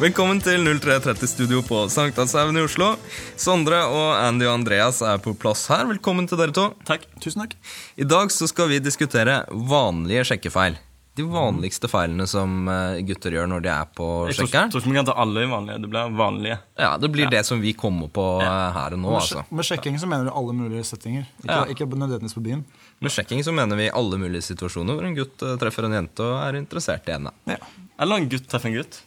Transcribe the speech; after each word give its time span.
Velkommen 0.00 0.38
til 0.40 0.62
0330 0.64 1.28
Studio 1.28 1.60
på 1.66 1.82
Sankthanshaugen 1.92 2.56
i 2.56 2.62
Oslo. 2.64 2.94
Sondre 3.40 3.82
og 3.84 4.14
Andy 4.16 4.46
og 4.48 4.54
Andreas 4.60 5.02
er 5.04 5.18
på 5.20 5.34
plass 5.36 5.66
her. 5.68 5.84
Velkommen 5.90 6.28
til 6.30 6.40
dere 6.40 6.54
to. 6.56 6.70
Takk. 6.88 7.04
Tusen 7.20 7.42
takk. 7.42 7.56
I 8.00 8.06
dag 8.08 8.32
så 8.32 8.48
skal 8.48 8.70
vi 8.72 8.78
diskutere 8.80 9.42
vanlige 9.50 10.24
sjekkefeil. 10.30 10.78
De 11.18 11.24
vanligste 11.26 11.90
feilene 11.90 12.24
som 12.30 12.68
eh, 12.70 13.00
gutter 13.04 13.34
gjør 13.34 13.48
når 13.50 13.64
de 13.66 13.70
er 13.74 13.88
på 13.98 14.06
Jeg 14.30 14.38
tror, 14.38 14.46
sjekkeren. 14.46 14.70
tror 14.72 14.80
ikke 14.84 14.92
vi 14.94 14.98
kan 15.00 15.08
ta 15.10 15.16
alle 15.20 15.42
i 15.44 15.50
vanlige. 15.50 15.82
Det 15.82 15.90
blir 15.92 16.14
vanlige. 16.16 16.56
Ja, 16.80 16.90
Det 17.02 17.10
blir 17.12 17.28
det 17.34 17.42
som 17.50 17.60
vi 17.60 17.74
kommer 17.76 18.08
på 18.14 18.24
ja. 18.40 18.54
her 18.78 18.96
og 18.96 19.02
nå. 19.02 19.10
Med, 19.10 19.18
altså. 19.20 19.44
med 19.50 19.68
sjekking 19.68 20.00
så 20.00 20.08
mener 20.08 20.30
du 20.30 20.32
alle 20.32 20.56
mulige 20.56 20.86
settinger. 20.86 21.26
Ikke, 21.42 21.50
Ja. 21.58 21.66
ikke 21.74 21.90
nødvendigvis 21.92 22.38
på 22.38 22.44
byen. 22.46 22.64
Med 23.04 23.12
sjekking 23.12 23.44
så 23.44 23.52
mener 23.52 23.76
vi 23.76 23.90
alle 23.92 24.22
mulige 24.22 24.46
situasjoner 24.48 24.96
hvor 24.96 25.10
en 25.10 25.18
gutt 25.18 25.44
eh, 25.44 25.58
treffer 25.60 25.90
en 25.90 25.98
jente 25.98 26.24
og 26.24 26.40
er 26.46 26.62
interessert 26.62 27.10
i 27.10 27.18
henne. 27.18 27.34
Ja. 27.50 27.60
Eller 28.00 28.22
en 28.22 28.30
gutt 28.32 28.48
treffer 28.48 28.70
en 28.72 28.80
gutt. 28.80 29.02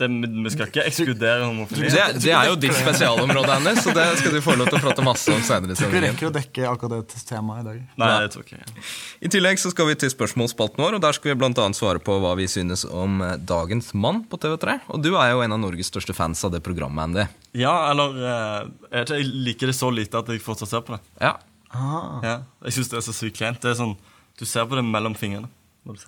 Det, 0.00 0.08
vi 0.08 0.50
skal 0.54 0.70
ikke 0.70 0.84
ekskludere 0.88 1.44
homofili. 1.44 1.90
Det, 1.92 2.04
det 2.24 2.32
er 2.32 2.48
jo 2.48 2.54
ditt 2.60 2.76
spesialområde, 2.78 3.52
Anders, 3.52 3.82
så 3.84 3.92
det 3.96 4.06
skal 4.20 4.32
du 4.32 4.40
få 4.44 4.54
lov 4.56 4.70
til 4.70 4.78
å 4.78 4.82
prate 4.86 5.04
masse 5.04 5.34
om 5.34 5.42
senere 5.44 5.76
i 5.76 5.90
Vi 5.92 6.00
rekker 6.06 6.30
å 6.30 6.32
dekke 6.32 6.64
akkurat 6.70 7.12
det 7.12 7.20
temaet 7.28 7.60
i 7.60 7.66
dag. 7.66 7.82
Nei, 8.00 8.08
det 8.24 8.30
tror 8.32 8.46
ikke 8.46 8.60
jeg. 8.62 8.86
I 9.28 9.32
tillegg 9.34 9.60
så 9.60 9.74
skal 9.74 9.90
vi 9.90 9.98
til 10.00 10.12
spørsmålsspalten 10.14 10.80
vår, 10.80 10.96
og 10.96 11.04
der 11.04 11.18
skal 11.18 11.34
vi 11.34 11.50
annet 11.50 11.76
svare 11.76 12.00
på 12.00 12.16
hva 12.22 12.32
vi 12.40 12.48
synes 12.48 12.86
om 12.88 13.20
eh, 13.26 13.36
Dagens 13.36 13.92
Mann 13.92 14.24
på 14.30 14.40
TV3. 14.40 14.80
Og 14.94 15.04
du 15.04 15.12
er 15.12 15.34
jo 15.34 15.44
en 15.44 15.58
av 15.58 15.60
Norges 15.60 15.92
største 15.92 16.16
fans 16.16 16.40
av 16.48 16.54
det 16.54 16.62
programmet, 16.64 17.10
Andy. 17.10 17.28
Ja, 17.60 17.76
eller 17.90 18.16
eh, 18.32 19.04
jeg, 19.04 19.28
liker 19.50 19.70
det 19.70 19.76
så 19.76 19.92
lite 19.92 20.24
at 20.24 20.32
jeg 20.32 20.40
fortsatt 20.44 20.72
ser 20.72 20.84
på 20.86 20.96
det. 20.96 21.02
Ja. 21.20 21.36
Ah. 21.70 22.20
Ja, 22.24 22.36
jeg 22.66 22.78
synes 22.78 22.90
det 22.90 23.00
er 23.00 23.06
så 23.06 23.14
sykt 23.14 23.38
kleint. 23.38 23.60
Det 23.62 23.74
er 23.74 23.78
sånn, 23.78 23.98
Du 24.40 24.46
ser 24.48 24.64
på 24.64 24.78
det 24.78 24.86
mellom 24.86 25.12
fingrene. 25.18 25.50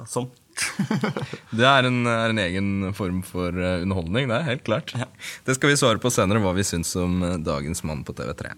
Sånn. 0.08 0.30
Det 1.58 1.66
er 1.68 1.88
en, 1.88 2.00
er 2.08 2.32
en 2.32 2.40
egen 2.42 2.70
form 2.96 3.20
for 3.26 3.50
eh, 3.52 3.82
underholdning, 3.84 4.28
det 4.30 4.38
er 4.38 4.48
helt 4.52 4.64
klart. 4.66 4.94
Ja. 4.96 5.06
Det 5.46 5.56
skal 5.58 5.72
vi 5.72 5.78
svare 5.80 6.00
på 6.02 6.10
senere, 6.12 6.40
hva 6.44 6.54
vi 6.56 6.64
syns 6.66 6.94
om 7.00 7.22
eh, 7.26 7.36
Dagens 7.42 7.84
Mann 7.88 8.02
på 8.06 8.14
TV3. 8.18 8.54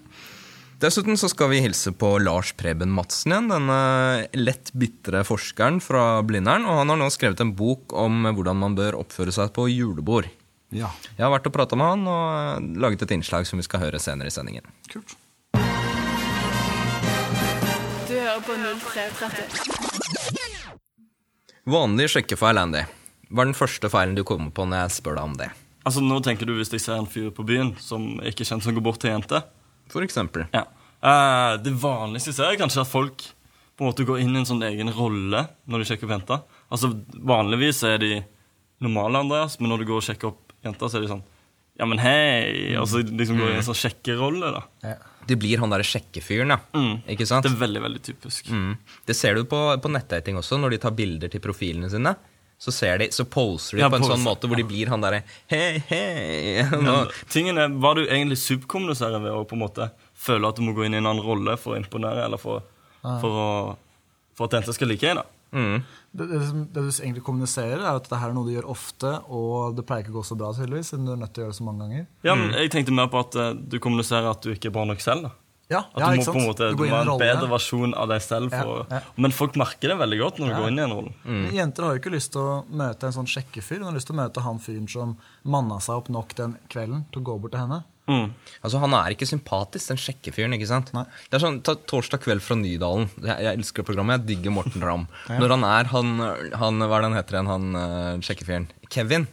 Dessuten 0.82 1.16
så 1.16 1.28
skal 1.30 1.48
vi 1.52 1.60
hilse 1.64 1.92
på 1.96 2.08
Lars 2.20 2.50
Preben 2.58 2.90
Madsen 2.92 3.32
igjen, 3.32 3.46
denne 3.48 3.78
lett 4.36 4.72
bitre 4.76 5.22
forskeren 5.24 5.78
fra 5.80 6.18
Blindern. 6.26 6.66
Og 6.68 6.80
han 6.82 6.90
har 6.92 6.98
nå 7.00 7.06
skrevet 7.14 7.40
en 7.40 7.54
bok 7.56 7.94
om 7.96 8.26
hvordan 8.26 8.58
man 8.60 8.74
bør 8.76 8.98
oppføre 9.00 9.32
seg 9.32 9.52
på 9.56 9.68
julebord. 9.70 10.28
Ja, 10.74 10.90
Jeg 11.14 11.22
har 11.22 11.30
vært 11.30 11.46
og 11.46 11.54
prata 11.54 11.78
med 11.78 11.86
han 11.86 12.08
og 12.10 12.24
eh, 12.34 12.80
laget 12.82 13.06
et 13.06 13.14
innslag 13.16 13.46
som 13.48 13.62
vi 13.62 13.66
skal 13.66 13.84
høre 13.86 14.02
senere 14.02 14.28
i 14.28 14.34
sendingen. 14.34 14.66
kult. 14.90 15.14
Du 18.04 18.12
hører 18.12 18.42
på 18.44 18.52
0330. 18.58 20.43
Vanlig 21.64 22.10
sjekkefeil, 22.12 22.58
Andy. 22.60 22.82
Hva 23.32 23.44
er 23.44 23.48
den 23.48 23.56
første 23.56 23.88
feilen 23.88 24.16
du 24.18 24.20
kommer 24.26 24.52
på 24.52 24.66
når 24.68 24.82
jeg 24.82 24.96
spør 24.98 25.16
deg 25.16 25.28
om 25.30 25.36
det? 25.38 25.46
Altså, 25.84 26.02
Nå 26.04 26.18
tenker 26.24 26.48
du 26.48 26.52
hvis 26.58 26.72
jeg 26.72 26.82
ser 26.84 26.98
en 27.00 27.08
fyr 27.08 27.30
på 27.32 27.44
byen 27.46 27.72
som 27.80 28.18
ikke 28.20 28.44
er 28.44 28.50
kjent, 28.50 28.66
som 28.66 28.76
går 28.76 28.84
bort 28.84 29.00
til 29.00 29.10
ei 29.10 29.14
jente. 29.14 29.40
For 29.92 30.04
eksempel. 30.04 30.44
Ja. 30.52 30.66
Uh, 31.04 31.56
det 31.64 31.72
vanligste 31.80 32.32
jeg 32.32 32.38
ser, 32.38 32.50
er 32.52 32.60
kanskje 32.60 32.84
at 32.84 32.90
folk 32.90 33.24
på 33.74 33.84
en 33.84 33.90
måte 33.90 34.06
går 34.06 34.20
inn 34.22 34.36
i 34.36 34.42
en 34.42 34.48
sånn 34.48 34.62
egen 34.64 34.92
rolle 34.94 35.46
når 35.64 35.82
de 35.82 35.88
sjekker 35.88 36.08
opp 36.08 36.14
jenta. 36.18 36.38
Altså, 36.72 36.92
Vanligvis 37.32 37.80
er 37.88 37.96
de 38.02 38.12
normale, 38.84 39.24
Andreas, 39.24 39.56
men 39.60 39.72
når 39.72 39.82
du 39.82 39.88
går 39.88 40.02
og 40.02 40.06
sjekker 40.06 40.34
opp 40.34 40.52
jenta, 40.64 40.88
så 40.88 41.00
er 41.00 41.06
de 41.06 41.12
sånn 41.14 41.24
Ja, 41.80 41.88
men 41.90 41.98
hei! 41.98 42.76
Og 42.78 42.86
så 42.92 43.00
liksom 43.02 43.40
går 43.40 43.50
i 43.50 43.58
en 43.58 43.66
sånn 43.66 43.80
sjekkerolle. 43.80 44.52
da. 44.54 44.92
Det 45.26 45.36
blir 45.40 45.58
han 45.62 45.72
derre 45.72 45.86
sjekkefyren, 45.86 46.52
ja. 46.54 46.58
Mm. 46.76 46.94
Ikke 47.14 47.26
sant? 47.28 47.46
Det 47.46 47.52
er 47.54 47.60
veldig, 47.62 47.82
veldig 47.86 48.02
typisk. 48.04 48.50
Mm. 48.52 48.76
Det 49.08 49.16
ser 49.16 49.34
du 49.38 49.44
på, 49.48 49.60
på 49.80 49.90
nettdating 49.92 50.36
også, 50.40 50.58
når 50.60 50.74
de 50.76 50.78
tar 50.84 50.94
bilder 50.96 51.32
til 51.32 51.42
profilene 51.44 51.90
sine. 51.92 52.14
Så, 52.64 52.70
ser 52.72 53.00
de, 53.02 53.08
så 53.12 53.24
poser 53.28 53.76
de 53.76 53.82
Ja, 53.82 53.88
på 53.90 53.98
en 53.98 54.04
poser. 54.04 54.14
sånn 54.14 54.24
måte 54.24 54.48
hvor 54.48 54.56
de 54.56 54.64
blir 54.64 54.88
han 54.88 55.02
derre 55.02 55.18
Hei, 55.50 55.82
hei 55.88 56.62
ja, 56.62 56.94
Tingen 57.28 57.58
er, 57.60 57.72
Hva 57.82 57.90
du 57.98 58.04
egentlig 58.04 58.38
subkommuniserer 58.40 59.20
ved 59.20 59.34
å 59.34 59.42
på 59.50 59.58
en 59.58 59.64
måte 59.64 59.88
føle 60.14 60.48
at 60.48 60.56
du 60.56 60.62
må 60.64 60.72
gå 60.72 60.86
inn 60.86 60.94
i 60.94 61.00
en 61.02 61.08
annen 61.10 61.20
rolle 61.26 61.56
for 61.60 61.74
å 61.74 61.80
imponere, 61.80 62.22
eller 62.24 62.40
for, 62.40 62.62
for, 63.02 63.34
å, 63.42 63.48
for 64.38 64.46
at 64.46 64.60
jenter 64.60 64.76
skal 64.78 64.88
like 64.94 65.02
deg? 65.18 65.33
Mm. 65.54 65.76
Det, 66.14 66.26
det, 66.30 66.40
det 66.70 66.82
du 66.84 66.90
egentlig 66.92 67.24
kommuniserer, 67.26 67.80
er 67.80 67.96
at 67.96 68.04
dette 68.04 68.18
her 68.20 68.30
er 68.30 68.36
noe 68.36 68.46
du 68.46 68.52
gjør 68.52 68.68
ofte, 68.70 69.14
og 69.34 69.74
det 69.74 69.82
pleier 69.88 70.04
ikke 70.04 70.12
å 70.14 70.20
gå 70.20 70.26
så 70.28 70.36
bra, 70.38 70.52
tydeligvis, 70.54 70.92
siden 70.92 71.08
du 71.08 71.14
er 71.14 71.22
nødt 71.22 71.32
til 71.34 71.42
å 71.42 71.46
gjøre 71.46 71.54
det 71.54 71.58
så 71.58 71.66
mange 71.66 71.86
ganger. 71.88 72.04
Ja, 72.26 72.36
men 72.38 72.52
Jeg 72.54 72.70
tenkte 72.74 72.94
mer 72.94 73.08
på 73.10 73.24
at 73.24 73.38
uh, 73.40 73.48
du 73.54 73.80
kommuniserer 73.82 74.30
at 74.30 74.44
du 74.44 74.52
ikke 74.54 74.70
er 74.70 74.76
bra 74.76 74.84
nok 74.86 75.02
selv. 75.02 75.26
da. 75.26 75.32
Ja, 75.72 75.80
At 75.94 76.00
ja 76.00 76.10
du 76.10 76.18
må 76.18 76.20
ikke 76.20 76.26
sant? 76.26 76.36
på 76.36 76.42
en 76.42 76.48
måte, 76.50 76.66
Du 76.70 76.76
du 76.76 76.82
må 76.84 76.92
ha 76.92 77.00
en 77.02 77.20
bedre 77.20 77.48
versjon 77.48 77.94
av 77.96 78.10
deg 78.12 78.22
selv. 78.22 78.52
For, 78.52 78.84
Ja, 78.84 79.00
ja. 79.00 79.14
Men 79.16 79.32
folk 79.32 79.56
merker 79.56 79.94
det 79.94 79.96
veldig 80.02 80.18
godt 80.20 80.38
når 80.38 80.52
du 80.52 80.54
går 80.60 80.68
inn 80.68 80.78
i 80.78 80.84
en 80.84 80.94
rolle. 80.98 81.14
Mm. 81.24 81.46
Jenter 81.56 81.86
har 81.86 81.96
jo 81.96 82.02
ikke 82.02 82.12
lyst 82.14 82.34
til 82.36 82.44
å 82.44 82.58
møte 82.68 83.08
en 83.08 83.16
sånn 83.16 83.30
sjekkefyr. 83.30 83.80
Hun 83.80 83.88
har 83.88 83.96
lyst 83.96 84.10
til 84.10 84.16
å 84.16 84.20
møte 84.20 84.44
han 84.44 84.60
fyren 84.60 84.90
som 84.90 85.16
manna 85.42 85.80
seg 85.80 86.02
opp 86.02 86.12
nok 86.12 86.36
den 86.36 86.58
kvelden 86.68 87.06
til 87.10 87.24
å 87.24 87.28
gå 87.30 87.38
bort 87.40 87.56
til 87.56 87.64
henne. 87.64 87.80
Mm. 88.10 88.32
Altså, 88.60 88.80
han 88.82 88.96
er 88.98 89.14
ikke 89.14 89.28
sympatisk, 89.28 89.92
den 89.92 90.00
sjekkefyren. 90.00 90.56
ikke 90.56 90.68
sant? 90.68 90.90
Nei. 90.96 91.06
Det 91.28 91.38
er 91.38 91.44
sånn, 91.44 91.62
ta 91.64 91.76
Torsdag 91.76 92.20
kveld 92.24 92.44
fra 92.44 92.56
Nydalen. 92.60 93.08
Jeg, 93.22 93.36
jeg 93.46 93.60
elsker 93.60 93.86
programmet. 93.86 94.20
Jeg 94.20 94.34
digger 94.34 94.54
Morten 94.58 94.84
Ramm. 94.84 95.06
Når 95.40 95.56
han 95.56 95.64
er 95.70 95.88
han, 95.94 96.12
han 96.64 96.84
Hva 96.84 96.98
er 96.98 97.06
det 97.06 97.10
han 97.10 97.18
heter 97.20 97.38
igjen, 97.38 97.54
han 97.54 97.80
uh, 97.80 98.20
sjekkefyren? 98.24 98.68
Kevin. 98.92 99.26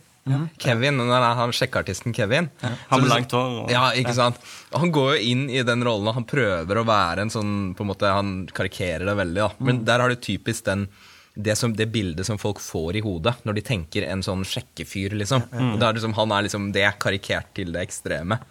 Kevin, 0.62 1.00
Når 1.02 1.24
han 1.26 1.38
han 1.40 1.54
sjekkeartisten 1.56 2.14
Kevin. 2.14 2.50
Han 2.62 2.78
Så 2.88 3.00
med 3.02 3.10
langt 3.10 3.32
hår. 3.34 3.56
Og, 3.64 3.72
Ja, 3.74 3.88
ikke 3.98 4.14
sant? 4.14 4.38
Han 4.78 4.92
går 4.94 5.16
jo 5.16 5.32
inn 5.34 5.48
i 5.50 5.64
den 5.66 5.84
rollen, 5.84 6.08
og 6.12 6.20
han 6.20 6.28
prøver 6.30 6.78
å 6.78 6.86
være 6.88 7.26
en 7.26 7.34
sånn 7.34 7.56
på 7.76 7.82
en 7.84 7.90
måte, 7.90 8.12
Han 8.14 8.46
karikerer 8.54 9.08
det 9.10 9.18
veldig, 9.18 9.42
da. 9.42 9.50
Men 9.66 9.84
der 9.88 10.04
har 10.04 10.14
du 10.14 10.16
typisk 10.22 10.66
den 10.70 10.88
det, 11.34 11.56
som, 11.56 11.74
det 11.76 11.88
bildet 11.94 12.28
som 12.28 12.40
folk 12.42 12.60
får 12.60 13.00
i 13.00 13.04
hodet 13.06 13.34
når 13.48 13.58
de 13.58 13.64
tenker 13.66 14.08
en 14.08 14.24
sånn 14.26 14.44
sjekkefyr, 14.48 15.16
liksom. 15.22 15.46
Mm. 15.52 15.78
det 15.80 15.88
er 15.88 15.98
liksom 15.98 16.16
han 16.18 16.34
er 16.36 16.48
liksom 16.48 16.72
det 16.76 16.88
karikert 17.02 17.54
til 17.58 17.72
det 17.76 17.86
ekstreme. 17.88 18.42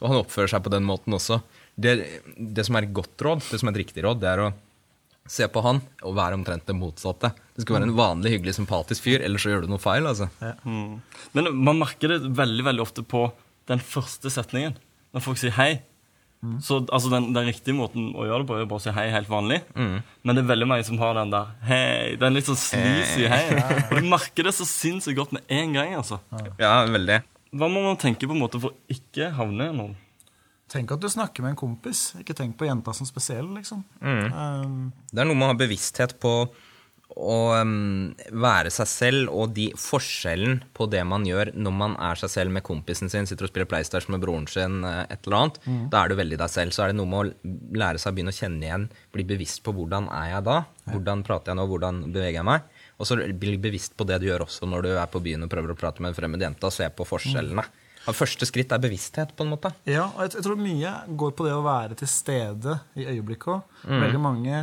Og 0.00 0.08
han 0.08 0.22
oppfører 0.22 0.50
seg 0.54 0.64
på 0.64 0.72
den 0.72 0.86
måten 0.88 1.14
også. 1.14 1.40
Det, 1.80 1.94
det 2.36 2.64
som 2.66 2.76
er 2.76 2.88
et 2.88 2.96
godt 2.96 3.22
råd, 3.24 3.44
det 3.46 3.60
som 3.60 3.70
er 3.70 3.76
et 3.76 3.82
riktig 3.84 4.04
råd, 4.04 4.20
det 4.22 4.30
er 4.32 4.44
å 4.48 4.50
se 5.30 5.46
på 5.52 5.62
han 5.62 5.78
og 6.02 6.16
være 6.16 6.38
omtrent 6.38 6.66
det 6.66 6.74
motsatte. 6.74 7.30
Det 7.54 7.62
skal 7.62 7.78
være 7.78 7.88
en 7.90 7.98
vanlig, 7.98 8.34
hyggelig, 8.34 8.56
sympatisk 8.56 9.04
fyr, 9.06 9.22
ellers 9.22 9.44
så 9.44 9.52
gjør 9.52 9.66
du 9.66 9.70
noe 9.70 9.82
feil. 9.82 10.08
altså. 10.10 10.30
mm. 10.64 10.96
Men 11.36 11.52
man 11.60 11.78
merker 11.84 12.16
det 12.16 12.32
veldig 12.38 12.66
veldig 12.66 12.84
ofte 12.84 13.06
på 13.06 13.28
den 13.70 13.82
første 13.84 14.32
setningen. 14.32 14.74
Når 15.14 15.24
folk 15.24 15.38
sier 15.40 15.54
hei. 15.58 15.70
Så 16.64 16.78
altså, 16.88 17.10
den, 17.12 17.26
den 17.36 17.48
riktige 17.50 17.76
måten 17.76 18.14
å 18.16 18.24
gjøre 18.24 18.42
det 18.42 18.48
på 18.48 18.54
er 18.56 18.68
bare 18.70 18.80
å 18.80 18.84
si 18.86 18.92
hei 18.96 19.08
helt 19.12 19.28
vanlig. 19.28 19.58
Men 19.76 20.32
det 20.32 20.40
er 20.40 20.48
veldig 20.48 20.68
mange 20.70 20.86
som 20.88 20.96
har 21.02 21.18
den 21.18 21.32
der 21.34 21.50
hei. 21.68 22.14
Den 22.20 22.32
litt 22.38 22.48
sånn 22.48 22.56
sleazy 22.60 23.26
hei. 23.28 23.42
Og 23.90 23.98
du 24.00 24.08
merker 24.08 24.48
det 24.48 24.54
så 24.56 24.64
sinnssykt 24.68 25.18
godt 25.20 25.34
med 25.36 25.44
en 25.52 25.74
gang. 25.76 25.92
altså. 26.00 26.20
Ja, 26.56 26.78
veldig. 26.88 27.18
Hva 27.60 27.68
må 27.68 27.82
man 27.84 27.98
tenke 28.00 28.24
på 28.30 28.32
en 28.36 28.40
måte 28.40 28.60
for 28.62 28.72
å 28.72 28.94
ikke 28.94 29.28
havne 29.36 29.68
i 29.68 29.76
noen? 29.76 29.92
Tenk 30.70 30.92
at 30.94 31.02
du 31.02 31.08
snakker 31.10 31.42
med 31.42 31.56
en 31.56 31.60
kompis. 31.60 32.12
Ikke 32.22 32.36
tenk 32.38 32.54
på 32.56 32.68
jenta 32.68 32.92
som 32.94 33.08
spesiell, 33.08 33.48
liksom. 33.56 33.80
Um, 34.00 34.92
Det 35.10 35.18
er 35.18 35.26
noe 35.26 35.34
med 35.36 35.48
å 35.48 35.52
ha 35.52 35.56
bevissthet 35.58 36.14
på 36.22 36.34
å 37.18 37.36
um, 37.58 38.12
være 38.42 38.70
seg 38.72 38.88
selv 38.88 39.32
og 39.34 39.54
de 39.56 39.68
forskjellen 39.78 40.60
på 40.76 40.86
det 40.92 41.02
man 41.08 41.24
gjør 41.26 41.52
når 41.58 41.74
man 41.74 41.96
er 42.00 42.20
seg 42.20 42.32
selv 42.32 42.54
med 42.54 42.64
kompisen 42.66 43.10
sin, 43.12 43.26
sitter 43.28 43.48
og 43.48 43.52
spiller 43.52 43.68
PlayStation 43.70 44.14
med 44.14 44.22
broren 44.22 44.46
sin, 44.50 44.80
eh, 44.86 45.02
et 45.10 45.26
eller 45.26 45.38
annet. 45.40 45.58
Da 45.92 46.04
er 46.04 46.12
du 46.12 46.18
veldig 46.20 46.38
deg 46.40 46.52
selv. 46.52 46.74
Så 46.76 46.84
er 46.84 46.92
det 46.92 46.98
noe 47.00 47.10
med 47.10 47.20
å 47.20 47.56
lære 47.82 48.00
seg 48.00 48.12
å 48.12 48.16
begynne 48.16 48.34
å 48.34 48.38
kjenne 48.38 48.68
igjen, 48.68 48.86
bli 49.14 49.26
bevisst 49.26 49.62
på 49.66 49.74
hvordan 49.76 50.08
er 50.14 50.30
jeg 50.36 50.46
da? 50.46 50.60
Hvordan 50.90 51.26
prater 51.26 51.52
jeg 51.52 51.60
nå? 51.60 51.66
Hvordan 51.70 52.00
beveger 52.14 52.40
jeg 52.40 52.48
meg? 52.48 52.72
Og 53.00 53.08
så 53.08 53.16
bli 53.16 53.56
bevisst 53.60 53.96
på 53.96 54.06
det 54.08 54.20
du 54.20 54.28
gjør 54.28 54.44
også 54.46 54.68
når 54.68 54.86
du 54.86 54.90
er 54.94 55.06
på 55.10 55.22
byen 55.24 55.46
og 55.46 55.52
prøver 55.52 55.72
å 55.72 55.78
prate 55.78 56.04
med 56.04 56.12
en 56.12 56.18
fremmed 56.18 56.42
jente, 56.44 56.66
og 56.68 56.74
se 56.74 56.88
på 56.92 57.06
forskjellene. 57.08 57.64
Ja, 58.00 58.14
Første 58.16 58.46
skritt 58.48 58.72
er 58.72 58.80
bevissthet, 58.80 59.34
på 59.36 59.44
en 59.44 59.50
måte. 59.52 59.74
ja, 59.84 60.06
og 60.08 60.22
jeg, 60.24 60.38
jeg 60.38 60.44
tror 60.46 60.60
mye 60.60 60.92
går 61.20 61.34
på 61.36 61.44
det 61.44 61.52
å 61.52 61.64
være 61.64 61.98
til 62.00 62.08
stede 62.08 62.78
i 62.96 63.04
øyeblikket 63.04 63.50
òg. 63.58 63.74
Veldig 63.90 64.20
mange 64.24 64.62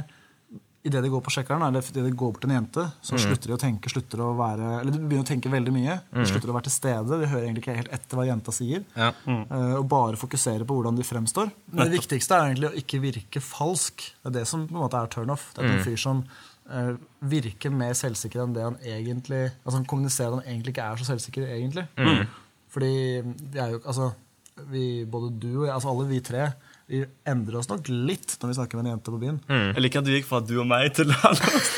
Idet 0.88 1.04
de 1.04 1.12
går 1.12 1.24
på 1.26 1.34
sjekkeren, 1.34 1.64
eller 1.68 1.84
idet 1.84 2.06
de 2.06 2.12
går 2.14 2.32
bort 2.32 2.42
til 2.44 2.52
en 2.52 2.58
jente, 2.58 2.86
så 3.04 3.20
slutter 3.20 3.52
de 3.52 3.56
å 3.56 3.60
tenke, 3.62 3.92
slutter 3.92 4.22
å 4.24 4.30
være 4.38 4.74
Eller 4.80 4.96
de 4.96 5.02
begynner 5.02 5.26
å 5.26 5.30
tenke 5.30 5.52
veldig 5.52 5.74
mye. 5.76 5.98
De 6.16 6.28
slutter 6.30 6.52
å 6.52 6.56
være 6.56 6.70
til 6.70 6.76
stede. 6.78 7.20
De 7.22 7.30
hører 7.30 7.48
egentlig 7.48 7.66
ikke 7.66 7.78
helt 7.82 7.96
etter 7.98 8.20
hva 8.20 8.28
jenta 8.28 8.54
sier. 8.56 8.86
Ja. 8.96 9.10
Mm. 9.28 9.44
Og 9.82 9.88
bare 9.92 10.20
fokusere 10.20 10.68
på 10.68 10.78
hvordan 10.78 11.00
de 11.00 11.08
fremstår. 11.08 11.52
Men 11.74 11.90
det 11.90 12.00
viktigste 12.00 12.38
er 12.38 12.52
egentlig 12.52 12.70
å 12.72 12.78
ikke 12.84 13.02
virke 13.04 13.44
falsk. 13.44 14.06
Det 14.22 14.32
er 14.32 14.38
det 14.40 14.46
som 14.50 14.68
på 14.70 14.78
en 14.78 14.84
måte 14.86 15.02
er 15.02 15.12
turnoff. 15.14 15.50
Det 15.56 15.66
er 15.66 15.74
en 15.76 15.84
fyr 15.86 16.00
som 16.02 16.24
uh, 16.72 16.94
virker 17.34 17.74
mer 17.74 17.96
selvsikker 17.98 18.44
enn 18.44 18.56
det 18.56 18.66
han 18.66 18.80
egentlig 18.84 19.44
Altså 19.50 19.78
han 19.80 19.90
kommuniserer 19.90 20.32
at 20.32 20.40
han 20.40 20.54
egentlig 20.54 20.76
ikke 20.76 20.88
er 20.88 21.02
så 21.02 21.10
selvsikker, 21.12 21.52
egentlig. 21.58 21.88
Fordi 22.74 22.94
vi 23.26 23.62
er 23.62 23.76
jo 23.76 23.84
altså 23.84 24.12
vi, 24.72 25.06
Både 25.10 25.32
du 25.38 25.52
og 25.52 25.68
jeg, 25.68 25.74
altså 25.76 25.92
alle 25.94 26.08
vi 26.10 26.24
tre, 26.26 26.48
vi 26.88 27.02
endrer 27.28 27.58
oss 27.60 27.68
nok 27.68 27.90
litt 27.92 28.38
når 28.40 28.52
vi 28.52 28.56
snakker 28.56 28.80
med 28.80 28.86
en 28.88 28.94
jente 28.96 29.12
på 29.12 29.20
byen. 29.20 29.42
Jeg 29.52 29.84
liker 29.84 30.00
at 30.00 30.08
du 30.08 30.14
gikk 30.14 30.28
fra 30.30 30.40
du 30.40 30.56
og 30.62 30.68
meg 30.70 30.94
til 30.96 31.12
alle 31.12 31.52
oss. 31.58 31.72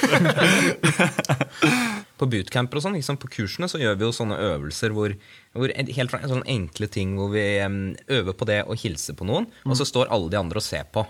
på 2.20 2.28
bootcamper 2.30 2.80
og 2.80 2.84
sånn, 2.84 2.98
liksom 3.00 3.18
på 3.22 3.30
kursene, 3.32 3.70
så 3.72 3.80
gjør 3.80 3.96
vi 4.00 4.04
jo 4.04 4.12
sånne 4.16 4.36
øvelser 4.44 4.92
hvor, 4.96 5.14
hvor 5.56 5.72
helt 5.72 6.12
fra 6.12 6.20
sånne 6.28 6.46
enkle 6.52 6.90
ting 6.92 7.14
hvor 7.16 7.32
vi 7.32 7.44
øver 8.12 8.36
på 8.36 8.48
det 8.50 8.58
å 8.68 8.76
hilse 8.78 9.16
på 9.16 9.28
noen, 9.28 9.48
og 9.66 9.78
så 9.80 9.88
står 9.88 10.12
alle 10.12 10.28
de 10.34 10.40
andre 10.40 10.60
og 10.60 10.66
ser 10.66 10.84
på. 10.92 11.06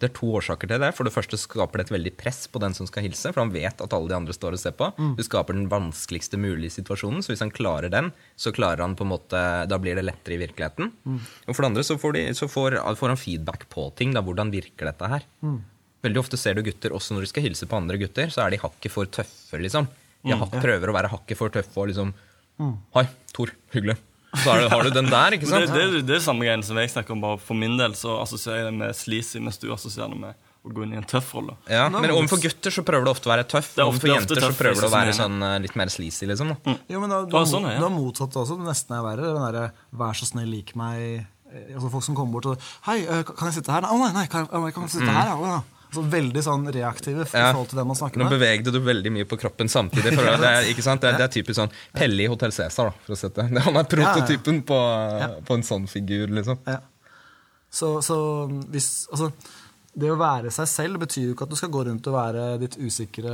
Det 0.00 0.10
er 0.10 0.14
to 0.16 0.28
årsaker 0.36 0.68
til 0.70 0.82
det. 0.84 0.92
For 0.98 1.08
det 1.08 1.14
første 1.14 1.40
skaper 1.40 1.80
det 1.80 1.86
et 1.88 1.94
veldig 1.96 2.12
press 2.20 2.44
på 2.52 2.60
den 2.62 2.76
som 2.76 2.86
skal 2.90 3.06
hilse, 3.08 3.32
for 3.32 3.40
han 3.42 3.54
vet 3.54 3.80
at 3.80 3.96
alle 3.96 4.12
de 4.12 4.18
andre 4.18 4.36
står 4.36 4.58
og 4.58 4.62
ser 4.62 4.76
på. 4.76 4.90
Du 5.16 5.24
skaper 5.26 5.56
den 5.56 5.68
vanskeligste 5.72 6.36
mulige 6.40 6.76
situasjonen, 6.76 7.24
så 7.24 7.32
hvis 7.32 7.42
han 7.44 7.50
klarer 7.56 7.88
den, 7.92 8.12
så 8.36 8.52
klarer 8.52 8.84
han 8.84 8.96
på 9.00 9.06
en 9.08 9.12
måte, 9.16 9.40
da 9.66 9.80
blir 9.80 9.96
det 9.96 10.04
lettere 10.06 10.36
i 10.36 10.42
virkeligheten. 10.44 10.92
Og 11.48 11.54
for 11.56 11.64
det 11.64 11.70
andre 11.72 11.84
så 11.88 11.96
får, 11.98 12.12
de, 12.18 12.26
så 12.36 12.48
får, 12.52 12.78
får 13.00 13.14
han 13.14 13.20
feedback 13.20 13.68
på 13.72 13.88
ting, 13.96 14.12
da, 14.12 14.20
hvordan 14.22 14.52
virker 14.52 14.92
dette 14.92 15.08
her. 15.16 15.24
Veldig 16.00 16.16
ofte 16.22 16.38
ser 16.40 16.54
du 16.56 16.62
gutter, 16.64 16.94
også 16.96 17.12
når 17.12 17.26
de 17.26 17.28
skal 17.28 17.44
hilse 17.44 17.66
på 17.68 17.76
andre 17.76 17.98
gutter, 18.00 18.30
så 18.32 18.46
er 18.46 18.54
de 18.54 18.60
hakket 18.62 18.92
for 18.94 19.04
tøffe, 19.12 19.58
liksom. 19.60 19.88
De 20.24 20.36
mm, 20.36 20.46
prøver 20.60 20.92
å 20.92 20.96
være 20.96 21.10
hakket 21.14 21.38
for 21.38 21.52
tøff 21.54 21.76
og 21.80 21.90
liksom 21.92 22.12
Hei, 22.92 23.06
Tor. 23.32 23.48
Hyggelig. 23.72 23.96
Så 24.36 24.50
er 24.52 24.60
det, 24.60 24.68
har 24.70 24.84
du 24.84 24.90
den 24.94 25.08
der, 25.10 25.34
ikke 25.34 25.48
sant? 25.48 25.72
det, 25.74 26.02
det 26.06 26.18
er 26.18 26.20
samme 26.22 26.44
greiene 26.44 26.62
som 26.62 26.76
jeg 26.78 26.90
snakker 26.92 27.16
om. 27.16 27.22
bare 27.24 27.40
For 27.42 27.58
min 27.58 27.78
del 27.80 27.96
så 27.98 28.18
assosierer 28.20 28.60
jeg 28.60 28.68
det 28.68 28.76
med 28.76 28.94
sleazy, 28.94 29.40
mens 29.42 29.58
du 29.58 29.70
assosierer 29.74 30.12
det 30.12 30.20
med 30.20 30.36
å 30.60 30.74
gå 30.76 30.84
inn 30.84 30.92
i 30.92 30.98
en 31.00 31.08
tøff 31.08 31.32
rolle. 31.34 31.56
Ja, 31.72 31.86
men 31.88 32.12
overfor 32.12 32.42
gutter 32.44 32.74
så 32.74 32.84
prøver 32.86 33.08
du 33.08 33.10
ofte 33.14 33.30
å 33.30 33.32
være 33.32 33.46
tøff. 33.48 33.72
Det 33.72 33.80
ofte- 33.82 33.88
Overfor 33.88 34.12
jenter 34.12 34.42
tøff, 34.42 34.52
så 34.52 34.60
prøver 34.60 34.84
du 34.84 34.86
å 34.86 34.92
være 34.92 35.16
sånn 35.16 35.42
eh, 35.48 35.56
litt 35.64 35.74
mer 35.80 35.90
sleazy, 35.90 36.28
liksom. 36.28 36.52
Da. 36.52 36.76
Jo, 36.92 37.00
men 37.00 37.10
da, 37.10 37.24
du, 37.24 37.32
ah, 37.34 37.40
har, 37.40 37.48
sånn, 37.48 37.66
ja. 37.72 37.80
du 37.80 37.88
har 37.88 37.94
motsatt 37.96 38.36
også. 38.44 38.60
Det 38.60 38.68
nesten 38.68 38.98
er 38.98 39.02
verre. 39.08 39.32
Den 39.32 39.46
derre 39.48 39.66
'vær 39.96 40.20
så 40.20 40.28
snill, 40.28 40.50
lik 40.52 40.76
meg' 40.76 41.24
Eh, 41.50 41.74
altså 41.74 41.90
Folk 41.90 42.04
som 42.06 42.14
kommer 42.14 42.38
bort 42.38 42.46
og 42.46 42.60
'Hei, 42.86 43.00
eh, 43.02 43.22
kan 43.26 43.48
jeg 43.50 43.54
sitte 43.58 43.72
her?' 43.74 43.82
'Å 43.82 43.98
nei, 43.98 44.12
nei, 44.14 44.26
kan 44.30 44.46
jeg, 44.46 44.74
kan 44.74 44.82
jeg 44.86 44.90
sitte 44.94 45.10
her?' 45.10 45.34
Å, 45.34 45.46
ja. 45.48 45.60
Altså, 45.90 46.04
veldig 46.12 46.42
sånn 46.46 46.66
reaktive 46.72 47.24
i 47.26 47.30
Ja. 47.34 47.48
forhold 47.52 47.68
til 47.72 47.80
den 47.80 47.88
man 47.90 47.96
snakker 47.98 48.22
Nå 48.22 48.28
med. 48.28 48.34
bevegde 48.38 48.72
du 48.72 48.78
veldig 48.80 49.10
mye 49.12 49.26
på 49.26 49.38
kroppen 49.42 49.68
samtidig. 49.68 50.14
For 50.14 50.22
det, 50.22 50.50
er, 50.50 50.68
ikke 50.70 50.84
sant? 50.86 51.02
Det, 51.02 51.10
er, 51.10 51.18
det 51.18 51.26
er 51.26 51.32
typisk 51.34 51.58
sånn 51.58 51.72
Pelle 51.92 52.22
i 52.22 52.28
Hotell 52.30 52.54
Cæsar, 52.54 52.92
det. 53.10 53.48
Han 53.66 53.76
er 53.82 53.88
prototypen 53.90 54.62
på, 54.62 54.78
på 55.46 55.58
en 55.58 55.66
sånn 55.66 55.88
figur, 55.90 56.30
liksom. 56.30 56.62
Ja. 56.70 56.78
Så, 57.70 58.00
så 58.02 58.16
hvis 58.70 59.08
Altså, 59.10 59.32
det 60.00 60.06
å 60.06 60.14
være 60.14 60.52
seg 60.54 60.68
selv 60.70 61.00
betyr 61.02 61.24
jo 61.24 61.32
ikke 61.34 61.48
at 61.48 61.50
du 61.50 61.56
skal 61.58 61.70
gå 61.74 61.80
rundt 61.88 62.06
og 62.06 62.14
være 62.14 62.42
ditt 62.62 62.76
usikre, 62.78 63.32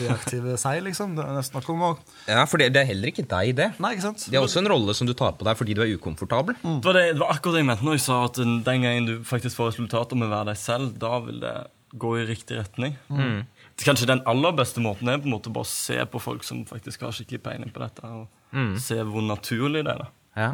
reaktive 0.00 0.54
seg, 0.60 0.80
liksom. 0.86 1.12
Det 1.18 1.24
er 1.28 1.44
snakk 1.44 1.68
om 1.74 1.82
å 1.84 1.90
Ja, 2.24 2.46
for 2.48 2.56
det, 2.62 2.70
det 2.72 2.80
er 2.82 2.88
heller 2.88 3.12
ikke 3.12 3.26
deg, 3.28 3.52
det. 3.58 3.66
Nei, 3.84 3.90
ikke 3.96 4.06
sant? 4.06 4.24
Det 4.30 4.38
er 4.38 4.44
også 4.46 4.62
en 4.62 4.70
rolle 4.72 4.94
som 4.96 5.08
du 5.08 5.12
tar 5.12 5.36
på 5.36 5.44
deg 5.44 5.58
fordi 5.60 5.76
du 5.76 5.82
er 5.84 5.92
ukomfortabel. 5.98 6.56
Det 6.62 6.88
var, 6.88 6.96
det, 6.96 7.04
det 7.12 7.20
var 7.20 7.34
akkurat 7.36 7.58
det 7.58 7.62
jeg 7.64 7.68
mente 7.68 7.84
når 7.88 7.98
jeg 7.98 8.04
sa 8.06 8.18
at 8.30 8.40
den 8.40 8.86
gangen 8.88 9.10
du 9.10 9.14
faktisk 9.28 9.60
får 9.60 9.74
resultater 9.74 10.16
med 10.20 10.30
å 10.30 10.34
være 10.38 10.54
deg 10.54 10.60
selv, 10.64 10.94
da 11.04 11.18
vil 11.26 11.40
det 11.44 11.54
gå 11.98 12.10
i 12.20 12.26
riktig 12.26 12.58
retning. 12.58 12.96
Mm. 13.10 13.44
Kanskje 13.84 14.06
den 14.10 14.22
aller 14.30 14.52
beste 14.56 14.82
måten 14.82 15.08
er 15.10 15.18
på 15.22 15.28
en 15.28 15.34
måte 15.36 15.52
bare 15.54 15.66
å 15.66 15.70
se 15.70 15.96
på 16.10 16.20
folk 16.22 16.44
som 16.46 16.64
faktisk 16.68 17.02
har 17.06 17.14
skikkelig 17.14 17.42
peiling 17.42 17.72
på 17.74 17.82
dette, 17.84 18.04
og 18.04 18.28
Mm. 18.54 18.76
se 18.78 18.94
hvor 19.02 19.22
naturlig 19.26 19.82
det 19.84 19.90
er. 19.94 19.98
da. 20.04 20.08
Ja. 20.36 20.48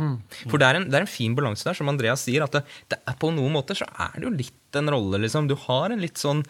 For 0.48 0.56
det 0.60 0.66
er, 0.68 0.76
en, 0.76 0.84
det 0.88 0.94
er 0.96 1.04
en 1.04 1.06
fin 1.06 1.34
balanse 1.36 1.64
der, 1.64 1.74
som 1.76 1.88
Andreas 1.88 2.20
sier. 2.24 2.42
At 2.44 2.52
det, 2.52 2.62
det 2.88 2.98
er 3.08 3.14
på 3.20 3.28
noen 3.32 3.52
måter 3.52 3.76
så 3.76 3.84
er 3.98 4.12
det 4.16 4.24
jo 4.24 4.30
litt 4.32 4.76
en 4.76 4.88
rolle, 4.92 5.20
liksom. 5.20 5.48
Du 5.48 5.54
har 5.68 5.90
en 5.92 6.00
litt 6.00 6.16
sånn 6.20 6.42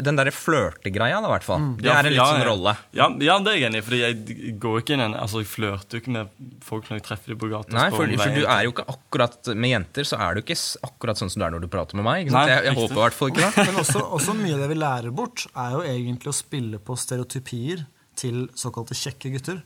Den 0.00 0.16
derre 0.16 0.30
flørtegreia, 0.32 1.18
da, 1.20 1.28
i 1.28 1.32
hvert 1.34 1.44
fall. 1.44 1.64
Det 1.76 1.84
Ja, 1.84 1.96
er 1.98 2.06
en 2.06 2.12
litt 2.14 2.16
ja, 2.16 2.24
sånn 2.30 2.44
rolle. 2.46 2.72
Ja, 2.96 3.08
ja, 3.20 3.34
det 3.42 3.50
er 3.52 3.56
jeg 3.58 3.66
enig 3.68 3.80
i. 3.82 3.84
Fordi 3.84 3.98
jeg 4.00 4.58
går 4.62 4.78
ikke 4.80 4.94
inn 4.96 5.02
en 5.04 5.14
Altså, 5.18 5.42
jeg 5.42 5.50
flørter 5.50 5.98
jo 5.98 6.00
ikke 6.04 6.14
med 6.14 6.28
folk 6.64 6.86
når 6.88 7.00
jeg 7.00 7.04
treffer 7.08 7.34
dem 7.34 7.38
på 7.42 7.50
gata. 7.52 7.74
Nei, 7.74 7.90
for, 7.90 8.06
for 8.22 8.32
du 8.38 8.46
er 8.46 8.62
jo 8.64 8.72
ikke 8.72 8.86
akkurat 8.94 9.50
Med 9.54 9.70
jenter 9.74 10.04
så 10.08 10.16
er 10.24 10.34
du 10.34 10.40
ikke 10.44 10.56
akkurat 10.88 11.20
sånn 11.20 11.28
som 11.34 11.40
du 11.42 11.46
er 11.48 11.50
når 11.56 11.66
du 11.66 11.68
prater 11.68 11.96
med 12.00 12.04
meg. 12.06 12.22
Ikke 12.24 12.32
sant? 12.32 12.48
Nei, 12.48 12.54
jeg 12.54 12.64
jeg 12.70 12.78
håper 12.80 12.94
i 12.96 13.02
hvert 13.02 13.18
fall 13.18 13.28
ikke 13.34 13.42
det. 13.44 13.66
Men 13.68 13.80
også, 13.82 14.04
også 14.20 14.36
mye 14.38 14.54
av 14.54 14.62
det 14.64 14.70
vi 14.72 14.78
lærer 14.80 15.10
bort, 15.20 15.44
er 15.54 15.70
jo 15.76 15.82
egentlig 15.82 16.32
å 16.32 16.36
spille 16.38 16.78
på 16.80 16.96
stereotypier 16.96 17.84
til 18.14 18.44
såkalte 18.54 18.94
kjekke 18.94 19.32
gutter. 19.34 19.58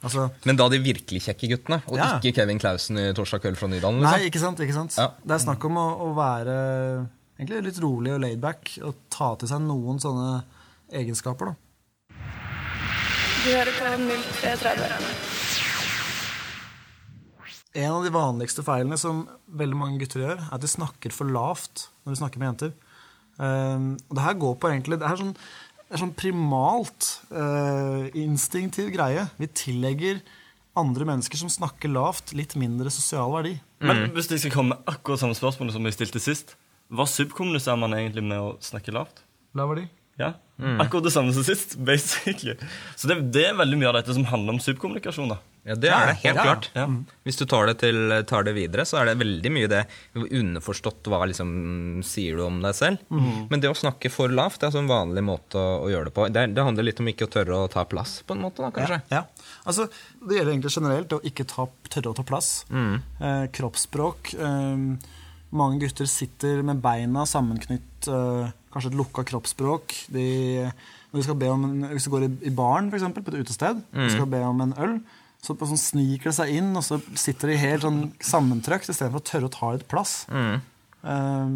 Altså, 0.00 0.28
Men 0.46 0.56
da 0.56 0.68
de 0.70 0.78
virkelig 0.78 1.24
kjekke 1.26 1.48
guttene, 1.52 1.80
og 1.90 1.98
Ja. 1.98 2.12
ikke 2.20 2.32
Kevin 2.38 2.60
Clausen 2.62 2.96
i 3.02 3.12
Torsdag 3.12 3.42
kveld 3.42 3.58
fra 3.58 3.66
Nydalen. 3.68 3.98
nei, 4.00 4.12
Liksom. 4.22 4.30
ikke 4.30 4.40
sant? 4.46 4.60
ikke 4.62 4.76
sant? 4.78 4.94
Ja. 4.96 5.08
Det 5.26 5.34
er 5.34 5.42
snakk 5.42 5.64
om 5.66 5.74
å, 5.76 5.86
å 6.06 6.14
være 6.14 6.56
egentlig 7.36 7.68
litt 7.68 7.80
rolig 7.84 8.14
og 8.16 8.22
laidback 8.24 8.76
og 8.86 8.98
ta 9.12 9.34
til 9.40 9.50
seg 9.50 9.62
noen 9.64 10.00
sånne 10.02 10.42
egenskaper. 10.96 11.52
da. 11.52 11.54
Du 13.44 13.52
hører 13.52 13.76
på 13.76 13.84
0330. 13.84 15.36
En 17.76 17.92
av 17.92 18.06
de 18.06 18.10
vanligste 18.14 18.64
feilene 18.64 18.96
som 18.98 19.26
veldig 19.60 19.76
mange 19.76 20.00
gutter 20.00 20.24
gjør, 20.24 20.40
er 20.40 20.56
at 20.56 20.64
de 20.64 20.70
snakker 20.70 21.12
for 21.12 21.28
lavt 21.28 21.90
når 22.04 22.14
de 22.14 22.20
snakker 22.22 22.40
med 22.40 22.48
jenter. 22.48 22.74
Um, 23.36 23.90
og 24.08 24.16
det 24.16 24.24
her 24.24 24.38
går 24.40 24.54
på 24.56 24.68
egentlig 24.70 24.96
Det 24.96 25.04
er 25.04 25.18
sånn, 25.20 25.34
det 25.36 25.92
er 25.92 26.00
sånn 26.00 26.14
primalt 26.16 27.10
uh, 27.36 28.08
instinktiv 28.16 28.88
greie. 28.94 29.26
Vi 29.36 29.50
tillegger 29.52 30.22
andre 30.76 31.08
mennesker 31.08 31.40
som 31.40 31.52
snakker 31.52 31.92
lavt, 31.92 32.32
litt 32.36 32.56
mindre 32.58 32.92
sosial 32.92 33.30
verdi. 33.34 33.58
Men 33.84 34.08
hvis 34.16 34.30
jeg 34.32 34.42
skal 34.42 34.54
komme 34.56 34.74
med 34.74 34.88
akkurat 34.88 35.20
samme 35.20 35.36
spørsmål 35.36 35.74
som 35.74 35.88
jeg 35.88 35.96
stilte 35.98 36.22
sist, 36.22 36.56
hva 36.92 37.06
subkommuniserer 37.10 37.78
man 37.80 37.94
egentlig 37.98 38.22
med 38.24 38.38
å 38.38 38.56
snakke 38.62 38.92
lavt? 38.94 39.24
Laver 39.58 39.82
de? 39.82 39.88
Ja, 40.16 40.32
Akkurat 40.80 41.04
det 41.04 41.10
samme 41.12 41.32
som 41.36 41.44
sist, 41.44 41.74
basically. 41.84 42.54
Så 42.96 43.04
det, 43.10 43.18
det 43.34 43.42
er 43.50 43.56
veldig 43.58 43.76
mye 43.76 43.90
av 43.90 43.98
dette 43.98 44.14
som 44.16 44.24
handler 44.24 44.54
om 44.54 44.60
subkommunikasjon. 44.64 45.28
da. 45.28 45.36
Ja, 45.68 45.74
det 45.76 45.90
er 45.92 46.06
det, 46.08 46.14
helt 46.22 46.38
Ja. 46.38 46.44
klart. 46.46 46.68
Ja. 46.72 46.86
Hvis 47.26 47.36
du 47.36 47.44
tar 47.44 47.66
det, 47.68 47.74
til, 47.82 47.98
tar 48.30 48.46
det 48.46 48.54
videre, 48.56 48.86
så 48.88 48.96
er 49.02 49.10
det 49.10 49.18
veldig 49.20 49.52
mye 49.52 49.68
det 49.68 49.82
underforstått 50.16 51.10
hva 51.12 51.26
liksom 51.28 51.50
sier 52.06 52.38
du 52.40 52.44
om 52.46 52.62
deg 52.64 52.72
selv. 52.78 53.02
Men 53.12 53.60
det 53.60 53.68
å 53.68 53.76
snakke 53.76 54.08
for 54.14 54.32
lavt 54.32 54.60
det 54.62 54.64
er 54.64 54.70
altså 54.70 54.80
en 54.84 54.88
vanlig 54.94 55.26
måte 55.26 55.60
å, 55.60 55.82
å 55.84 55.90
gjøre 55.92 56.08
det 56.08 56.14
på. 56.16 56.28
Det, 56.32 56.46
det 56.56 56.64
handler 56.70 56.88
litt 56.88 57.02
om 57.04 57.12
ikke 57.12 57.28
å 57.28 57.32
tørre 57.36 57.60
å 57.66 57.68
ta 57.76 57.84
plass, 57.84 58.16
på 58.24 58.38
en 58.38 58.44
måte, 58.46 58.64
da, 58.64 58.72
kanskje. 58.72 59.02
Ja. 59.12 59.24
Altså, 59.68 59.90
det 60.22 60.38
gjelder 60.40 60.54
egentlig 60.56 60.74
generelt 60.78 61.12
å 61.12 61.20
ikke 61.28 61.44
ta, 61.52 61.68
tørre 61.92 62.14
å 62.14 62.16
ta 62.16 62.24
plass. 62.32 62.50
Eh, 62.72 63.44
kroppsspråk. 63.60 64.32
Eh, 64.40 64.76
mange 65.58 65.80
gutter 65.82 66.08
sitter 66.10 66.62
med 66.66 66.80
beina 66.84 67.24
sammenknytt, 67.28 68.08
eh, 68.08 68.54
kanskje 68.74 68.92
et 68.92 68.98
lukka 68.98 69.24
kroppsspråk. 69.28 69.94
De, 70.14 70.26
når 71.10 71.20
de 71.20 71.26
skal 71.26 71.38
be 71.40 71.52
om 71.52 71.64
en, 71.68 71.76
hvis 71.92 72.08
du 72.08 72.12
går 72.12 72.26
i, 72.28 72.32
i 72.50 72.54
baren, 72.54 72.90
f.eks., 72.92 73.06
på 73.16 73.32
et 73.32 73.40
utested, 73.44 73.80
og 73.92 74.10
skal 74.14 74.28
be 74.32 74.42
om 74.46 74.60
en 74.66 74.74
øl, 74.86 74.98
så 75.46 75.54
på 75.54 75.68
sånn 75.70 75.78
sniker 75.78 76.32
det 76.32 76.36
seg 76.40 76.52
inn, 76.58 76.72
og 76.76 76.82
så 76.82 76.98
sitter 77.14 77.52
de 77.52 77.58
helt 77.60 77.84
sånn 77.86 78.00
sammentrøkt 78.24 78.88
istedenfor 78.90 79.22
å 79.22 79.26
tørre 79.28 79.50
å 79.50 79.54
ta 79.54 79.72
litt 79.76 79.86
plass. 79.90 80.14
Eh, 81.06 81.50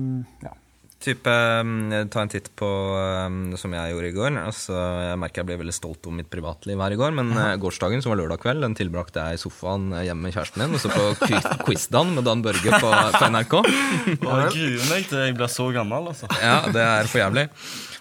ja. 0.47 0.53
Type, 1.01 1.33
um, 1.33 1.89
ta 2.13 2.21
en 2.21 2.29
titt 2.29 2.51
på 2.61 2.67
um, 2.69 3.55
som 3.57 3.73
jeg 3.73 3.95
gjorde 3.95 4.09
i 4.11 4.13
går. 4.13 4.35
Altså, 4.37 4.75
jeg 5.01 5.21
merker 5.23 5.41
jeg 5.41 5.49
ble 5.49 5.57
veldig 5.63 5.73
stolt 5.73 6.05
om 6.11 6.19
mitt 6.21 6.29
privatliv 6.29 6.77
her 6.85 6.93
i 6.93 6.99
går, 7.01 7.15
men 7.17 7.33
ja. 7.33 7.47
gårsdagen, 7.63 8.03
som 8.05 8.13
var 8.13 8.21
lørdag 8.21 8.43
kveld, 8.43 8.61
den 8.67 8.77
tilbrakte 8.77 9.25
jeg 9.25 9.39
i 9.39 9.41
sofaen 9.41 9.95
uh, 9.95 10.03
hjemme 10.05 10.29
med 10.29 10.37
kjæresten 10.37 10.61
min, 10.61 10.77
og 10.77 10.83
så 10.83 10.93
på 10.93 11.31
Quizdan 11.65 12.13
med 12.19 12.29
Dan 12.29 12.45
Børge 12.45 12.83
på, 12.85 12.93
på 13.17 13.31
NRK. 13.33 13.57
Jeg 14.13 14.21
gruer 14.21 14.87
meg 14.93 15.09
til 15.09 15.25
jeg 15.25 15.39
blir 15.41 15.55
så 15.57 15.71
gammel. 15.73 16.13
altså. 16.13 16.29
Ja, 16.37 16.59
det 16.69 16.85
er 16.85 17.09
for 17.09 17.25
jævlig. 17.25 17.49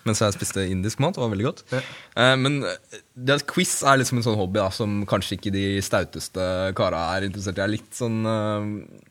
Mens 0.08 0.20
jeg 0.24 0.36
spiste 0.36 0.68
indisk 0.68 1.00
mat, 1.04 1.16
det 1.16 1.24
var 1.24 1.32
veldig 1.32 1.48
godt. 1.48 1.64
Ja. 1.72 2.36
men 2.36 2.66
uh, 2.68 3.00
det, 3.16 3.46
quiz 3.48 3.78
er 3.88 4.04
liksom 4.04 4.20
en 4.20 4.28
sånn 4.28 4.42
hobby 4.42 4.60
da, 4.60 4.68
som 4.76 5.06
kanskje 5.08 5.40
ikke 5.40 5.56
de 5.56 5.70
stauteste 5.88 6.52
kara 6.76 7.14
er 7.16 7.32
interessert 7.32 7.56
i. 7.56 7.64
Jeg 7.64 7.70
er 7.70 7.78
litt 7.80 7.96
sånn 7.96 8.20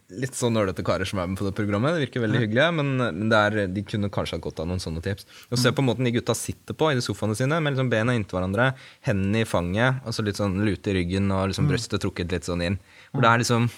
Litt 0.08 0.36
sånn 0.38 0.54
nølete 0.56 0.80
karer 0.86 1.04
som 1.04 1.18
er 1.20 1.26
med 1.28 1.36
på 1.36 1.44
det 1.44 1.52
programmet. 1.52 1.92
Det 1.92 2.06
virker 2.06 2.22
veldig 2.24 2.40
hyggelige, 2.40 2.68
men, 2.78 3.32
er, 3.36 3.58
de 3.68 3.82
kunne 3.84 4.08
kanskje 4.12 4.38
ha 4.38 4.44
godt 4.46 4.62
av 4.62 4.70
noen 4.70 4.80
sånne 4.80 5.02
tips. 5.04 5.26
Og 5.52 5.60
Se 5.60 5.72
på 5.76 5.84
måten 5.84 6.08
de 6.08 6.14
gutta 6.14 6.32
sitter 6.38 6.76
på 6.78 6.88
i 6.88 6.96
de 6.96 7.04
sofaene 7.04 7.36
sine, 7.36 7.58
med 7.60 7.76
liksom 7.76 7.90
bena 7.92 8.14
inntil 8.16 8.38
hverandre, 8.38 8.70
hendene 9.04 9.44
i 9.44 9.48
fanget, 9.48 10.00
og 10.08 10.16
så 10.16 10.24
litt 10.24 10.40
sånn 10.40 10.56
lute 10.64 10.94
i 10.94 10.96
ryggen 10.96 11.28
og 11.28 11.50
liksom 11.52 11.68
brøstet 11.68 12.00
trukket 12.00 12.32
litt 12.32 12.48
sånn 12.48 12.64
inn. 12.64 12.80
Hvor 13.12 13.26
det 13.26 13.34
er 13.34 13.44
liksom 13.44 13.68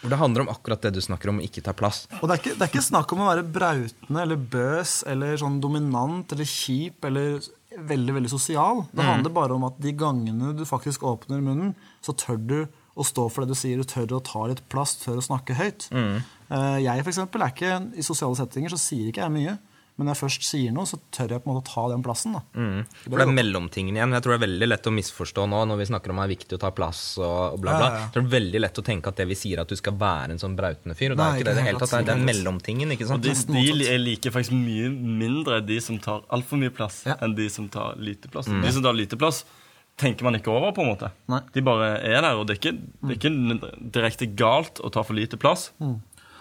hvor 0.00 0.12
det 0.14 0.16
handler 0.16 0.46
om 0.46 0.50
akkurat 0.52 0.80
det 0.80 0.94
du 0.96 1.00
snakker 1.04 1.28
om, 1.28 1.40
ikke 1.44 1.60
ta 1.64 1.74
plass. 1.76 2.06
Og 2.20 2.24
det 2.24 2.32
er, 2.34 2.40
ikke, 2.40 2.54
det 2.56 2.64
er 2.64 2.70
ikke 2.72 2.84
snakk 2.86 3.10
om 3.12 3.20
å 3.20 3.28
være 3.28 3.44
brautende 3.44 4.22
eller 4.24 4.44
bøs 4.52 4.94
eller 5.08 5.36
sånn 5.40 5.58
dominant 5.60 6.32
eller 6.32 6.48
kjip 6.48 7.04
eller 7.04 7.40
veldig 7.76 8.14
veldig 8.16 8.30
sosial. 8.32 8.84
Det 8.92 9.04
handler 9.04 9.34
bare 9.34 9.56
om 9.56 9.66
at 9.68 9.76
de 9.82 9.92
gangene 9.94 10.54
du 10.56 10.64
faktisk 10.68 11.04
åpner 11.06 11.42
munnen, 11.44 11.74
så 12.04 12.16
tør 12.16 12.40
du 12.40 12.56
å 13.00 13.06
stå 13.08 13.24
for 13.32 13.44
det 13.46 13.54
du 13.54 13.58
sier. 13.58 13.80
Du 13.80 13.88
tør 13.88 14.18
å 14.18 14.22
ta 14.24 14.44
litt 14.50 14.62
plass, 14.72 14.94
tør 15.02 15.18
å 15.22 15.24
snakke 15.24 15.56
høyt. 15.58 15.88
Mm. 15.94 16.20
Jeg 16.84 17.02
for 17.06 17.12
eksempel, 17.14 17.42
er 17.46 17.52
ikke, 17.56 17.74
I 17.96 18.06
sosiale 18.06 18.36
settinger 18.38 18.72
så 18.76 18.80
sier 18.82 19.10
ikke 19.10 19.24
jeg 19.26 19.36
mye. 19.40 19.58
Men 20.00 20.06
når 20.08 20.14
jeg 20.14 20.20
først 20.22 20.44
sier 20.48 20.72
noe, 20.72 20.88
så 20.88 20.96
tør 21.12 21.34
jeg 21.34 21.42
på 21.44 21.50
en 21.50 21.52
måte 21.58 21.68
å 21.68 21.72
ta 21.74 21.82
den 21.92 22.00
plassen. 22.00 22.32
da. 22.32 22.40
For 23.04 23.18
det 23.20 23.24
er 23.26 23.32
mellomtingen 23.36 23.98
igjen. 23.98 24.14
Jeg 24.16 24.24
tror 24.24 24.32
det 24.32 24.38
er 24.38 24.42
veldig 24.46 24.68
lett 24.70 24.86
å 24.88 24.92
misforstå 24.96 25.44
nå 25.50 25.58
når 25.68 25.76
vi 25.82 25.86
snakker 25.90 26.14
om 26.14 26.22
at 26.22 26.24
det 26.24 26.30
er 26.30 26.32
viktig 26.38 26.56
å 26.56 26.60
ta 26.62 26.70
plass 26.72 27.02
og, 27.20 27.26
og 27.26 27.58
bla, 27.60 27.74
bla. 27.76 27.88
Ja, 27.90 27.98
ja. 27.98 28.06
Tror 28.14 28.24
det 28.24 28.30
er 28.30 28.34
veldig 28.38 28.62
lett 28.64 28.80
å 28.80 28.84
tenke 28.86 29.12
at 29.12 29.20
det 29.20 29.26
vi 29.28 29.36
sier, 29.36 29.58
er 29.58 29.66
at 29.66 29.74
du 29.74 29.76
skal 29.76 29.98
være 30.00 30.32
en 30.32 30.40
sånn 30.40 30.56
brautende 30.56 30.96
fyr. 30.96 31.12
Og 31.12 31.20
det 31.20 31.26
Nei, 31.26 31.28
er 31.34 31.42
ikke 31.42 31.48
det 31.50 31.52
i 31.52 31.58
det 31.60 31.66
hele 31.68 31.82
tatt. 31.82 31.92
Det 31.92 32.00
er 32.00 32.08
den 32.14 32.24
mellomtingen, 32.30 32.94
ikke 32.96 33.04
Og 33.10 33.12
sant. 33.12 33.26
de, 33.28 33.34
Nesten 33.34 33.60
de 33.60 33.98
liker 34.06 34.32
faktisk 34.38 34.56
mye 34.56 34.88
mindre 35.20 35.60
de 35.68 35.80
som 35.84 36.00
tar 36.00 36.24
altfor 36.32 36.62
mye 36.64 36.72
plass, 36.80 37.02
Ja. 37.10 37.18
enn 37.20 37.36
de 37.36 37.50
som 37.52 37.68
tar 37.68 38.00
lite 38.00 38.32
plass. 38.32 38.48
De 38.48 38.72
som 38.72 38.82
tar 38.88 38.96
lite 38.96 39.20
plass, 39.20 39.44
tenker 40.00 40.26
man 40.26 40.38
ikke 40.38 40.52
over, 40.52 40.72
på 40.76 40.84
en 40.84 40.90
måte. 40.94 41.10
Nei. 41.30 41.42
De 41.54 41.62
bare 41.66 41.92
er 42.00 42.20
der, 42.24 42.38
og 42.40 42.46
det 42.48 42.56
er 42.56 42.60
ikke, 42.60 42.76
det 43.04 43.14
er 43.14 43.20
ikke 43.20 43.72
direkte 43.98 44.30
galt 44.38 44.80
å 44.84 44.90
ta 44.92 45.04
for 45.06 45.18
lite 45.18 45.38
plass. 45.40 45.70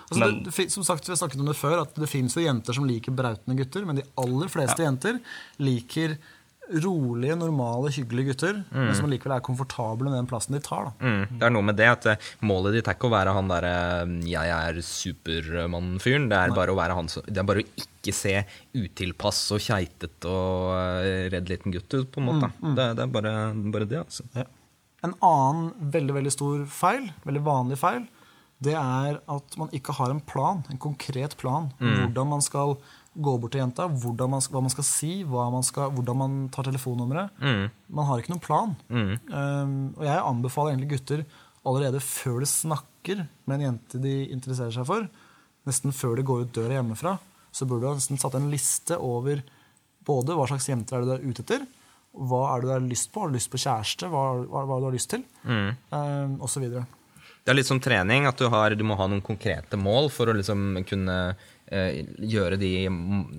Altså, 0.10 0.20
Men- 0.24 0.44
det, 0.48 0.72
som 0.74 0.84
sagt, 0.84 1.06
vi 1.06 1.14
har 1.14 1.20
snakket 1.22 1.40
om 1.44 1.46
det 1.52 1.58
før, 1.60 1.82
at 1.84 1.94
det 2.00 2.10
fins 2.10 2.34
jo 2.36 2.42
jenter 2.42 2.74
som 2.74 2.88
liker 2.90 3.14
brautende 3.14 3.58
gutter, 3.60 3.86
men 3.86 4.00
de 4.00 4.08
aller 4.18 4.50
fleste 4.50 4.82
jenter 4.82 5.20
liker 5.62 6.18
rolige, 6.70 7.36
normale, 7.40 7.92
hyggelige 7.94 8.34
gutter, 8.34 8.60
men 8.74 8.92
som 8.98 9.10
likevel 9.10 9.36
er 9.38 9.46
komfortable 9.46 10.10
med 10.10 10.20
den 10.20 10.30
plassen 10.30 10.56
de 10.56 10.62
tar. 10.64 10.92
Mm. 11.02 11.40
Det 11.40 11.48
er 11.48 11.54
noe 11.56 11.66
med 11.66 11.80
det 11.80 11.88
at 11.90 12.08
eh, 12.12 12.28
målet 12.46 12.78
ditt 12.78 12.90
er 12.90 12.98
ikke 12.98 13.10
å 13.10 13.16
være 13.16 13.34
han 13.34 13.50
derre 13.50 13.74
'jeg 14.28 14.54
er 14.54 14.82
Supermann'-fyren. 14.86 16.30
Det 16.30 16.38
er 16.38 16.56
bare 16.56 16.76
å 16.76 16.78
være 16.80 16.98
han 17.00 17.10
som, 17.10 17.24
Det 17.26 17.42
er 17.42 17.48
bare 17.50 17.64
å 17.66 17.70
ikke 17.84 18.14
se 18.14 18.36
utilpass 18.78 19.42
og 19.56 19.64
keitete 19.66 20.30
og 20.30 20.78
eh, 21.04 21.30
redd 21.34 21.50
liten 21.50 21.74
gutt 21.74 21.94
ut, 21.94 22.12
på 22.12 22.22
en 22.22 22.30
måte. 22.30 22.52
Det, 22.62 22.88
det 22.98 23.04
er 23.04 23.12
bare, 23.18 23.34
bare 23.74 23.90
det, 23.90 24.06
altså. 24.06 24.24
En 25.04 25.16
annen 25.24 25.92
veldig 25.92 26.16
veldig 26.20 26.32
stor 26.32 26.66
feil, 26.68 27.12
veldig 27.26 27.44
vanlig 27.46 27.80
feil, 27.80 28.08
det 28.60 28.76
er 28.76 29.22
at 29.32 29.56
man 29.60 29.70
ikke 29.72 29.96
har 29.96 30.12
en 30.12 30.20
plan, 30.20 30.64
en 30.68 30.82
konkret 30.82 31.38
plan. 31.40 31.72
Hvordan 31.80 32.28
man 32.28 32.42
skal 32.44 32.76
gå 33.16 33.34
bort 33.42 33.52
til 33.56 33.62
jenta, 33.64 33.88
man 33.90 34.44
hva 34.52 34.62
man 34.62 34.74
skal 34.74 34.86
si, 34.86 35.12
man 35.26 35.66
skal, 35.66 35.92
hvordan 35.96 36.18
man 36.20 36.36
tar 36.54 36.68
telefonnummeret. 36.70 37.40
Man 37.90 38.08
har 38.08 38.22
ikke 38.22 38.34
noen 38.34 38.44
plan. 38.44 38.76
Um, 38.90 39.74
og 39.98 40.04
jeg 40.06 40.22
anbefaler 40.22 40.76
egentlig 40.76 40.92
gutter 40.94 41.24
allerede 41.68 42.02
før 42.04 42.40
de 42.44 42.50
snakker 42.50 43.26
med 43.50 43.58
en 43.58 43.66
jente 43.66 44.00
de 44.02 44.14
interesserer 44.30 44.72
seg 44.76 44.88
for, 44.88 45.10
nesten 45.68 45.94
før 45.96 46.16
de 46.20 46.26
går 46.28 46.46
ut 46.46 46.54
døra 46.56 46.78
hjemmefra, 46.78 47.18
så 47.52 47.66
burde 47.66 47.84
du 47.84 47.90
ha 47.90 47.98
nesten 47.98 48.22
satt 48.22 48.38
en 48.38 48.52
liste 48.54 48.96
over 48.96 49.42
både 50.06 50.38
hva 50.38 50.46
slags 50.50 50.70
jenter 50.70 51.00
er 51.00 51.06
du 51.06 51.14
er 51.18 51.26
ute 51.26 51.44
etter, 51.44 51.66
hva 52.14 52.46
er 52.54 52.62
det 52.62 52.70
du 52.70 52.74
har 52.74 52.86
lyst 52.86 53.12
på, 53.14 53.22
har 53.22 53.30
du 53.30 53.36
lyst 53.38 53.52
på 53.54 53.60
kjæreste, 53.62 54.08
hva, 54.10 54.24
hva, 54.46 54.64
hva 54.70 54.80
du 54.80 54.88
har 54.88 54.96
lyst 54.96 55.12
til, 55.12 55.26
um, 55.46 56.40
og 56.40 56.50
så 56.50 56.64
videre. 56.64 56.86
Det 57.46 57.54
er 57.54 57.58
litt 57.58 57.70
som 57.70 57.80
trening, 57.82 58.28
at 58.30 58.38
du, 58.38 58.46
har, 58.52 58.76
du 58.78 58.84
må 58.86 58.98
ha 59.00 59.08
noen 59.10 59.24
konkrete 59.26 59.78
mål 59.80 60.12
for 60.14 60.30
å 60.30 60.36
liksom 60.38 60.84
kunne 60.90 61.16
eh, 61.72 62.04
gjøre 62.20 62.60
de, 62.62 62.74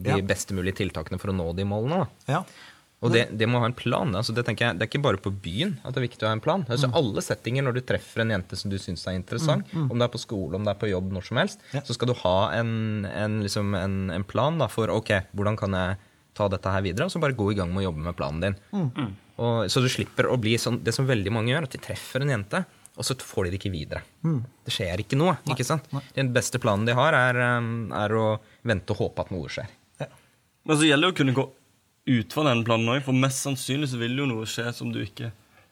de 0.02 0.10
Ja. 0.16 0.18
beste 0.26 0.56
mulige 0.56 0.80
tiltakene 0.80 1.20
for 1.20 1.30
å 1.30 1.36
nå 1.36 1.50
de 1.54 1.66
målene. 1.68 2.06
Ja. 2.30 2.42
Og 3.00 3.14
det, 3.14 3.22
det 3.32 3.46
må 3.48 3.62
ha 3.62 3.68
en 3.70 3.72
plan. 3.72 4.10
Altså 4.12 4.34
det, 4.36 4.42
jeg, 4.44 4.74
det 4.76 4.84
er 4.84 4.88
ikke 4.90 5.00
bare 5.00 5.16
på 5.24 5.30
byen 5.32 5.78
at 5.84 5.94
det 5.94 6.02
er 6.02 6.04
viktig 6.04 6.26
å 6.26 6.28
ha 6.28 6.34
en 6.36 6.42
plan. 6.44 6.66
Altså 6.68 6.90
Alle 6.98 7.22
settinger 7.24 7.64
når 7.64 7.78
du 7.78 7.80
treffer 7.88 8.20
en 8.26 8.34
jente 8.34 8.58
som 8.60 8.68
du 8.72 8.76
syns 8.82 9.06
er 9.08 9.16
interessant, 9.16 9.70
om 9.72 9.94
det 9.96 10.04
er 10.04 10.12
på 10.12 10.20
skole, 10.20 10.52
om 10.58 10.66
det 10.68 10.74
er 10.74 10.80
på 10.82 10.90
jobb, 10.90 11.08
når 11.16 11.24
som 11.30 11.40
helst, 11.40 11.62
Ja. 11.72 11.80
så 11.86 11.96
skal 11.96 12.10
du 12.10 12.16
ha 12.20 12.34
en, 12.58 13.06
en, 13.08 13.38
liksom 13.46 13.72
en, 13.78 13.94
en 14.12 14.26
plan 14.28 14.58
da, 14.60 14.68
for 14.68 14.92
ok, 14.92 15.14
hvordan 15.32 15.56
kan 15.56 15.72
jeg 15.78 15.96
ta 16.36 16.50
dette 16.52 16.74
her 16.76 16.84
videre, 16.84 17.06
og 17.08 17.14
så 17.14 17.22
bare 17.24 17.34
gå 17.40 17.48
i 17.52 17.56
gang 17.62 17.72
med 17.72 17.82
å 17.82 17.86
jobbe 17.88 18.04
med 18.04 18.18
planen 18.20 18.44
din. 18.44 18.58
Og, 19.40 19.64
så 19.72 19.80
du 19.80 19.88
slipper 19.88 20.28
å 20.28 20.36
bli 20.40 20.58
sånn, 20.60 20.82
det 20.84 20.92
som 20.92 21.08
veldig 21.08 21.32
mange 21.32 21.54
gjør, 21.54 21.66
at 21.70 21.72
de 21.74 21.80
treffer 21.80 22.20
en 22.26 22.34
jente, 22.36 22.60
og 23.00 23.06
så 23.08 23.16
får 23.16 23.46
de 23.46 23.54
det 23.54 23.60
ikke 23.62 23.72
videre. 23.72 24.02
Det 24.20 24.74
skjer 24.74 25.00
ikke 25.00 25.16
noe. 25.16 25.38
ikke 25.48 25.64
sant? 25.64 25.86
Den 26.16 26.34
beste 26.36 26.60
planen 26.60 26.84
de 26.84 26.92
har, 26.98 27.16
er, 27.16 27.40
um, 27.56 27.88
er 27.96 28.12
å 28.12 28.26
vente 28.68 28.92
og 28.92 29.06
håpe 29.06 29.24
at 29.24 29.32
noe 29.32 29.48
skjer. 29.48 29.70
Men 30.68 30.76
så 30.76 30.84
gjelder 30.84 31.08
det 31.08 31.14
å 31.14 31.18
kunne 31.22 31.36
gå 31.38 31.46
ut 32.10 32.34
fra 32.34 32.44
denne 32.50 32.66
planen 32.66 32.90
òg, 32.92 33.04
for 33.06 33.16
mest 33.16 33.44
sannsynlig 33.46 33.88
så 33.92 34.00
vil 34.00 34.18
jo 34.20 34.26
noe 34.28 34.48
skje 34.48 34.68
som 34.76 34.90
du 34.92 35.00
ikke 35.00 35.30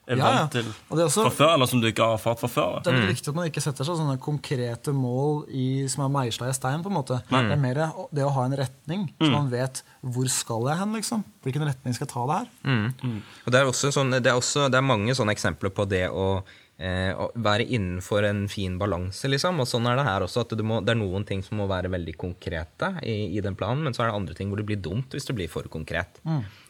er 0.08 0.16
Ja, 0.16 0.24
ja. 0.24 0.36
vant 0.38 0.54
til 0.54 0.68
Og 0.88 0.96
det 0.96 1.02
er 1.02 1.08
også- 1.10 1.24
fra 1.26 1.30
før, 1.36 1.54
eller 1.54 1.66
som 1.66 1.80
du 1.82 1.86
ikke 1.90 2.04
har 2.04 2.16
erfart 2.16 2.40
fra 2.40 2.48
før. 2.48 2.82
Det 2.82 2.92
er 2.94 2.96
mm. 2.96 3.08
viktig 3.12 3.28
at 3.28 3.34
man 3.34 3.50
ikke 3.50 3.60
setter 3.60 3.84
seg 3.84 3.98
sånne 3.98 4.18
konkrete 4.18 4.92
mål 4.96 5.44
i, 5.52 5.86
som 5.86 6.04
er 6.04 6.08
meisla 6.08 6.48
i 6.48 6.52
stein. 6.56 6.82
på 6.82 6.88
en 6.88 6.96
måte. 6.96 7.20
Det 7.28 7.52
er 7.52 7.56
mer 7.56 7.74
det 8.12 8.24
å 8.24 8.32
ha 8.32 8.44
en 8.44 8.56
retning, 8.56 9.12
så 9.20 9.30
man 9.30 9.50
vet 9.50 9.82
hvor 10.02 10.28
skal 10.28 10.64
jeg 10.68 10.78
hen. 10.78 10.94
liksom. 10.94 11.24
Hvilken 11.44 11.66
retning 11.68 11.94
skal 11.94 12.06
jeg 12.06 12.14
ta 12.14 12.26
det 12.26 12.38
her? 12.38 13.22
Og 13.44 13.52
det 13.52 13.60
er, 13.60 13.66
også 13.66 13.92
sånn, 13.92 14.10
det, 14.22 14.26
er 14.26 14.38
også, 14.40 14.70
det 14.70 14.78
er 14.78 14.82
mange 14.82 15.12
sånne 15.12 15.36
eksempler 15.36 15.70
på 15.70 15.86
det 15.86 16.08
å 16.08 16.42
være 16.78 17.64
innenfor 17.74 18.22
en 18.22 18.44
fin 18.46 18.76
balanse, 18.78 19.26
liksom. 19.26 19.58
Og 19.58 19.66
sånn 19.66 19.88
er 19.90 19.98
det 19.98 20.04
her 20.06 20.22
også, 20.22 20.44
at 20.44 20.52
må, 20.62 20.78
det 20.86 20.92
er 20.94 21.00
noen 21.00 21.24
ting 21.26 21.42
som 21.42 21.58
må 21.58 21.66
være 21.66 21.90
veldig 21.90 22.14
konkrete 22.20 22.92
i, 23.02 23.34
i 23.34 23.42
den 23.42 23.58
planen, 23.58 23.82
men 23.82 23.96
så 23.96 24.04
er 24.04 24.12
det 24.12 24.18
andre 24.20 24.36
ting 24.38 24.52
hvor 24.52 24.62
det 24.62 24.68
blir 24.68 24.78
dumt 24.78 25.10
hvis 25.10 25.26
det 25.26 25.34
blir 25.34 25.50
for 25.50 25.66
konkret. 25.72 26.20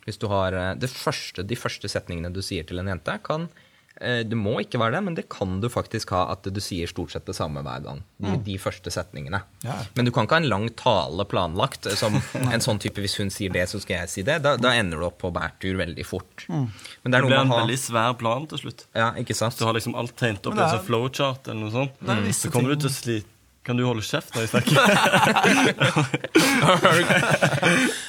Hvis 0.07 0.17
du 0.17 0.29
har 0.33 0.57
eh, 0.57 0.75
det 0.81 0.89
første, 0.89 1.45
De 1.45 1.59
første 1.61 1.89
setningene 1.93 2.33
du 2.33 2.41
sier 2.41 2.65
til 2.65 2.81
en 2.81 2.89
jente, 2.89 3.19
kan 3.27 3.49
eh, 3.53 3.68
det 3.99 4.37
må 4.39 4.57
ikke 4.63 4.79
være 4.79 4.95
det, 4.95 5.01
men 5.09 5.15
det 5.19 5.25
kan 5.33 5.57
du 5.63 5.67
faktisk 5.73 6.11
ha 6.15 6.21
at 6.33 6.47
du 6.47 6.61
sier 6.63 6.87
stort 6.91 7.11
sett 7.15 7.27
det 7.27 7.35
samme 7.35 7.63
hver 7.67 7.81
gang. 7.83 8.03
De, 8.23 8.37
de 8.47 8.55
første 8.63 8.91
setningene. 8.95 9.41
Ja. 9.67 9.75
Men 9.97 10.07
du 10.07 10.13
kan 10.15 10.25
ikke 10.29 10.37
ha 10.39 10.43
en 10.45 10.49
lang 10.53 10.69
tale 10.79 11.25
planlagt. 11.27 11.89
Som 11.99 12.19
en 12.55 12.63
sånn 12.65 12.79
type, 12.83 13.01
Hvis 13.03 13.17
hun 13.19 13.31
sier 13.35 13.51
det, 13.55 13.65
så 13.71 13.81
skal 13.83 14.03
jeg 14.05 14.09
si 14.13 14.23
det. 14.29 14.39
Da, 14.47 14.57
da 14.61 14.71
ender 14.79 14.99
du 15.03 15.07
opp 15.09 15.19
på 15.23 15.33
bærtur 15.35 15.75
veldig 15.81 16.07
fort. 16.07 16.47
Men 16.49 16.69
det 17.11 17.19
er 17.19 17.27
blir 17.27 17.39
en 17.41 17.51
ha 17.55 17.59
veldig 17.65 17.79
svær 17.83 18.15
plan 18.21 18.47
til 18.51 18.59
slutt. 18.63 18.87
Ja, 18.95 19.11
ikke 19.19 19.35
sant? 19.39 19.59
Du 19.59 19.65
har 19.67 19.75
liksom 19.77 19.95
alt 19.99 20.15
tegnet 20.21 20.47
opp 20.47 20.55
i 20.55 20.59
en 20.61 20.65
er- 20.69 20.77
sånn 20.79 20.87
flowchart 20.87 21.49
eller 21.51 21.61
noe 21.67 21.75
sånt. 21.75 21.93
Det 21.99 22.11
er 22.15 22.33
Så 22.39 22.51
kommer 22.55 22.71
du 22.75 22.77
til 22.87 22.91
å 22.91 22.95
slite 22.95 23.27
Kan 23.69 23.77
du 23.77 23.83
holde 23.85 24.01
kjeft 24.07 24.33
når 24.33 24.47
jeg 24.47 24.51
snakker? 24.55 24.75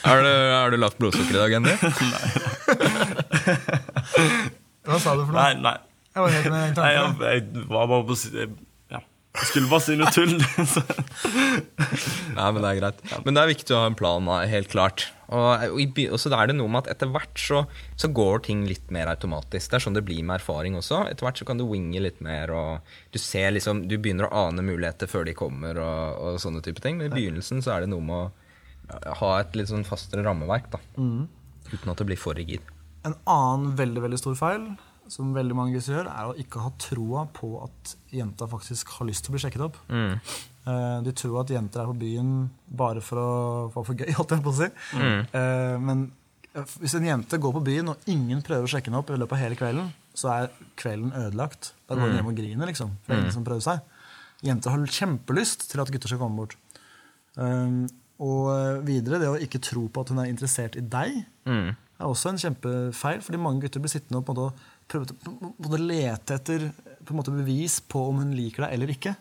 Har 0.09 0.21
du, 0.23 0.29
har 0.55 0.71
du 0.71 0.77
lavt 0.79 0.97
blodsukker 1.01 1.35
i 1.35 1.41
dag, 1.41 1.51
Henry? 1.57 1.75
Hva 4.87 4.99
sa 5.01 5.15
du 5.19 5.25
for 5.25 5.33
noe? 5.35 5.43
Nei, 5.43 5.53
nei. 5.63 5.77
Jeg 6.15 6.23
var 6.25 6.33
helt 6.35 6.49
med 6.53 6.79
nei 6.79 6.89
jeg, 6.95 7.03
jeg 7.21 7.67
var 7.69 7.87
bare 7.91 8.03
på 8.09 8.15
jeg- 8.33 8.55
ja. 8.91 8.99
Jeg 9.39 9.45
skulle 9.51 9.69
bare 9.69 9.83
si 9.85 9.95
noe 9.99 10.09
tull. 10.15 10.33
nei, 12.39 12.47
men 12.51 12.59
det 12.63 12.69
er 12.71 12.79
greit. 12.79 13.01
Men 13.25 13.35
det 13.37 13.41
er 13.43 13.51
viktig 13.51 13.75
å 13.75 13.81
ha 13.83 13.89
en 13.91 13.97
plan, 13.99 14.29
helt 14.49 14.69
klart. 14.71 15.05
Og, 15.29 15.61
og, 15.69 15.77
i 15.77 16.07
og 16.09 16.17
så 16.17 16.31
er 16.33 16.49
det 16.49 16.55
noe 16.57 16.71
med 16.73 16.81
at 16.87 16.95
etter 16.95 17.11
hvert 17.13 17.37
så, 17.37 17.61
så 18.01 18.09
går 18.17 18.41
ting 18.47 18.63
litt 18.67 18.89
mer 18.93 19.11
automatisk. 19.11 19.69
Det 19.69 19.77
er 19.77 19.83
sånn 19.85 19.97
det 19.99 20.03
blir 20.07 20.23
med 20.25 20.39
erfaring 20.39 20.73
også. 20.79 21.03
Etter 21.11 21.27
hvert 21.27 21.37
så 21.43 21.45
kan 21.45 21.61
du 21.61 21.67
winge 21.69 22.01
litt 22.01 22.17
mer, 22.25 22.49
og 22.55 22.95
du 23.13 23.19
ser 23.21 23.51
liksom 23.53 23.83
Du 23.91 23.97
begynner 24.01 24.25
å 24.29 24.47
ane 24.47 24.65
muligheter 24.65 25.09
før 25.11 25.27
de 25.29 25.35
kommer, 25.37 25.77
og, 25.77 26.17
og 26.33 26.41
sånne 26.41 26.63
type 26.65 26.81
ting. 26.83 26.97
Men 26.97 27.11
i 27.11 27.15
begynnelsen 27.19 27.61
så 27.65 27.75
er 27.77 27.85
det 27.85 27.91
noe 27.93 28.01
med 28.01 28.17
å 29.05 29.13
ha 29.21 29.31
et 29.43 29.53
litt 29.59 29.69
sånn 29.69 29.85
fastere 29.85 30.25
rammeverk, 30.25 30.71
da. 30.73 30.81
Uten 31.69 31.91
at 31.93 32.01
det 32.01 32.09
blir 32.09 32.17
for 32.17 32.33
rigid. 32.33 32.65
En 33.07 33.15
annen 33.29 33.73
veldig 33.79 34.03
veldig 34.05 34.19
stor 34.19 34.37
feil 34.39 34.69
som 35.09 35.33
veldig 35.33 35.57
mange 35.57 35.73
gutter 35.73 35.95
gjør, 35.97 36.09
er 36.11 36.29
å 36.29 36.37
ikke 36.37 36.61
ha 36.63 36.71
troa 36.81 37.25
på 37.33 37.51
at 37.63 37.95
jenta 38.13 38.47
faktisk 38.49 38.91
har 38.97 39.07
lyst 39.09 39.25
til 39.25 39.33
å 39.33 39.35
bli 39.35 39.41
sjekket 39.43 39.65
opp. 39.65 39.79
Mm. 39.89 40.19
De 41.05 41.13
tror 41.17 41.39
at 41.41 41.53
jenter 41.53 41.81
er 41.81 41.89
på 41.89 41.97
byen 41.97 42.33
bare 42.77 43.01
for 43.01 43.21
å 43.21 43.29
få 43.73 43.85
for 43.87 43.97
gøy, 43.97 44.11
holdt 44.19 44.35
jeg 44.35 44.45
på 44.45 44.53
å 44.53 44.57
si. 44.59 44.67
Mm. 44.99 45.21
Men 45.87 46.03
eh, 46.53 46.75
hvis 46.83 46.93
en 46.99 47.07
jente 47.09 47.41
går 47.41 47.55
på 47.57 47.63
byen, 47.71 47.93
og 47.93 48.11
ingen 48.11 48.43
prøver 48.45 48.67
å 48.67 48.71
sjekke 48.71 48.91
henne 48.91 49.01
opp 49.01 49.09
i 49.09 49.17
løpet 49.17 49.37
av 49.37 49.43
hele 49.43 49.57
kvelden, 49.57 49.89
så 50.13 50.33
er 50.35 50.53
kvelden 50.79 51.15
ødelagt. 51.15 51.73
Da 51.89 51.97
går 51.97 52.11
hun 52.11 52.19
hjem 52.19 52.31
og 52.33 52.37
griner, 52.37 52.69
liksom. 52.69 52.93
For 53.07 53.17
ingen 53.17 53.33
som 53.33 53.47
prøver 53.47 53.65
seg. 53.65 54.05
Jenter 54.45 54.75
har 54.75 54.93
kjempelyst 54.99 55.69
til 55.71 55.81
at 55.81 55.89
gutter 55.91 56.11
skal 56.11 56.21
komme 56.21 56.43
bort. 56.43 56.55
Um, 57.39 57.87
og 58.19 58.49
eh, 58.51 58.79
videre, 58.83 59.19
det 59.21 59.29
å 59.31 59.39
ikke 59.39 59.61
tro 59.63 59.87
på 59.87 60.03
at 60.03 60.11
hun 60.11 60.21
er 60.21 60.29
interessert 60.31 60.77
i 60.77 60.83
deg, 60.83 61.21
er 61.99 62.07
også 62.09 62.31
en 62.31 62.39
kjempefeil. 62.41 63.19
Fordi 63.25 63.41
mange 63.41 63.65
gutter 63.65 63.83
blir 63.83 63.91
sittende 63.91 64.21
og 64.21 64.25
på 64.29 64.35
en 64.35 64.39
måte 64.39 64.53
prøve 64.89 65.75
en 65.79 65.87
lete 65.89 66.37
etter 66.39 66.69
på 67.05 67.13
en 67.13 67.19
måte 67.19 67.33
bevis 67.33 67.79
på 67.89 68.01
om 68.09 68.21
hun 68.23 68.31
liker 68.37 68.65
deg 68.65 68.73
eller 68.77 68.93
ikke. 68.93 69.13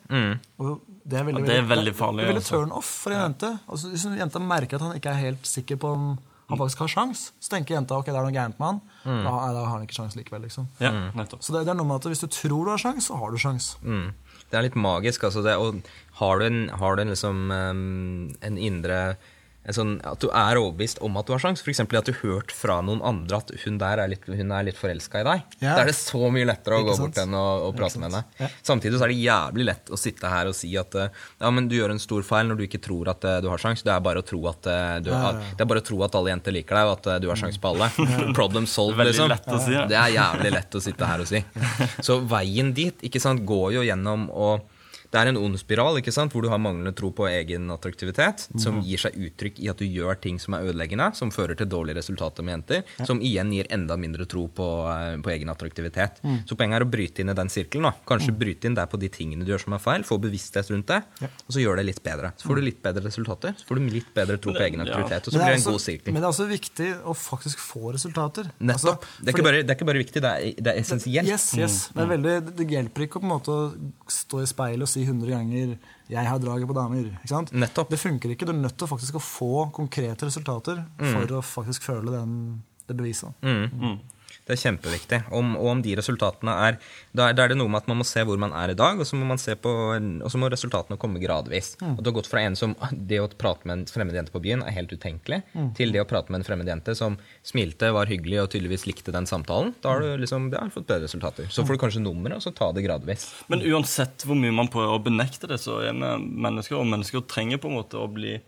Og 0.62 0.80
det 1.08 1.18
er 1.20 1.26
veldig, 1.28 1.42
Ja, 1.44 1.50
det 1.52 1.58
er 1.62 1.68
veldig 1.70 1.94
farlig, 1.96 2.24
Det 2.24 2.28
er 2.28 2.32
veldig 2.34 2.42
altså. 2.44 2.56
turn 2.58 2.72
off 2.76 2.88
for 3.04 3.14
en 3.14 3.22
jente. 3.26 3.50
Altså, 3.68 3.92
hvis 3.92 4.04
en 4.08 4.18
jente 4.18 4.42
merker 4.44 4.76
at 4.80 4.86
han 4.88 4.96
ikke 4.98 5.12
er 5.12 5.22
helt 5.26 5.46
sikker 5.48 5.76
på 5.80 5.92
om 5.96 6.08
han 6.48 6.56
faktisk 6.62 6.80
har 6.80 6.88
sjans, 6.88 7.22
så 7.44 7.50
tenker 7.52 7.74
jenta 7.76 7.96
ok, 8.00 8.06
det 8.08 8.16
er 8.16 8.24
noe 8.24 8.32
gærent 8.32 8.56
med 8.60 8.66
han. 8.70 8.78
Da, 9.04 9.16
nei, 9.20 9.48
da 9.52 9.62
har 9.66 9.72
han 9.74 9.82
ikke 9.84 9.98
sjans 9.98 10.16
likevel. 10.16 10.46
liksom. 10.48 10.68
Ja, 10.80 10.92
nettopp. 11.12 11.42
Så 11.44 11.52
det, 11.52 11.66
det 11.68 11.74
er 11.74 11.76
noe 11.76 11.88
med 11.90 11.98
at 12.00 12.08
hvis 12.08 12.24
du 12.24 12.28
tror 12.32 12.64
du 12.64 12.70
har 12.72 12.80
sjans, 12.80 13.08
så 13.10 13.18
har 13.20 13.34
du 13.34 13.36
sjans. 13.40 13.74
Mm. 13.84 14.06
Det 14.48 14.56
er 14.56 14.64
litt 14.64 14.78
magisk. 14.80 15.24
altså 15.28 15.42
det, 15.44 15.56
og 15.60 15.82
Har 16.22 16.38
du 16.40 16.46
en, 16.46 16.68
har 16.80 16.96
du 16.96 17.02
en, 17.04 17.12
liksom, 17.12 17.50
um, 17.52 18.30
en 18.40 18.56
indre 18.56 19.16
sånn, 19.74 19.98
At 20.06 20.22
du 20.22 20.28
er 20.32 20.56
overbevist 20.56 21.02
om 21.04 21.16
at 21.20 21.28
du 21.28 21.34
har 21.34 21.42
sjans. 21.42 21.60
F.eks. 21.60 21.80
at 21.84 22.06
du 22.08 22.12
har 22.14 22.20
hørt 22.22 22.52
fra 22.54 22.78
noen 22.84 23.02
andre 23.04 23.40
at 23.42 23.50
hun 23.64 23.78
der 23.80 24.00
er 24.00 24.08
litt, 24.08 24.24
hun 24.24 24.52
er 24.54 24.64
litt 24.68 24.78
forelska 24.78 25.20
i 25.20 25.26
deg. 25.26 25.42
Ja. 25.60 25.74
Da 25.74 25.82
er 25.82 25.90
det 25.90 25.96
så 25.98 26.30
mye 26.32 26.46
lettere 26.48 26.78
å 26.78 26.86
gå 26.86 26.94
bort 26.94 27.08
bort 27.08 27.20
enn 27.22 27.36
å, 27.36 27.44
og 27.68 27.76
prate 27.76 28.00
med 28.00 28.08
henne. 28.10 28.22
Ja. 28.40 28.48
Samtidig 28.64 29.00
så 29.00 29.06
er 29.08 29.12
det 29.12 29.18
jævlig 29.20 29.66
lett 29.68 29.92
å 29.92 29.98
sitte 30.00 30.30
her 30.32 30.50
og 30.50 30.56
si 30.56 30.70
at 30.80 30.94
eh, 30.98 31.10
ja, 31.40 31.50
men 31.54 31.68
du 31.68 31.76
gjør 31.76 31.94
en 31.94 32.02
stor 32.02 32.24
feil 32.26 32.48
når 32.48 32.60
du 32.60 32.64
ikke 32.68 32.80
tror 32.84 33.12
at 33.12 33.24
eh, 33.28 33.40
du 33.44 33.50
har 33.52 33.62
sjans. 33.62 33.84
Det 33.84 33.92
er 33.92 34.04
bare 34.04 34.22
å 34.22 34.26
tro 34.26 34.40
at, 34.50 34.70
eh, 34.72 34.94
du, 35.04 35.12
Ja, 35.12 35.34
det 35.36 35.64
er 35.64 35.70
bare 35.70 35.84
å 35.84 35.88
tro 35.90 36.00
at 36.06 36.16
alle 36.18 36.32
jenter 36.32 36.56
liker 36.56 36.78
deg, 36.78 36.88
og 36.88 36.96
at 36.98 37.22
du 37.24 37.28
har 37.32 37.40
sjans 37.40 37.60
på 37.60 37.74
alle. 37.74 37.90
Problem 38.38 38.66
solved, 38.68 39.10
liksom. 39.10 39.28
lett 39.32 39.48
å 39.52 39.60
si, 39.64 39.74
ja. 39.76 39.84
Det 39.90 39.98
er 39.98 40.16
jævlig 40.16 40.54
lett 40.54 40.80
å 40.80 40.82
sitte 40.82 41.08
her 41.12 41.24
og 41.24 41.30
si. 41.30 41.42
Så 42.04 42.20
veien 42.28 42.72
dit 42.76 43.06
ikke 43.08 43.22
sant, 43.22 43.44
går 43.48 43.78
jo 43.78 43.86
gjennom 43.86 44.28
å 44.32 44.56
det 45.08 45.20
er 45.20 45.30
en 45.30 45.38
ond 45.40 45.56
spiral 45.60 45.96
ikke 46.00 46.12
sant, 46.12 46.34
hvor 46.34 46.44
du 46.44 46.50
har 46.52 46.60
manglende 46.60 46.92
tro 46.96 47.08
på 47.16 47.24
egen 47.30 47.70
attraktivitet, 47.72 48.44
som 48.60 48.80
gir 48.84 49.00
seg 49.00 49.16
uttrykk 49.16 49.60
i 49.64 49.70
at 49.72 49.80
du 49.80 49.86
gjør 49.88 50.18
ting 50.20 50.36
som 50.42 50.56
er 50.56 50.68
ødeleggende, 50.68 51.10
som 51.16 51.32
fører 51.32 51.56
til 51.56 51.70
dårlige 51.70 51.96
resultater 52.00 52.44
med 52.44 52.58
jenter, 52.58 52.82
som 53.08 53.22
igjen 53.24 53.52
gir 53.54 53.70
enda 53.72 53.96
mindre 54.00 54.26
tro 54.28 54.44
på, 54.52 54.68
eh, 54.92 55.16
på 55.24 55.32
egen 55.32 55.48
attraktivitet. 55.48 56.20
Så 56.48 56.58
poenget 56.58 56.80
er 56.80 56.84
å 56.86 56.90
bryte 56.90 57.24
inn 57.24 57.32
i 57.32 57.36
den 57.38 57.48
sirkelen. 57.48 57.88
da. 57.88 57.94
Kanskje 58.06 58.36
bryte 58.36 58.68
inn 58.68 58.76
der 58.76 58.86
på 58.86 59.00
de 59.00 59.08
tingene 59.08 59.44
du 59.44 59.52
gjør 59.52 59.64
som 59.64 59.72
er 59.72 59.82
feil, 59.82 60.04
få 60.04 60.20
bevissthet 60.20 60.70
rundt 60.70 60.86
det, 60.86 61.02
og 61.22 61.56
så 61.56 61.62
gjør 61.62 61.80
det 61.80 61.86
litt 61.88 62.02
bedre. 62.02 62.32
Så 62.36 62.48
får 62.48 62.60
du 62.60 62.62
litt 62.68 62.82
bedre 62.82 63.04
resultater, 63.08 63.56
så 63.56 63.64
får 63.68 63.80
du 63.80 63.88
litt 63.88 64.12
bedre 64.14 64.36
tro 64.36 64.52
på 64.52 64.64
egen 64.66 64.84
attraktivitet, 64.84 65.28
og 65.28 65.32
så 65.32 65.38
blir 65.38 65.56
det 65.56 65.60
en 65.62 65.72
god 65.72 65.80
sirkel. 65.80 66.12
Men 66.12 66.22
det 66.22 66.28
er 66.28 66.34
også 66.34 66.48
viktig 66.52 66.90
å 67.08 67.16
faktisk 67.16 67.58
få 67.58 67.94
resultater. 67.96 68.50
Nettopp. 68.58 69.02
Altså, 69.04 69.22
det, 69.24 69.32
er 69.32 69.36
ikke 69.36 69.46
bare, 69.48 69.62
det 69.62 69.72
er 69.72 69.78
ikke 69.78 69.88
bare 69.88 70.04
viktig, 70.04 70.22
det 70.22 70.32
er, 70.32 70.54
det 70.58 70.74
er 70.74 70.82
essensielt. 70.82 71.28
Yes, 71.28 71.48
yes. 71.56 71.78
Det, 71.94 72.04
er 72.04 72.12
veldig, 72.12 72.36
det 72.58 72.68
hjelper 72.68 73.06
ikke 73.06 73.20
å 73.20 73.24
på 73.24 73.28
en 73.28 73.34
måte 73.34 73.58
stå 74.12 74.42
i 74.44 74.48
speilet 74.48 74.84
og 74.84 74.90
si 74.90 74.97
100 75.06 75.30
ganger 75.30 75.78
'jeg 76.10 76.26
har 76.26 76.38
draget 76.38 76.66
på 76.66 76.74
damer'. 76.74 77.06
ikke 77.06 77.28
sant? 77.28 77.52
Nettopp. 77.52 77.90
Det 77.90 77.98
funker 77.98 78.30
ikke. 78.30 78.46
Du 78.46 78.52
er 78.52 78.62
nødt 78.62 78.76
til 78.78 78.86
faktisk 78.86 79.14
å 79.14 79.20
få 79.20 79.70
konkrete 79.72 80.26
resultater 80.26 80.84
for 80.98 81.26
å 81.26 81.42
faktisk 81.42 81.82
føle 81.82 82.10
den 82.10 82.62
det 82.88 82.96
beviset. 82.96 83.32
Det 84.48 84.54
er 84.56 84.62
kjempeviktig. 84.62 85.18
Om, 85.36 85.52
og 85.60 85.66
om 85.74 85.80
de 85.84 85.92
resultatene 85.98 86.54
er 86.64 86.78
da, 87.12 87.26
er 87.28 87.36
da 87.36 87.44
er 87.44 87.52
det 87.52 87.58
noe 87.60 87.68
med 87.68 87.82
at 87.82 87.90
man 87.90 88.00
må 88.00 88.06
se 88.08 88.22
hvor 88.24 88.40
man 88.40 88.54
er 88.56 88.72
i 88.72 88.76
dag, 88.78 88.96
og 88.96 89.04
så 89.04 89.18
må, 89.18 89.26
man 89.28 89.40
se 89.40 89.52
på, 89.60 89.72
og 89.92 90.32
så 90.32 90.40
må 90.40 90.48
resultatene 90.48 90.96
komme 91.00 91.20
gradvis. 91.20 91.74
Og 91.84 92.00
det 92.00 92.08
har 92.08 92.16
gått 92.16 92.30
fra 92.30 92.46
en 92.46 92.56
som 92.56 92.72
det 92.92 93.20
å 93.20 93.28
prate 93.28 93.68
med 93.68 93.82
en 93.82 93.84
fremmed 93.92 94.16
jente 94.16 94.32
på 94.32 94.42
byen 94.44 94.64
er 94.64 94.72
helt 94.78 94.94
utenkelig, 94.94 95.42
til 95.76 95.92
det 95.92 96.00
å 96.00 96.08
prate 96.08 96.32
med 96.32 96.40
en 96.40 96.48
fremmed 96.48 96.72
jente 96.72 96.96
som 96.96 97.18
smilte, 97.46 97.92
var 97.92 98.08
hyggelig 98.08 98.40
og 98.44 98.50
tydeligvis 98.54 98.88
likte 98.88 99.12
den 99.14 99.28
samtalen. 99.28 99.74
Da 99.84 99.94
har 99.94 100.04
du 100.04 100.24
liksom, 100.24 100.48
ja, 100.54 100.64
fått 100.72 100.88
bedre 100.88 101.04
resultater. 101.04 101.52
Så 101.52 101.66
får 101.68 101.76
du 101.76 101.84
kanskje 101.84 102.04
nummeret, 102.04 102.40
og 102.40 102.46
så 102.46 102.54
ta 102.56 102.70
det 102.72 102.86
gradvis. 102.88 103.28
Men 103.52 103.66
uansett 103.68 104.24
hvor 104.24 104.38
mye 104.38 104.54
man 104.54 104.72
prøver 104.72 104.96
å 104.96 105.04
benekte 105.04 105.50
det, 105.50 105.60
så 105.60 105.82
er 105.84 105.92
vi 105.92 106.14
mennesker, 106.48 106.78
og 106.80 106.88
mennesker 106.88 107.28
trenger 107.28 107.60
på 107.60 107.68
en 107.68 107.82
måte 107.82 108.00
å 108.00 108.08
bli 108.08 108.38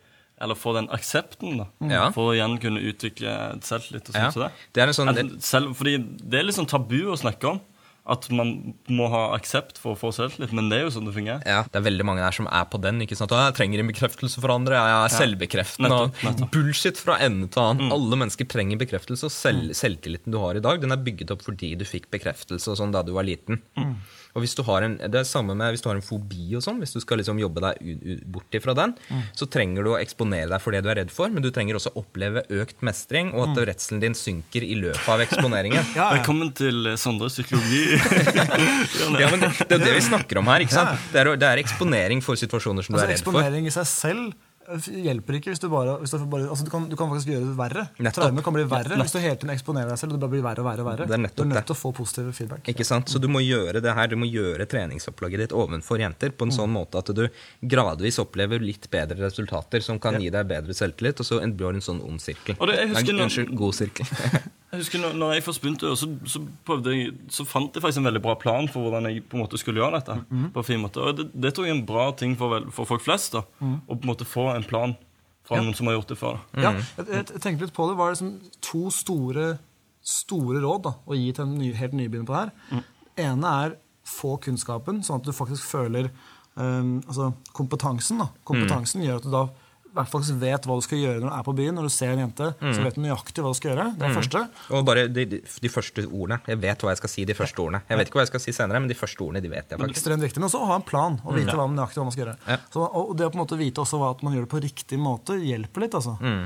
eller 0.41 0.55
få 0.55 0.73
den 0.75 0.89
aksepten 0.89 1.59
da, 1.59 1.67
Ja. 1.89 2.11
for 2.11 2.31
å 2.33 2.35
igjen 2.37 2.59
kunne 2.61 2.81
utvikle 2.81 3.61
selvtillit. 3.63 4.09
og 4.09 4.15
sånn 4.15 4.23
Ja. 4.23 4.31
det. 4.49 4.53
Det 4.73 4.83
er 4.83 4.87
en 4.87 4.95
sånn, 4.95 5.41
selv, 5.41 5.75
fordi 5.77 5.99
det 6.31 6.39
er 6.41 6.45
litt 6.45 6.57
sånn 6.57 6.67
tabu 6.69 7.03
å 7.13 7.17
snakke 7.19 7.45
om. 7.51 7.61
At 8.09 8.31
man 8.33 8.75
må 8.89 9.09
ha 9.13 9.35
aksept 9.37 9.77
for 9.79 9.93
å 9.95 9.99
få 9.99 10.11
selvtillit. 10.15 10.53
Men 10.57 10.69
det 10.71 10.79
er 10.81 10.85
jo 10.87 10.93
sånn 10.95 11.05
det 11.07 11.15
fungerer. 11.15 11.43
Ja, 11.47 11.63
det 11.69 11.77
er 11.79 11.85
veldig 11.85 12.05
mange 12.09 12.23
der 12.25 12.33
som 12.33 12.49
er 12.51 12.65
på 12.65 12.81
den. 12.81 13.01
ikke 13.05 13.17
sant? 13.17 13.31
«Å, 13.31 13.41
Jeg 13.51 13.55
trenger 13.59 13.81
en 13.81 13.91
bekreftelse 13.93 14.41
for 14.41 14.51
andre. 14.51 14.75
Jeg 14.81 14.97
er 15.05 15.15
selvbekreftende. 15.19 15.91
Nettopp, 15.91 16.23
nettopp. 16.25 16.49
Mm. 16.49 16.55
Bullshit 16.57 16.97
fra 16.99 17.19
ende 17.21 17.49
til 17.53 17.63
annen. 17.63 17.93
Alle 17.93 18.17
mennesker 18.17 18.49
trenger 18.51 18.81
bekreftelse. 18.81 19.25
Og 19.29 19.31
selv, 19.35 19.71
selvtilliten 19.77 20.33
du 20.33 20.39
har 20.43 20.57
i 20.57 20.65
dag, 20.65 20.81
den 20.81 20.91
er 20.93 20.97
bygget 20.97 21.31
opp 21.37 21.43
fordi 21.47 21.77
du 21.79 21.85
fikk 21.85 22.09
bekreftelse 22.11 22.75
sånn 22.81 22.91
da 22.93 23.03
du 23.07 23.13
var 23.13 23.25
liten. 23.29 23.61
Mm. 23.79 23.95
Og 24.31 24.45
hvis 24.45 24.55
du 24.55 24.63
har 24.63 24.83
en, 24.87 24.97
Det 24.97 25.15
er 25.19 25.25
samme 25.27 25.57
med 25.59 25.73
hvis 25.75 25.83
du 25.83 25.89
har 25.91 25.97
en 25.99 26.03
fobi 26.07 26.55
og 26.55 26.63
sånn. 26.63 26.79
Hvis 26.79 26.93
du 26.95 27.01
skal 27.03 27.19
liksom 27.19 27.39
jobbe 27.41 27.61
deg 27.61 27.79
u- 27.83 27.99
u- 28.15 28.21
bort 28.31 28.51
ifra 28.55 28.75
den, 28.75 28.95
Mm. 29.11 29.23
så 29.35 29.47
trenger 29.51 29.83
du 29.85 29.91
å 29.91 29.99
eksponere 30.01 30.49
deg 30.49 30.61
for 30.61 30.71
det 30.71 30.83
du 30.85 30.89
er 30.91 30.95
redd 31.03 31.11
for, 31.11 31.29
men 31.29 31.43
du 31.43 31.51
trenger 31.51 31.75
også 31.75 31.91
oppleve 31.97 32.45
økt 32.49 32.81
mestring, 32.83 33.35
og 33.35 33.49
at 33.51 33.67
redselen 33.67 34.01
din 34.01 34.15
synker 34.15 34.63
i 34.63 34.75
løpet 34.79 35.09
av 35.09 35.21
eksponeringen. 35.21 35.83
Ja, 35.97 36.13
ja. 36.15 36.23
Velkommen 36.23 36.55
til 36.55 36.95
Sondres 36.97 37.11
Sondre 37.11 37.29
psykologi. 37.29 37.90
Ja, 39.23 39.31
men 39.33 39.41
det, 39.43 39.51
det 39.69 39.77
er 39.79 39.83
det 39.85 39.95
vi 39.97 40.05
snakker 40.07 40.41
om 40.43 40.49
her. 40.53 40.65
ikke 40.65 40.75
sant? 40.77 41.09
Det 41.13 41.21
er, 41.23 41.33
det 41.41 41.49
er 41.51 41.63
eksponering 41.63 42.23
for 42.25 42.39
situasjoner 42.41 42.87
som 42.87 42.95
du 42.95 42.99
Altså, 43.01 43.09
er 43.09 43.15
redd 43.17 43.25
for. 43.27 43.39
eksponering 43.41 43.67
i 43.71 43.75
seg 43.75 43.87
selv 43.91 44.31
hjelper 44.79 45.37
ikke 45.39 45.51
hvis 45.53 45.61
du 45.63 45.69
bare, 45.73 45.97
hvis 46.03 46.13
du 46.15 46.25
bare 46.31 46.49
altså, 46.51 46.65
du, 46.67 46.71
kan, 46.73 46.87
du 46.91 46.97
kan 46.99 47.11
faktisk 47.11 47.31
gjøre 47.33 47.47
det 47.49 47.57
verre. 47.59 47.85
Nettopp. 47.99 48.25
Traumer 48.25 48.47
kan 48.47 48.57
bli 48.57 48.65
verre 48.71 48.99
hvis 49.01 49.15
du 49.15 49.19
hele 49.23 49.37
tiden 49.41 49.53
eksponerer 49.55 49.91
deg 49.93 49.99
selv. 50.01 50.13
og 50.15 50.19
det 50.19 50.23
bare 50.27 50.35
blir 50.37 50.45
verre 50.47 50.65
og 50.65 50.69
verre 50.71 50.85
og 50.85 50.89
verre. 50.91 51.09
Det 51.11 51.19
er 51.19 51.35
du 51.37 51.43
er 51.43 51.51
nødt 51.55 51.67
til 51.71 51.77
å 51.77 51.81
få 51.81 51.93
positiv 51.97 52.31
feedback. 52.37 52.69
Ikke 52.73 52.87
sant? 52.87 53.09
Så 53.13 53.19
du 53.23 53.29
må 53.33 53.43
gjøre 53.45 53.83
det 53.85 53.95
her, 53.97 54.07
du 54.13 54.17
må 54.21 54.29
gjøre 54.31 54.67
treningsopplegget 54.71 55.45
ditt 55.47 55.57
ovenfor 55.57 56.01
jenter 56.03 56.31
på 56.35 56.49
en 56.49 56.55
sånn 56.55 56.73
måte 56.75 57.01
at 57.03 57.11
du 57.17 57.27
gradvis 57.63 58.21
opplever 58.23 58.63
litt 58.63 58.89
bedre 58.93 59.19
resultater 59.27 59.81
som 59.85 59.99
kan 60.03 60.21
gi 60.21 60.31
deg 60.31 60.47
bedre 60.51 60.77
selvtillit, 60.77 61.21
og 61.21 61.27
så 61.27 61.41
blir 61.43 61.75
det 61.75 61.83
en 61.83 61.89
sånn 61.91 62.05
ond 62.07 62.21
sirkel. 62.23 62.57
Og 62.61 62.69
det- 62.69 62.79
jeg 62.81 62.89
husker 62.95 63.13
Nei, 63.13 63.25
Unnskyld, 63.27 63.55
god 63.57 63.75
sirkel. 63.75 64.07
Jeg 64.71 64.85
husker 64.85 65.01
når, 65.03 65.15
når 65.19 65.33
jeg 65.35 65.43
først 65.43 65.61
begynte, 65.65 65.89
så, 65.99 66.07
så, 66.31 66.41
prøvde 66.63 66.93
jeg, 66.95 67.15
så 67.35 67.43
fant 67.43 67.75
jeg 67.75 67.83
faktisk 67.83 67.99
en 67.99 68.07
veldig 68.07 68.21
bra 68.23 68.37
plan 68.39 68.69
for 68.71 68.85
hvordan 68.87 69.09
jeg 69.11 69.25
på 69.27 69.35
en 69.35 69.41
måte 69.43 69.59
skulle 69.59 69.81
gjøre 69.83 69.99
dette. 69.99 70.15
Mhm. 70.31 70.45
på 70.55 70.63
en 70.63 70.67
fin 70.69 70.79
måte. 70.79 71.03
Og 71.03 71.17
det, 71.19 71.25
det 71.35 71.51
tror 71.57 71.67
jeg 71.67 71.75
er 71.75 71.79
en 71.81 71.87
bra 71.89 72.05
ting 72.15 72.37
for, 72.39 72.53
vel- 72.55 72.69
for 72.71 72.87
folk 72.87 73.03
flest. 73.03 73.33
da, 73.35 73.43
mm. 73.59 73.73
Å 73.91 73.97
på 73.99 74.07
en 74.07 74.11
måte 74.13 74.29
få 74.31 74.45
en 74.55 74.60
plan 74.67 74.97
fra 75.47 75.61
noen 75.61 75.77
som 75.77 75.89
har 75.91 75.99
gjort 75.99 76.13
det 76.13 76.19
før. 76.21 76.41
Ja, 76.61 76.75
jeg, 76.99 77.07
jeg, 77.11 77.43
tenkte 77.43 77.67
litt 77.67 77.77
på 77.77 77.89
det. 77.91 77.97
Var 77.99 78.15
liksom 78.15 78.33
to 78.65 78.83
store, 78.95 79.47
store 80.07 80.63
råd 80.63 80.85
da, 80.87 80.97
å 81.05 81.19
gi 81.19 81.31
til 81.37 81.47
en 81.47 81.57
ny, 81.59 81.71
helt 81.77 81.97
nybegynner 81.97 82.29
på 82.29 82.37
det 82.37 82.43
her. 82.45 82.85
ene 83.31 83.55
er 83.65 83.79
få 84.11 84.37
kunnskapen, 84.43 85.03
sånn 85.07 85.21
at 85.21 85.29
du 85.29 85.35
faktisk 85.37 85.67
føler 85.71 86.11
um, 86.55 86.99
altså 87.07 87.33
kompetansen. 87.57 88.23
da. 88.23 88.31
Kompetansen 88.49 89.05
gjør 89.05 89.21
at 89.21 89.27
du 89.27 89.35
da 89.35 89.45
hvert 89.97 90.11
fall 90.13 90.23
vet 90.41 90.67
hva 90.69 90.77
du 90.79 90.85
skal 90.87 91.01
gjøre 91.01 91.21
når 91.23 91.29
du 91.31 91.35
er 91.37 91.45
på 91.47 91.55
byen. 91.59 91.75
Når 91.79 91.89
du 91.89 91.93
ser 91.95 92.13
en 92.15 92.23
jente, 92.23 92.49
så 92.61 92.85
vet 92.85 92.97
du 92.99 93.03
nøyaktig 93.05 93.45
hva 93.45 93.51
du 93.53 93.59
skal 93.59 93.73
gjøre. 93.73 93.87
Det 93.97 94.07
er 94.07 94.13
det 94.13 94.19
første. 94.21 94.43
Og 94.77 94.85
bare 94.89 95.05
de, 95.11 95.25
de, 95.33 95.41
de 95.65 95.73
første 95.73 96.05
ordene. 96.07 96.41
Jeg 96.51 96.61
vet 96.63 96.85
hva 96.85 96.95
jeg 96.95 97.01
skal 97.03 97.13
si 97.15 97.27
de 97.29 97.37
første 97.39 97.63
ordene. 97.65 97.83
Jeg 97.91 98.01
vet 98.01 98.11
ikke 98.11 98.21
hva 98.21 98.25
jeg 98.27 98.33
skal 98.33 98.45
si 98.47 98.55
senere, 98.57 98.83
men 98.85 98.93
de 98.93 98.99
første 98.99 99.25
ordene 99.27 99.43
de 99.45 99.53
vet 99.53 99.65
jeg 99.75 99.81
faktisk. 99.81 99.97
Ekstremt 99.99 100.27
viktig, 100.27 100.41
Men 100.43 100.49
også 100.51 100.63
å 100.63 100.71
ha 100.71 100.79
en 100.81 100.87
plan 100.87 101.21
og 101.25 101.37
vite 101.39 101.57
hva 101.59 101.67
man 101.67 101.79
nøyaktig 101.81 102.01
hva 102.03 102.07
man 102.09 102.17
skal 102.17 102.25
gjøre. 102.27 102.37
Ja. 102.47 102.59
Så, 102.75 102.87
og 102.87 103.13
det 103.19 103.27
å 103.29 103.33
på 103.35 103.41
en 103.41 103.45
måte 103.45 103.61
vite 103.61 103.85
også 103.85 104.01
hva, 104.01 104.11
at 104.17 104.25
man 104.27 104.37
gjør 104.37 104.47
det 104.47 104.53
på 104.55 104.63
riktig 104.67 105.01
måte, 105.01 105.39
hjelper 105.43 105.87
litt. 105.87 105.99
altså. 105.99 106.17
Mm. 106.21 106.43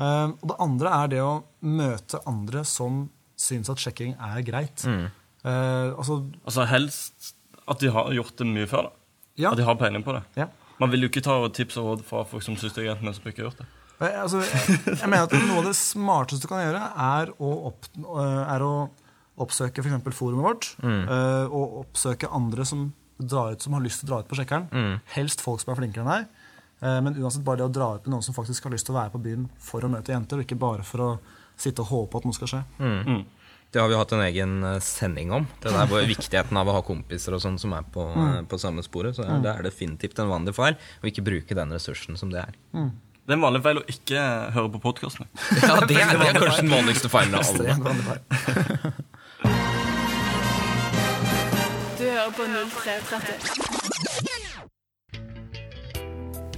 Um, 0.00 0.34
og 0.40 0.46
det 0.52 0.58
andre 0.64 0.94
er 0.96 1.10
det 1.12 1.20
å 1.24 1.32
møte 1.66 2.22
andre 2.30 2.62
som 2.68 3.02
syns 3.40 3.68
at 3.72 3.80
sjekking 3.82 4.14
er 4.20 4.40
greit. 4.46 4.84
Mm. 4.88 5.08
Uh, 5.44 5.96
altså, 5.96 6.22
Altså 6.44 6.66
Helst 6.68 7.34
at 7.70 7.80
de 7.80 7.90
har 7.94 8.10
gjort 8.16 8.34
det 8.40 8.46
mye 8.48 8.66
før. 8.70 8.88
da. 8.90 8.96
Ja. 9.40 9.52
At 9.52 9.60
de 9.60 9.64
har 9.64 9.76
peiling 9.80 10.02
på 10.04 10.16
det. 10.16 10.24
ja. 10.40 10.48
Man 10.80 10.92
vil 10.92 11.04
jo 11.04 11.10
ikke 11.12 11.22
ta 11.24 11.36
tips 11.56 11.78
og 11.80 11.90
råd 11.90 12.06
fra 12.08 12.24
folk 12.28 12.44
som 12.46 12.56
syns 12.58 12.74
det 12.76 12.84
er 12.84 12.90
greit, 12.90 13.04
men 13.04 13.16
som 13.16 13.28
ikke 13.28 13.42
har 13.44 13.50
gjort 13.50 13.62
det. 13.62 13.68
Jeg, 14.00 14.16
altså, 14.16 14.40
jeg, 14.40 14.78
jeg 14.94 15.10
mener 15.12 15.26
at 15.26 15.34
Noe 15.44 15.60
av 15.60 15.66
det 15.68 15.76
smarteste 15.76 16.46
du 16.46 16.48
kan 16.48 16.62
gjøre, 16.64 16.84
er 17.04 17.32
å, 17.36 17.50
opp, 17.68 17.90
øh, 18.00 18.42
er 18.48 18.64
å 18.64 18.74
oppsøke 19.40 19.84
f.eks. 19.84 20.16
forumet 20.16 20.44
vårt. 20.44 20.70
Mm. 20.84 21.02
og 21.52 21.76
oppsøke 21.84 22.28
andre 22.32 22.64
som, 22.68 22.90
drar 23.20 23.54
ut, 23.54 23.62
som 23.64 23.76
har 23.76 23.84
lyst 23.84 24.02
til 24.02 24.08
å 24.08 24.12
dra 24.14 24.22
ut 24.24 24.28
på 24.28 24.36
sjekkeren. 24.40 24.68
Helst 25.14 25.44
folk 25.44 25.60
som 25.60 25.72
er 25.74 25.80
flinkere 25.80 26.04
enn 26.04 26.12
deg. 26.14 26.46
Eh, 26.80 27.00
men 27.04 27.16
uansett 27.20 27.44
bare 27.44 27.60
det 27.60 27.68
å 27.68 27.72
dra 27.72 27.90
ut 27.96 28.06
med 28.06 28.14
noen 28.14 28.24
som 28.24 28.36
faktisk 28.36 28.64
har 28.64 28.72
lyst 28.74 28.88
til 28.88 28.96
å 28.96 29.00
være 29.00 29.12
på 29.14 29.20
byen 29.24 29.46
for 29.60 29.84
å 29.84 29.90
møte 29.92 30.14
jenter, 30.14 30.40
og 30.40 30.46
ikke 30.46 30.60
bare 30.60 30.86
for 30.86 31.04
å 31.04 31.10
sitte 31.60 31.84
og 31.84 31.92
håpe 31.92 32.20
at 32.20 32.28
noe 32.28 32.36
skal 32.36 32.52
skje. 32.54 32.62
Det 33.70 33.78
har 33.78 33.88
vi 33.88 33.94
hatt 33.94 34.12
en 34.12 34.20
egen 34.24 34.64
eh, 34.64 34.80
sending 34.82 35.32
om. 35.32 35.46
Det 35.62 35.70
der 35.70 35.86
hvor 35.90 36.02
Viktigheten 36.14 36.58
av 36.58 36.68
å 36.70 36.74
ha 36.78 36.82
kompiser 36.86 37.36
og 37.36 37.42
sånn 37.44 37.58
som 37.60 37.74
er 37.76 37.86
på, 37.86 38.02
mm. 38.10 38.48
på 38.50 38.58
samme 38.58 38.82
sporet. 38.82 39.14
Så 39.16 39.22
er 39.26 39.44
det 39.44 39.52
er 39.52 39.68
definitivt 39.68 40.18
en 40.18 40.32
vanlig 40.32 40.56
feil 40.56 40.74
å 40.74 41.10
ikke 41.10 41.24
bruke 41.26 41.58
den 41.58 41.76
ressursen 41.76 42.18
som 42.18 42.32
det 42.34 42.42
er. 42.42 42.58
Det 42.74 43.36
er 43.36 43.38
en 43.38 43.46
vanlig 43.46 43.62
feil 43.62 43.78
å 43.78 43.86
ikke 43.86 44.24
høre 44.56 44.72
på 44.74 44.82
podkastene. 44.88 45.30
Ja, 45.62 45.78
det 45.86 46.00
er, 46.02 46.16
det 46.18 46.32
er 46.32 46.40
kanskje 46.40 46.66
den 46.66 46.74
vanligste 46.74 47.12
feilen 47.12 47.38
av 47.38 47.46
alle. 47.46 47.76
Du 52.00 52.04
hører 52.08 52.34
på 52.34 52.50
0330. 52.50 53.89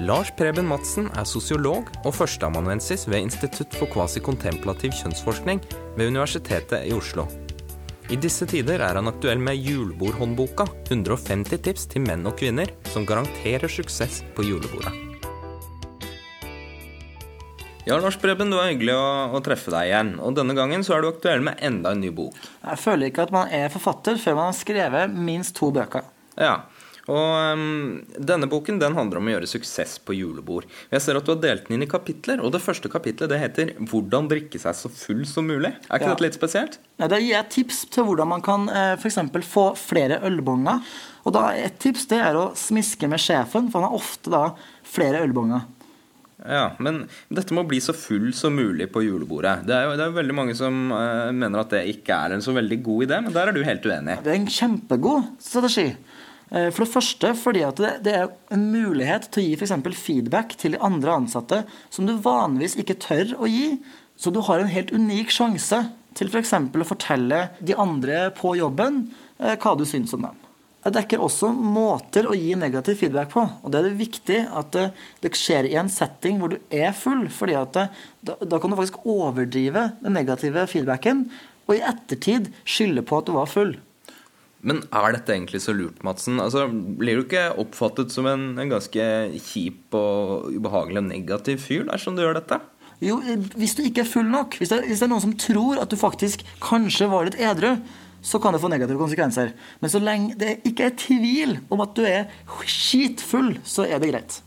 Lars 0.02 0.32
Preben 0.34 0.66
Madsen 0.66 1.04
er 1.14 1.26
sosiolog 1.28 1.86
og 2.00 2.14
førsteamanuensis 2.16 3.04
ved 3.06 3.22
Institutt 3.22 3.76
for 3.78 3.86
kvasikontemplativ 3.92 4.96
kjønnsforskning 4.98 5.60
ved 5.94 6.08
Universitetet 6.10 6.88
i 6.88 6.94
Oslo. 6.96 7.28
I 8.10 8.18
disse 8.18 8.48
tider 8.50 8.82
er 8.82 8.98
han 8.98 9.06
aktuell 9.06 9.38
med 9.38 9.60
Julebordhåndboka 9.62 10.66
150 10.88 11.62
tips 11.68 11.86
til 11.92 12.02
menn 12.02 12.26
og 12.26 12.34
kvinner 12.40 12.72
som 12.90 13.06
garanterer 13.06 13.70
suksess 13.70 14.24
på 14.34 14.48
julebordet. 14.48 14.90
Ja, 17.86 18.00
Lars 18.02 18.18
Preben, 18.18 18.50
det 18.50 18.58
var 18.58 18.72
hyggelig 18.72 18.96
å, 18.98 19.06
å 19.38 19.42
treffe 19.44 19.70
deg 19.74 19.92
igjen. 19.92 20.16
Og 20.18 20.34
denne 20.34 20.58
gangen 20.58 20.82
så 20.82 20.96
er 20.96 21.04
du 21.04 21.12
aktuell 21.12 21.46
med 21.46 21.62
enda 21.62 21.94
en 21.94 22.02
ny 22.02 22.10
bok. 22.14 22.34
Jeg 22.64 22.82
føler 22.88 23.12
ikke 23.12 23.28
at 23.28 23.36
man 23.38 23.54
er 23.54 23.70
forfatter 23.70 24.18
før 24.18 24.40
man 24.40 24.50
har 24.50 24.58
skrevet 24.58 25.14
minst 25.30 25.54
to 25.60 25.70
bøker. 25.74 26.10
Ja, 26.34 26.64
og 27.10 27.56
um, 27.58 28.02
denne 28.14 28.46
boken 28.50 28.78
den 28.78 28.94
handler 28.94 29.18
om 29.18 29.26
å 29.26 29.34
gjøre 29.34 29.48
suksess 29.50 29.96
på 30.06 30.14
julebord. 30.14 30.68
Jeg 30.92 31.02
ser 31.02 31.18
at 31.18 31.26
du 31.26 31.32
har 31.34 31.40
delt 31.42 31.66
den 31.66 31.78
inn 31.78 31.86
i 31.86 31.90
kapitler, 31.90 32.42
og 32.44 32.52
det 32.54 32.62
første 32.62 32.90
kapitlet 32.92 33.32
det 33.32 33.40
heter 33.42 33.74
'Hvordan 33.78 34.28
drikke 34.30 34.60
seg 34.60 34.74
så 34.78 34.90
full 34.90 35.24
som 35.26 35.48
mulig'. 35.48 35.74
Er 35.90 35.98
ikke 35.98 36.06
Ja. 36.06 36.14
dette 36.14 36.26
litt 36.26 36.38
spesielt? 36.38 36.78
Ja, 36.98 37.08
Da 37.08 37.18
gir 37.18 37.42
tips 37.48 37.86
til 37.90 38.04
hvordan 38.04 38.28
man 38.28 38.40
kan 38.42 38.68
f.eks. 38.68 39.18
få 39.42 39.76
flere 39.76 40.22
ølbonger. 40.22 40.80
Og 41.26 41.32
da 41.32 41.50
Et 41.50 41.78
tips 41.78 42.06
det 42.06 42.18
er 42.18 42.34
å 42.34 42.54
smiske 42.54 43.08
med 43.08 43.18
sjefen, 43.18 43.70
for 43.70 43.80
han 43.80 43.90
har 43.90 43.98
ofte 43.98 44.30
da 44.30 44.54
flere 44.84 45.22
ølbonger. 45.26 45.62
Ja, 46.48 46.72
Men 46.82 47.04
dette 47.32 47.54
må 47.54 47.62
bli 47.68 47.78
så 47.82 47.94
full 47.94 48.32
som 48.34 48.56
mulig 48.58 48.88
på 48.92 49.02
julebordet. 49.04 49.62
Det 49.68 49.76
er 49.76 49.84
jo, 49.86 49.92
det 49.98 50.04
er 50.04 50.10
jo 50.10 50.16
veldig 50.16 50.34
mange 50.34 50.56
som 50.58 50.90
uh, 50.90 51.30
mener 51.30 51.62
at 51.62 51.70
det 51.70 51.84
ikke 51.92 52.16
er 52.16 52.34
en 52.34 52.44
så 52.44 52.54
veldig 52.56 52.80
god 52.82 53.06
idé, 53.06 53.20
men 53.22 53.34
der 53.34 53.48
er 53.48 53.52
du 53.52 53.62
helt 53.62 53.86
uenig. 53.86 54.18
Det 54.24 54.32
er 54.32 54.40
en 54.40 54.50
kjempegod 54.50 55.28
strategi. 55.42 55.92
Eh, 56.52 56.68
For 56.70 56.84
det 56.84 56.92
første 56.92 57.32
fordi 57.38 57.64
at 57.64 57.80
det, 58.04 58.12
er 58.12 58.30
en 58.52 58.68
mulighet 58.72 59.30
til 59.32 59.42
å 59.42 59.46
gi 59.46 59.56
for 59.56 59.66
eksempel 59.68 59.96
feedback 59.96 60.56
til 60.60 60.76
de 60.76 60.82
andre 60.84 61.16
ansatte 61.22 61.62
som 61.88 62.08
du 62.08 62.18
vanligvis 62.20 62.76
ikke 62.80 63.00
tør 63.00 63.34
å 63.40 63.50
gi. 63.50 63.78
Så 64.20 64.30
du 64.30 64.42
har 64.44 64.60
en 64.60 64.70
helt 64.70 64.92
unik 64.92 65.32
sjanse 65.32 65.80
til 66.16 66.28
f.eks. 66.28 66.52
å 66.52 66.88
fortelle 66.88 67.46
de 67.64 67.76
andre 67.80 68.28
på 68.36 68.54
jobben 68.60 69.06
eh, 69.40 69.56
hva 69.56 69.76
du 69.78 69.86
syns 69.88 70.12
om 70.16 70.28
dem. 70.28 70.38
Jeg 70.82 70.96
dekker 70.96 71.22
også 71.22 71.52
måter 71.54 72.26
å 72.26 72.34
gi 72.34 72.56
negativ 72.58 72.98
feedback 72.98 73.30
på. 73.30 73.44
Og 73.62 73.70
det 73.70 73.78
er 73.78 73.86
det 73.86 74.00
viktig 74.00 74.38
at 74.50 74.72
det, 74.74 74.88
det 75.22 75.30
skjer 75.38 75.68
i 75.70 75.76
en 75.78 75.90
setting 75.92 76.40
hvor 76.40 76.50
du 76.50 76.58
er 76.74 76.90
full. 76.90 77.28
fordi 77.30 77.54
at 77.54 77.78
da 78.26 78.58
kan 78.58 78.72
du 78.72 78.76
faktisk 78.76 79.06
overdrive 79.06 79.92
den 80.02 80.18
negative 80.18 80.66
feedbacken, 80.66 81.28
og 81.70 81.76
i 81.78 81.84
ettertid 81.86 82.50
skylde 82.66 83.06
på 83.06 83.22
at 83.22 83.30
du 83.30 83.36
var 83.36 83.46
full. 83.46 83.76
Men 84.62 84.82
er 84.94 85.16
dette 85.16 85.34
egentlig 85.34 85.58
så 85.64 85.72
lurt, 85.74 86.02
Madsen? 86.06 86.38
Altså, 86.42 86.68
Blir 86.70 87.18
du 87.18 87.24
ikke 87.24 87.48
oppfattet 87.58 88.12
som 88.14 88.28
en, 88.30 88.44
en 88.62 88.70
ganske 88.70 89.06
kjip 89.42 89.96
og 89.98 90.52
ubehagelig 90.54 91.00
og 91.02 91.08
negativ 91.08 91.58
fyr 91.64 91.88
dersom 91.88 92.14
du 92.14 92.22
gjør 92.22 92.38
dette? 92.38 92.60
Jo, 93.02 93.16
hvis 93.58 93.74
du 93.74 93.82
ikke 93.82 94.04
er 94.04 94.06
full 94.12 94.28
nok, 94.30 94.54
hvis 94.60 94.70
det, 94.70 94.84
hvis 94.86 95.00
det 95.02 95.08
er 95.08 95.10
noen 95.10 95.24
som 95.24 95.34
tror 95.34 95.80
at 95.82 95.90
du 95.90 95.98
faktisk 95.98 96.44
kanskje 96.62 97.08
var 97.10 97.26
litt 97.26 97.40
edru, 97.42 97.72
så 98.22 98.38
kan 98.38 98.54
det 98.54 98.60
få 98.62 98.70
negative 98.70 99.00
konsekvenser. 99.02 99.50
Men 99.82 99.90
så 99.90 99.98
lenge 99.98 100.36
det 100.38 100.60
ikke 100.70 100.86
er 100.86 100.94
tvil 100.94 101.56
om 101.74 101.82
at 101.82 101.96
du 101.98 102.04
er 102.06 102.30
skitfull, 102.70 103.56
så 103.66 103.82
er 103.90 103.98
det 103.98 104.12
greit. 104.12 104.38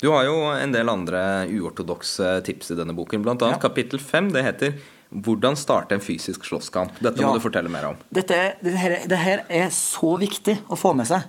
Du 0.00 0.08
har 0.14 0.24
jo 0.24 0.38
en 0.54 0.72
del 0.72 0.88
andre 0.88 1.20
uortodokse 1.50 2.38
tips 2.46 2.70
i 2.72 2.78
denne 2.78 2.94
boken. 2.96 3.24
Annet 3.26 3.42
Ja. 3.50 3.58
kapittel 3.60 3.98
fem. 4.00 4.30
Det 4.32 4.44
heter 4.46 4.78
Hvordan 5.08 5.56
starte 5.56 5.94
en 5.96 6.02
fysisk 6.04 6.44
slåsskamp? 6.44 6.98
Dette 7.00 7.22
Ja. 7.22 7.28
må 7.30 7.34
du 7.38 7.40
fortelle 7.40 7.70
mer 7.72 7.86
om. 7.92 7.96
Dette, 8.12 8.34
er- 8.36 8.56
det, 8.62 8.74
her, 8.76 8.98
det 9.08 9.18
her 9.18 9.44
er 9.48 9.70
så 9.72 10.18
viktig 10.20 10.58
å 10.68 10.76
få 10.76 10.94
med 10.94 11.06
seg. 11.08 11.22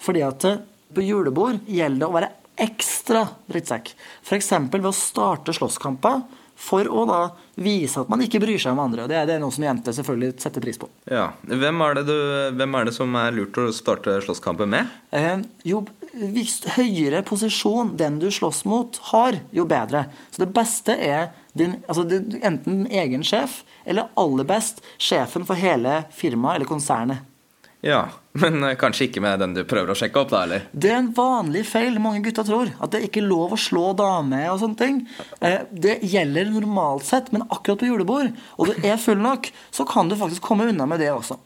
Fordi 0.00 0.22
at 0.24 0.44
eh, 0.48 0.58
på 0.94 1.04
julebord 1.04 1.60
gjelder 1.68 1.98
det 2.00 2.08
å 2.08 2.16
være 2.16 2.30
ekstra 2.56 3.26
drittsekk. 3.52 3.90
F.eks. 4.24 4.50
ved 4.72 4.86
å 4.88 4.94
starte 4.96 5.52
slåsskamper 5.52 6.22
for 6.56 6.88
å 6.88 7.02
da 7.04 7.18
vise 7.60 8.00
at 8.00 8.08
man 8.08 8.22
ikke 8.24 8.40
bryr 8.40 8.56
seg 8.56 8.72
om 8.72 8.78
andre. 8.80 9.02
Og 9.04 9.10
det 9.12 9.18
er, 9.18 9.26
det 9.28 9.34
er 9.36 9.42
noe 9.42 9.52
som 9.52 9.66
jenter 9.66 9.92
selvfølgelig 9.92 10.40
setter 10.40 10.64
pris 10.64 10.78
på. 10.80 10.88
Ja. 11.12 11.26
Hvem 11.44 11.82
er 11.84 11.98
det, 11.98 12.04
du, 12.08 12.16
hvem 12.56 12.78
er 12.80 12.88
det 12.88 12.94
som 12.96 13.12
er 13.20 13.36
lurt 13.36 13.58
å 13.60 13.66
starte 13.76 14.16
slåsskampen 14.24 14.72
med? 14.72 14.88
Eh, 15.12 15.42
jo 15.68 15.82
høyere 16.78 17.20
posisjon 17.28 17.92
den 18.00 18.16
du 18.22 18.30
slåss 18.32 18.64
mot, 18.64 18.96
har, 19.12 19.36
jo 19.52 19.66
bedre. 19.68 20.06
Så 20.32 20.44
det 20.46 20.52
beste 20.56 20.96
er 20.96 21.28
din, 21.56 21.78
altså 21.88 22.04
din, 22.08 22.28
enten 22.42 22.84
din 22.84 23.00
egen 23.00 23.24
sjef, 23.26 23.62
eller 23.84 24.10
aller 24.18 24.46
best 24.48 24.82
sjefen 24.98 25.46
for 25.48 25.58
hele 25.58 26.04
firmaet 26.14 26.60
eller 26.60 26.70
konsernet. 26.70 27.24
Ja, 27.84 28.08
Men 28.36 28.64
eh, 28.64 28.74
kanskje 28.76 29.06
ikke 29.06 29.22
med 29.24 29.40
den 29.40 29.54
du 29.56 29.62
prøver 29.68 29.92
å 29.92 29.96
sjekke 29.96 30.20
opp, 30.20 30.32
da? 30.32 30.42
eller? 30.44 30.66
Det 30.72 30.90
er 30.90 30.98
en 30.98 31.12
vanlig 31.16 31.62
feil 31.68 31.96
mange 32.02 32.20
gutter 32.24 32.44
tror. 32.48 32.72
At 32.82 32.92
det 32.92 33.04
ikke 33.06 33.22
er 33.22 33.28
lov 33.30 33.54
å 33.56 33.60
slå 33.60 33.90
dame 33.96 34.42
og 34.52 34.60
sånne 34.60 34.80
ting. 34.80 35.02
Eh, 35.40 35.62
Det 35.72 35.98
gjelder 36.04 36.50
normalt 36.52 37.06
sett, 37.08 37.32
men 37.32 37.46
akkurat 37.48 37.80
på 37.80 37.88
julebord, 37.88 38.32
og 38.58 38.70
du 38.72 38.86
er 38.86 39.00
full 39.00 39.20
nok, 39.22 39.48
så 39.72 39.86
kan 39.88 40.10
du 40.10 40.16
faktisk 40.18 40.44
komme 40.44 40.68
unna 40.68 40.88
med 40.88 41.00
det 41.04 41.12
også. 41.14 41.38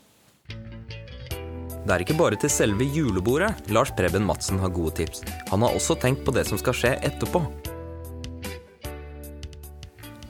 Det 1.81 1.94
er 1.94 2.03
ikke 2.05 2.18
bare 2.18 2.37
til 2.38 2.51
selve 2.53 2.85
julebordet 2.85 3.70
Lars 3.73 3.90
Preben 3.96 4.27
Madsen 4.27 4.61
har 4.62 4.70
gode 4.75 4.99
tips. 5.01 5.25
Han 5.51 5.64
har 5.64 5.75
også 5.75 5.96
tenkt 5.99 6.27
på 6.27 6.35
det 6.37 6.44
som 6.46 6.61
skal 6.61 6.77
skje 6.77 6.96
etterpå. 7.09 7.40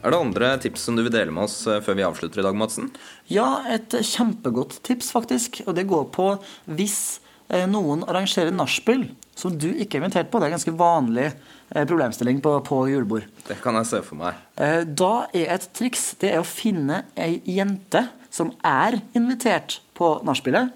Er 0.01 0.15
det 0.15 0.19
andre 0.19 0.51
tips 0.63 0.87
som 0.87 0.97
du 0.97 1.03
vil 1.05 1.13
dele 1.13 1.33
med 1.35 1.45
oss 1.45 1.59
eh, 1.69 1.81
før 1.85 1.99
vi 1.99 2.05
avslutter 2.07 2.41
i 2.41 2.45
dag, 2.47 2.57
Madsen? 2.57 2.89
Ja, 3.29 3.61
et 3.69 3.93
kjempegodt 3.93 4.79
tips, 4.87 5.11
faktisk. 5.13 5.61
Og 5.67 5.77
det 5.77 5.85
går 5.91 6.07
på 6.15 6.31
hvis 6.73 7.21
eh, 7.53 7.67
noen 7.69 8.07
arrangerer 8.09 8.55
nachspiel 8.55 9.11
som 9.37 9.59
du 9.61 9.69
ikke 9.69 9.99
er 9.99 10.05
invitert 10.05 10.31
på. 10.33 10.41
Det 10.41 10.49
er 10.49 10.55
en 10.55 10.57
ganske 10.57 10.77
vanlig 10.81 11.27
eh, 11.29 11.85
problemstilling 11.85 12.41
på, 12.45 12.55
på 12.65 12.81
julebord. 12.89 13.29
Det 13.45 13.59
kan 13.61 13.77
jeg 13.77 13.91
se 13.91 14.01
for 14.07 14.23
meg. 14.23 14.41
Da 14.57 15.13
er 15.37 15.53
et 15.59 15.69
triks 15.77 16.15
det 16.23 16.33
er 16.33 16.41
å 16.41 16.49
finne 16.49 17.03
ei 17.21 17.43
jente 17.45 18.07
som 18.33 18.55
er 18.65 19.03
invitert 19.19 19.83
på 19.99 20.15
nachspielet, 20.25 20.73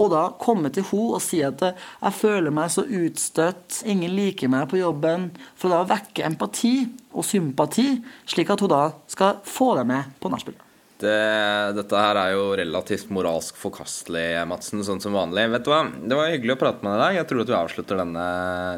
og 0.00 0.10
da 0.14 0.22
komme 0.40 0.72
til 0.72 0.86
henne 0.88 1.18
og 1.18 1.22
si 1.24 1.42
at 1.44 1.62
eh, 1.66 1.76
'jeg 2.00 2.16
føler 2.16 2.54
meg 2.54 2.72
så 2.72 2.86
utstøtt, 2.86 3.82
ingen 3.84 4.16
liker 4.16 4.48
meg 4.48 4.68
på 4.70 4.80
jobben', 4.80 5.30
for 5.54 5.68
da 5.72 5.82
å 5.82 5.88
vekke 5.88 6.24
empati 6.24 6.88
og 7.12 7.24
sympati, 7.24 8.02
slik 8.26 8.50
at 8.50 8.60
hun 8.60 8.72
da 8.72 8.82
skal 9.06 9.40
få 9.44 9.74
deg 9.76 9.86
med 9.86 10.16
på 10.20 10.32
nachspielet. 10.32 10.66
Det, 11.00 11.74
dette 11.78 11.96
her 11.96 12.18
er 12.20 12.34
jo 12.34 12.50
relativt 12.60 13.08
moralsk 13.08 13.56
forkastelig, 13.56 14.44
Madsen, 14.46 14.82
sånn 14.84 15.00
som 15.00 15.14
vanlig. 15.16 15.46
Vet 15.54 15.64
du 15.64 15.70
hva? 15.72 15.86
Det 15.88 16.18
var 16.18 16.28
hyggelig 16.28 16.58
å 16.58 16.60
prate 16.60 16.84
med 16.84 16.92
deg 16.92 16.98
i 16.98 17.04
dag. 17.04 17.14
Jeg 17.16 17.28
tror 17.30 17.40
at 17.40 17.52
vi 17.52 17.56
avslutter 17.56 18.02
denne, 18.02 18.26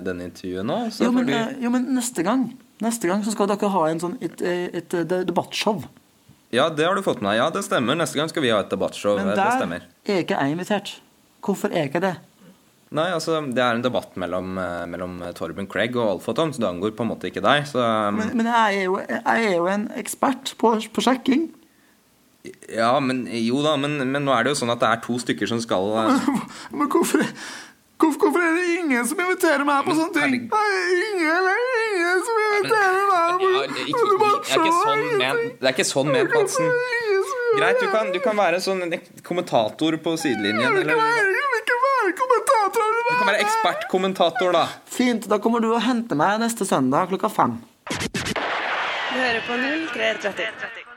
denne 0.07 0.29
intervjuet 0.29 0.69
nå. 0.69 0.77
Så 0.95 1.09
Jo 1.09 1.11
men, 1.17 1.27
du... 1.27 1.35
eh, 1.35 1.57
jo, 1.65 1.73
men 1.75 1.89
neste 1.97 2.23
gang 2.27 2.53
Neste 2.83 3.07
gang 3.07 3.21
så 3.23 3.31
skal 3.31 3.47
dere 3.47 3.69
ha 3.71 3.83
en 3.87 4.01
sånn, 4.03 4.17
et, 4.19 4.41
et, 4.43 4.95
et 4.99 5.13
debattshow. 5.29 5.85
Ja, 6.53 6.67
det 6.69 6.85
har 6.85 6.99
du 6.99 7.03
fått 7.07 7.23
med 7.23 7.31
deg. 7.31 7.39
Ja, 7.39 7.47
det 7.55 7.63
stemmer. 7.65 7.97
Neste 7.97 8.19
gang 8.19 8.29
skal 8.29 8.43
vi 8.43 8.51
ha 8.51 8.59
et 8.61 8.73
debattshow. 8.73 9.17
Men 9.17 9.31
det 9.31 9.39
der 9.39 9.55
stemmer. 9.57 9.85
er 10.05 10.25
ikke 10.25 10.37
jeg 10.37 10.57
invitert. 10.57 10.91
Hvorfor 11.43 11.73
er 11.75 11.89
ikke 11.91 12.03
det? 12.03 12.17
Nei, 12.93 13.09
altså, 13.09 13.39
det 13.49 13.63
er 13.63 13.79
en 13.79 13.85
debatt 13.85 14.19
mellom, 14.21 14.53
eh, 14.61 14.85
mellom 14.91 15.17
Torben 15.37 15.67
Craig 15.71 15.97
og 15.97 16.19
Alfa 16.19 16.35
Tom, 16.37 16.53
så 16.53 16.61
det 16.61 16.69
angår 16.69 16.93
på 16.97 17.07
en 17.07 17.11
måte 17.15 17.31
ikke 17.31 17.41
deg. 17.45 17.65
Så 17.71 17.81
um, 17.81 18.21
Men, 18.21 18.37
men 18.37 18.51
jeg, 18.53 18.83
er 18.83 18.85
jo, 18.85 18.99
jeg 19.01 19.49
er 19.49 19.57
jo 19.57 19.67
en 19.73 19.89
ekspert 19.97 20.53
på, 20.61 20.75
på 20.93 21.05
sjekking. 21.05 21.49
Ja, 22.69 22.97
men 23.01 23.25
jo 23.31 23.63
da, 23.63 23.77
men, 23.79 24.01
men 24.11 24.25
nå 24.27 24.33
er 24.35 24.45
det 24.45 24.53
jo 24.53 24.61
sånn 24.65 24.73
at 24.75 24.81
det 24.83 24.89
er 24.91 25.03
to 25.05 25.15
stykker 25.23 25.47
som 25.47 25.61
skal 25.63 25.85
Men, 25.95 26.41
Men 26.75 26.89
hvorfor, 26.91 27.23
hvorfor, 28.03 28.19
hvorfor 28.19 28.43
er 28.43 28.57
det 28.59 28.65
ingen 28.81 29.07
som 29.07 29.21
inviterer 29.23 29.63
meg 29.69 29.87
på 29.87 29.95
sånne 29.95 30.17
ting? 30.17 30.49
Nei, 30.51 30.81
ingen, 31.07 31.47
det 31.47 31.53
er 31.53 31.85
ingen 31.87 32.25
som 32.27 32.41
inviterer 32.47 33.05
meg 33.13 33.45
på 33.45 33.53
Ja, 33.53 33.63
det, 33.63 33.87
ikke, 33.87 34.09
det, 34.11 34.33
er 34.33 34.59
ikke 34.59 34.75
sånn 34.81 35.05
men, 35.23 35.41
det 35.61 35.71
er 35.71 35.77
ikke 35.77 35.89
sånn 35.93 36.11
ment, 36.11 36.35
Madsen. 36.35 36.75
Greit, 37.59 37.81
du 37.81 37.89
kan, 37.93 38.13
du 38.13 38.21
kan 38.25 38.37
være 38.39 38.61
sånn 38.65 38.87
kommentator 39.27 39.97
på 40.01 40.17
sidelinjen. 40.21 40.65
Eller 40.73 40.87
du 40.89 40.95
kan 43.19 43.29
være 43.29 43.43
ekspertkommentator, 43.45 44.55
da. 44.57 44.65
Fint, 44.89 45.29
da 45.31 45.39
kommer 45.43 45.61
du 45.63 45.69
og 45.73 45.83
henter 45.85 46.19
meg 46.19 46.41
neste 46.43 46.67
søndag 46.69 47.11
klokka 47.13 47.29
fem. 47.33 47.59
Du 47.93 49.19
hører 49.19 49.43
på 49.47 49.59
0330. 49.61 50.89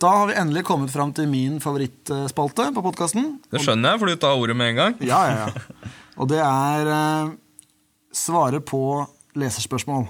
Da 0.00 0.10
har 0.16 0.30
vi 0.30 0.36
endelig 0.40 0.62
kommet 0.64 0.92
fram 0.94 1.10
til 1.12 1.26
min 1.28 1.58
favorittspalte 1.60 2.70
på 2.72 2.84
podkasten. 2.86 3.34
Det 3.52 3.60
skjønner 3.60 3.92
jeg, 3.92 4.00
for 4.00 4.08
du 4.08 4.16
tar 4.22 4.40
ordet 4.40 4.56
med 4.56 4.72
en 4.72 4.78
gang. 4.78 4.96
Ja, 5.04 5.20
ja, 5.28 5.50
ja. 5.50 5.90
Og 6.16 6.30
det 6.32 6.40
er 6.40 6.88
eh, 6.94 7.34
svare 8.16 8.62
på 8.64 8.80
leserspørsmål. 9.36 10.08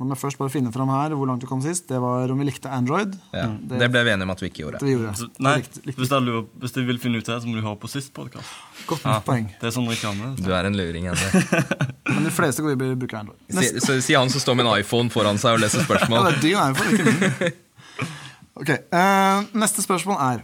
Nå 0.00 0.06
må 0.08 0.14
jeg 0.16 0.20
først 0.22 0.38
bare 0.40 0.48
finne 0.48 0.70
fram 0.72 0.88
her 0.88 1.12
hvor 1.12 1.28
langt 1.28 1.42
du 1.44 1.46
kom 1.48 1.60
sist. 1.60 1.84
Det 1.90 1.98
var 2.00 2.30
om 2.32 2.38
vi 2.40 2.46
likte 2.48 2.70
Android. 2.72 3.12
Ja, 3.36 3.50
det 3.52 3.90
ble 3.92 4.00
vi 4.06 4.12
enige 4.14 4.24
om 4.24 4.30
at 4.32 4.40
vi 4.40 4.48
ikke 4.48 4.62
gjorde. 4.62 4.78
Det 4.80 4.94
gjorde. 4.94 5.10
Så, 5.18 5.26
nei, 5.44 5.58
Likte- 5.60 5.82
likte- 5.84 6.00
hvis, 6.00 6.12
lurer, 6.24 6.46
hvis 6.62 6.72
du 6.72 6.78
vil 6.88 7.00
finne 7.02 7.20
ut 7.20 7.28
det, 7.28 7.36
så 7.42 7.50
må 7.50 7.58
du 7.58 7.66
høre 7.66 7.76
på 7.82 7.90
sist 7.92 8.14
podkast. 8.16 8.48
Godt 8.88 9.04
poeng. 9.26 9.50
Det 9.60 9.68
er 9.68 9.74
sånn 9.76 9.90
reklame. 9.90 10.30
Du 10.40 10.48
er 10.56 10.70
en 10.70 10.78
luring, 10.78 11.10
Henrik. 11.10 11.52
Men 12.14 12.24
de 12.24 12.32
fleste 12.32 12.64
går 12.64 12.78
i 12.78 12.94
bruker 12.96 13.20
Android. 13.20 13.44
Si, 13.52 13.68
så, 13.84 13.98
si 14.00 14.16
han 14.16 14.32
som 14.32 14.40
står 14.40 14.56
med 14.56 14.70
en 14.70 14.78
iPhone 14.80 15.12
foran 15.12 15.36
seg 15.42 15.58
og 15.58 15.64
leser 15.66 15.84
spørsmål. 15.84 16.16
ja, 16.24 16.32
det 16.32 16.38
er 16.38 16.46
din 16.48 16.56
iPhone, 16.70 16.96
ikke 16.96 17.44
min. 17.44 17.58
Ok, 18.60 18.70
uh, 18.92 19.44
Neste 19.56 19.80
spørsmål 19.84 20.18
er 20.20 20.40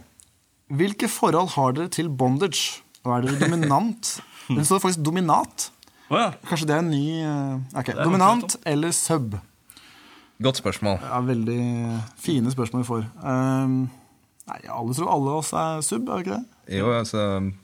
Hvilke 0.73 1.09
forhold 1.11 1.51
har 1.57 1.73
dere 1.77 1.89
til 1.93 2.07
bondage? 2.09 2.79
Og 3.05 3.13
er 3.17 3.25
dere 3.25 3.41
dominant? 3.41 4.13
Det 4.47 4.63
står 4.69 4.81
faktisk 4.85 5.03
dominat. 5.05 5.67
Å 6.07 6.19
ja. 6.19 6.27
Kanskje 6.47 6.69
det 6.69 6.75
er 6.77 6.83
en 6.83 6.91
ny 6.91 7.05
okay. 7.75 7.95
er 7.95 8.03
Dominant 8.07 8.57
eller 8.67 8.93
sub? 8.95 9.35
Godt 10.43 10.59
spørsmål. 10.61 10.99
Ja, 11.01 11.21
Veldig 11.25 11.61
fine 12.21 12.51
spørsmål 12.53 12.83
vi 12.83 12.87
får. 12.91 13.07
Um, 13.23 13.79
nei, 14.47 14.59
Alle 14.69 14.93
tror 14.93 15.09
alle 15.15 15.33
oss 15.39 15.49
er 15.57 15.81
sub, 15.85 16.05
er 16.05 16.21
det 16.21 16.27
ikke 16.27 16.37
det? 16.37 16.77
Jo, 16.77 16.91
altså, 16.93 17.23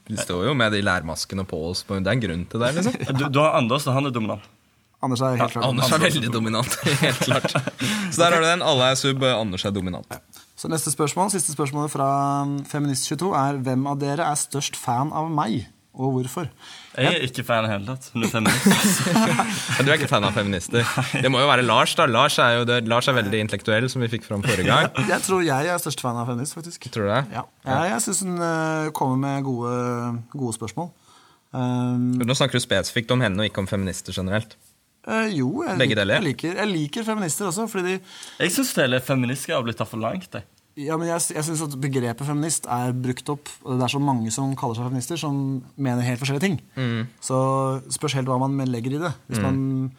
Vi 0.10 0.18
står 0.18 0.48
jo 0.48 0.56
med 0.58 0.74
de 0.74 0.82
lærmaskene 0.82 1.46
på 1.48 1.60
oss. 1.70 1.84
Det 1.88 2.02
er 2.02 2.16
en 2.16 2.26
grunn 2.26 2.46
til 2.50 2.64
det. 2.64 2.74
liksom 2.80 3.20
Du, 3.20 3.28
du 3.30 3.40
har 3.44 3.60
Anders, 3.60 3.88
og 3.88 3.98
han 4.00 4.10
er 4.10 4.16
dominant. 4.16 4.50
Anders 5.04 5.20
er 5.20 5.36
helt 5.36 5.52
klart 5.52 5.68
Anders 5.68 5.92
er 5.92 6.00
veldig 6.00 6.30
dominant. 6.32 6.78
helt 7.04 7.26
klart 7.26 7.52
Så 7.52 8.22
der 8.22 8.32
har 8.32 8.40
du 8.40 8.48
den. 8.48 8.64
Alle 8.64 8.90
er 8.94 9.00
sub, 9.00 9.24
Anders 9.28 9.66
er 9.68 9.76
dominant. 9.76 10.20
Så 10.56 10.72
neste 10.72 10.94
spørsmål, 10.94 11.30
Siste 11.34 11.54
spørsmål 11.54 11.90
fra 11.92 12.10
Feminist22 12.72 13.34
er 13.38 13.60
hvem 13.66 13.86
av 13.92 14.00
dere 14.02 14.30
er 14.32 14.40
størst 14.40 14.80
fan 14.80 15.12
av 15.12 15.30
meg, 15.34 15.68
og 15.94 16.12
hvorfor? 16.16 16.48
Jeg 16.98 17.06
er 17.20 17.24
ikke 17.28 17.44
fan 17.46 17.68
heller. 17.70 17.98
Hun 18.14 18.24
er 18.26 18.32
feminist. 18.32 19.04
Du 19.86 19.90
er 19.92 19.98
ikke 20.00 20.10
fan 20.10 20.26
av 20.26 20.34
feminister? 20.34 20.82
Det 21.22 21.30
må 21.30 21.42
jo 21.44 21.48
være 21.50 21.66
Lars. 21.66 21.94
da 22.00 22.08
Lars 22.10 22.40
er 22.42 22.60
jo 22.60 22.66
det, 22.70 22.80
Lars 22.90 23.08
er 23.12 23.18
veldig 23.18 23.40
intellektuell, 23.46 23.86
som 23.94 24.02
vi 24.02 24.10
fikk 24.10 24.26
fram 24.26 24.42
forrige 24.46 24.66
gang. 24.70 24.90
Jeg 25.10 25.22
tror 25.26 25.44
jeg 25.46 25.70
er 25.70 25.82
størst 25.82 26.02
fan 26.02 26.18
av 26.18 26.30
feminist, 26.32 26.58
faktisk. 26.58 26.90
Tror 26.94 27.06
du 27.06 27.14
det? 27.14 27.22
Ja, 27.38 27.46
jeg, 27.70 27.92
jeg 27.94 28.02
syns 28.08 28.24
hun 28.26 28.42
eh, 28.42 28.90
kommer 28.98 29.22
med 29.22 29.46
gode, 29.46 29.74
gode 30.34 30.56
spørsmål. 30.58 30.90
Um, 31.54 32.14
Nå 32.26 32.34
snakker 32.34 32.58
du 32.58 32.64
spesifikt 32.66 33.12
om 33.14 33.22
henne 33.22 33.44
og 33.44 33.52
ikke 33.52 33.62
om 33.62 33.70
feminister 33.70 34.16
generelt. 34.16 34.56
Uh, 35.06 35.28
jo, 35.30 35.50
jeg, 35.68 35.78
Begge 35.78 35.94
liker- 35.94 36.02
deler. 36.02 36.16
Jeg 36.18 36.24
liker, 36.32 36.58
jeg 36.58 36.72
liker 36.74 37.06
feminister 37.06 37.50
også, 37.52 37.68
fordi 37.70 37.98
de 37.98 38.00
Jeg 38.40 38.54
syns 38.56 38.74
hele 38.80 39.02
feministgreia 39.04 39.60
har 39.60 39.66
blitt 39.68 39.78
tatt 39.82 39.92
for 39.92 40.02
langt. 40.02 40.30
Jeg. 40.40 40.48
Ja, 40.80 40.98
men 40.98 41.06
jeg, 41.06 41.22
jeg 41.36 41.46
synes 41.46 41.62
at 41.68 41.76
Begrepet 41.82 42.26
feminist 42.26 42.66
er 42.66 42.96
brukt 42.98 43.28
opp. 43.30 43.50
og 43.62 43.78
Det 43.78 43.86
er 43.86 43.94
så 43.94 44.02
mange 44.02 44.32
som 44.34 44.56
kaller 44.58 44.80
seg 44.80 44.88
feminister, 44.88 45.20
som 45.22 45.36
mener 45.78 46.06
helt 46.06 46.22
forskjellige 46.22 46.48
ting. 46.48 46.58
Mm. 46.74 47.04
Så 47.22 47.38
spørs 47.94 48.16
helt 48.18 48.32
hva 48.32 48.40
man 48.42 48.58
legger 48.74 48.98
i 48.98 49.04
det. 49.04 49.14
Hvis 49.30 49.44
man 49.44 49.92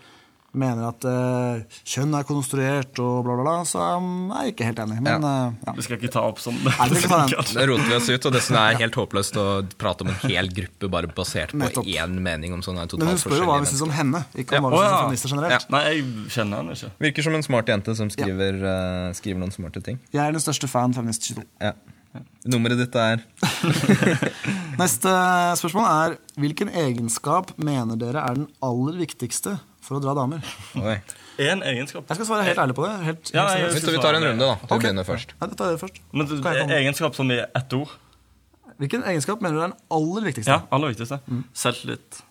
mener 0.58 0.88
at 0.88 1.06
uh, 1.08 1.78
kjønn 1.86 2.14
er 2.18 2.26
konstruert 2.28 3.00
og 3.02 3.24
bla, 3.26 3.36
bla, 3.36 3.44
bla, 3.44 3.54
så 3.68 3.82
um, 3.98 4.30
er 4.34 4.48
jeg 4.48 4.54
ikke 4.54 4.68
helt 4.70 4.82
enig. 4.84 4.98
Men 5.04 5.26
eh, 5.28 5.56
ja. 5.66 5.74
Vi 5.76 5.86
skal 5.86 5.98
ikke 5.98 6.12
ta 6.14 6.24
opp 6.28 6.40
sånn. 6.42 6.58
Nei, 6.64 6.88
det 6.92 7.66
roter 7.70 7.88
vi 7.88 7.96
oss 7.98 8.10
ut, 8.10 8.28
og 8.28 8.36
det 8.36 8.42
er 8.44 8.78
helt 8.82 8.98
håpløst 9.00 9.40
å 9.40 9.46
prate 9.80 10.06
om 10.06 10.12
en 10.12 10.20
hel 10.26 10.50
gruppe 10.54 10.90
bare 10.92 11.10
basert 11.10 11.54
på 11.54 11.62
Nettopp. 11.62 11.88
én 11.90 12.20
mening 12.24 12.54
om 12.56 12.62
sånn 12.64 12.78
Men 12.78 12.92
totalt 12.92 13.14
hun 13.14 13.22
spør 13.24 13.42
jo 13.42 13.48
hva 13.50 13.58
vi 13.64 13.70
syns 13.72 13.84
om 13.86 13.94
henne, 13.94 14.24
ikke 14.34 14.60
om 14.60 14.70
Ja. 14.70 14.74
hva 14.74 15.08
vi 15.10 15.18
synes 15.18 15.24
syns 15.24 15.34
om 15.34 15.42
ja. 15.42 15.48
feminister 15.48 15.68
generelt. 15.68 15.74
Nei, 15.74 15.82
jeg 15.88 16.06
kjenner 16.36 16.62
henne 16.62 16.78
ikke. 16.78 16.92
Virker 17.08 17.28
som 17.28 17.40
en 17.40 17.46
smart 17.46 17.74
jente 17.74 17.98
som 17.98 18.12
skriver, 18.12 18.62
uh, 18.62 19.10
skriver 19.16 19.42
noen 19.42 19.54
smarte 19.54 19.82
ting. 19.84 20.00
Jeg 20.14 20.22
er 20.24 20.34
den 20.34 20.44
største 20.44 20.70
fan 20.70 20.96
feminist 20.96 21.28
22. 21.30 21.44
Ja. 21.64 21.74
Nummeret 22.46 22.78
ditt 22.78 22.94
er 22.94 23.22
Neste 24.82 25.12
spørsmål 25.58 25.86
er 25.88 26.16
hvilken 26.38 26.70
egenskap 26.70 27.50
mener 27.58 27.98
dere 27.98 28.22
er 28.22 28.36
den 28.38 28.46
aller 28.62 29.00
viktigste 29.00 29.56
for 29.84 29.98
å 29.98 30.02
dra 30.02 30.14
damer? 30.16 30.44
Én 31.40 31.62
egenskap. 31.66 32.06
Jeg 32.08 32.18
skal 32.20 32.28
svare 32.28 32.46
helt 32.46 32.60
ærlig 32.62 32.76
på 32.78 32.86
det. 32.86 32.92
Helt, 33.04 33.30
Ja, 33.34 33.44
nei, 33.44 33.58
jeg- 33.60 33.72
seriøst. 33.74 33.92
Vi 33.92 34.02
tar 34.02 34.14
en 34.14 34.24
runde, 34.24 34.38
da. 34.46 34.54
Du 34.54 34.74
okay. 34.74 34.78
begynner 34.78 35.04
først. 35.04 35.34
Ja, 35.40 35.46
er 35.46 35.50
det 35.50 35.80
først. 35.80 36.00
Men 36.12 36.26
du, 36.26 36.36
jeg 36.36 36.64
er 36.64 36.78
egenskap 36.78 37.14
som 37.14 37.30
i 37.30 37.38
ett 37.42 37.72
ord. 37.72 37.90
Hvilken 38.78 39.04
egenskap 39.04 39.42
mener 39.42 39.54
du 39.54 39.62
er 39.62 39.68
den 39.68 39.78
aller 39.90 40.24
viktigste? 40.26 40.50
Ja, 40.50 40.62
aller 40.72 40.88
viktigste. 40.94 41.20
Mm. 41.28 41.44
Selvtillit. 41.54 42.22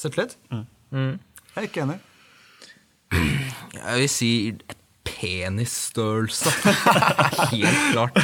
Selvtillit? 0.00 0.36
Mm. 0.50 1.18
Jeg 1.54 1.56
er 1.56 1.68
ikke 1.68 1.82
enig. 1.82 2.00
Jeg 3.74 3.98
vil 4.00 4.08
si 4.08 4.30
Penisstørrelse. 5.04 6.50
Helt 7.52 7.92
klart. 7.92 8.16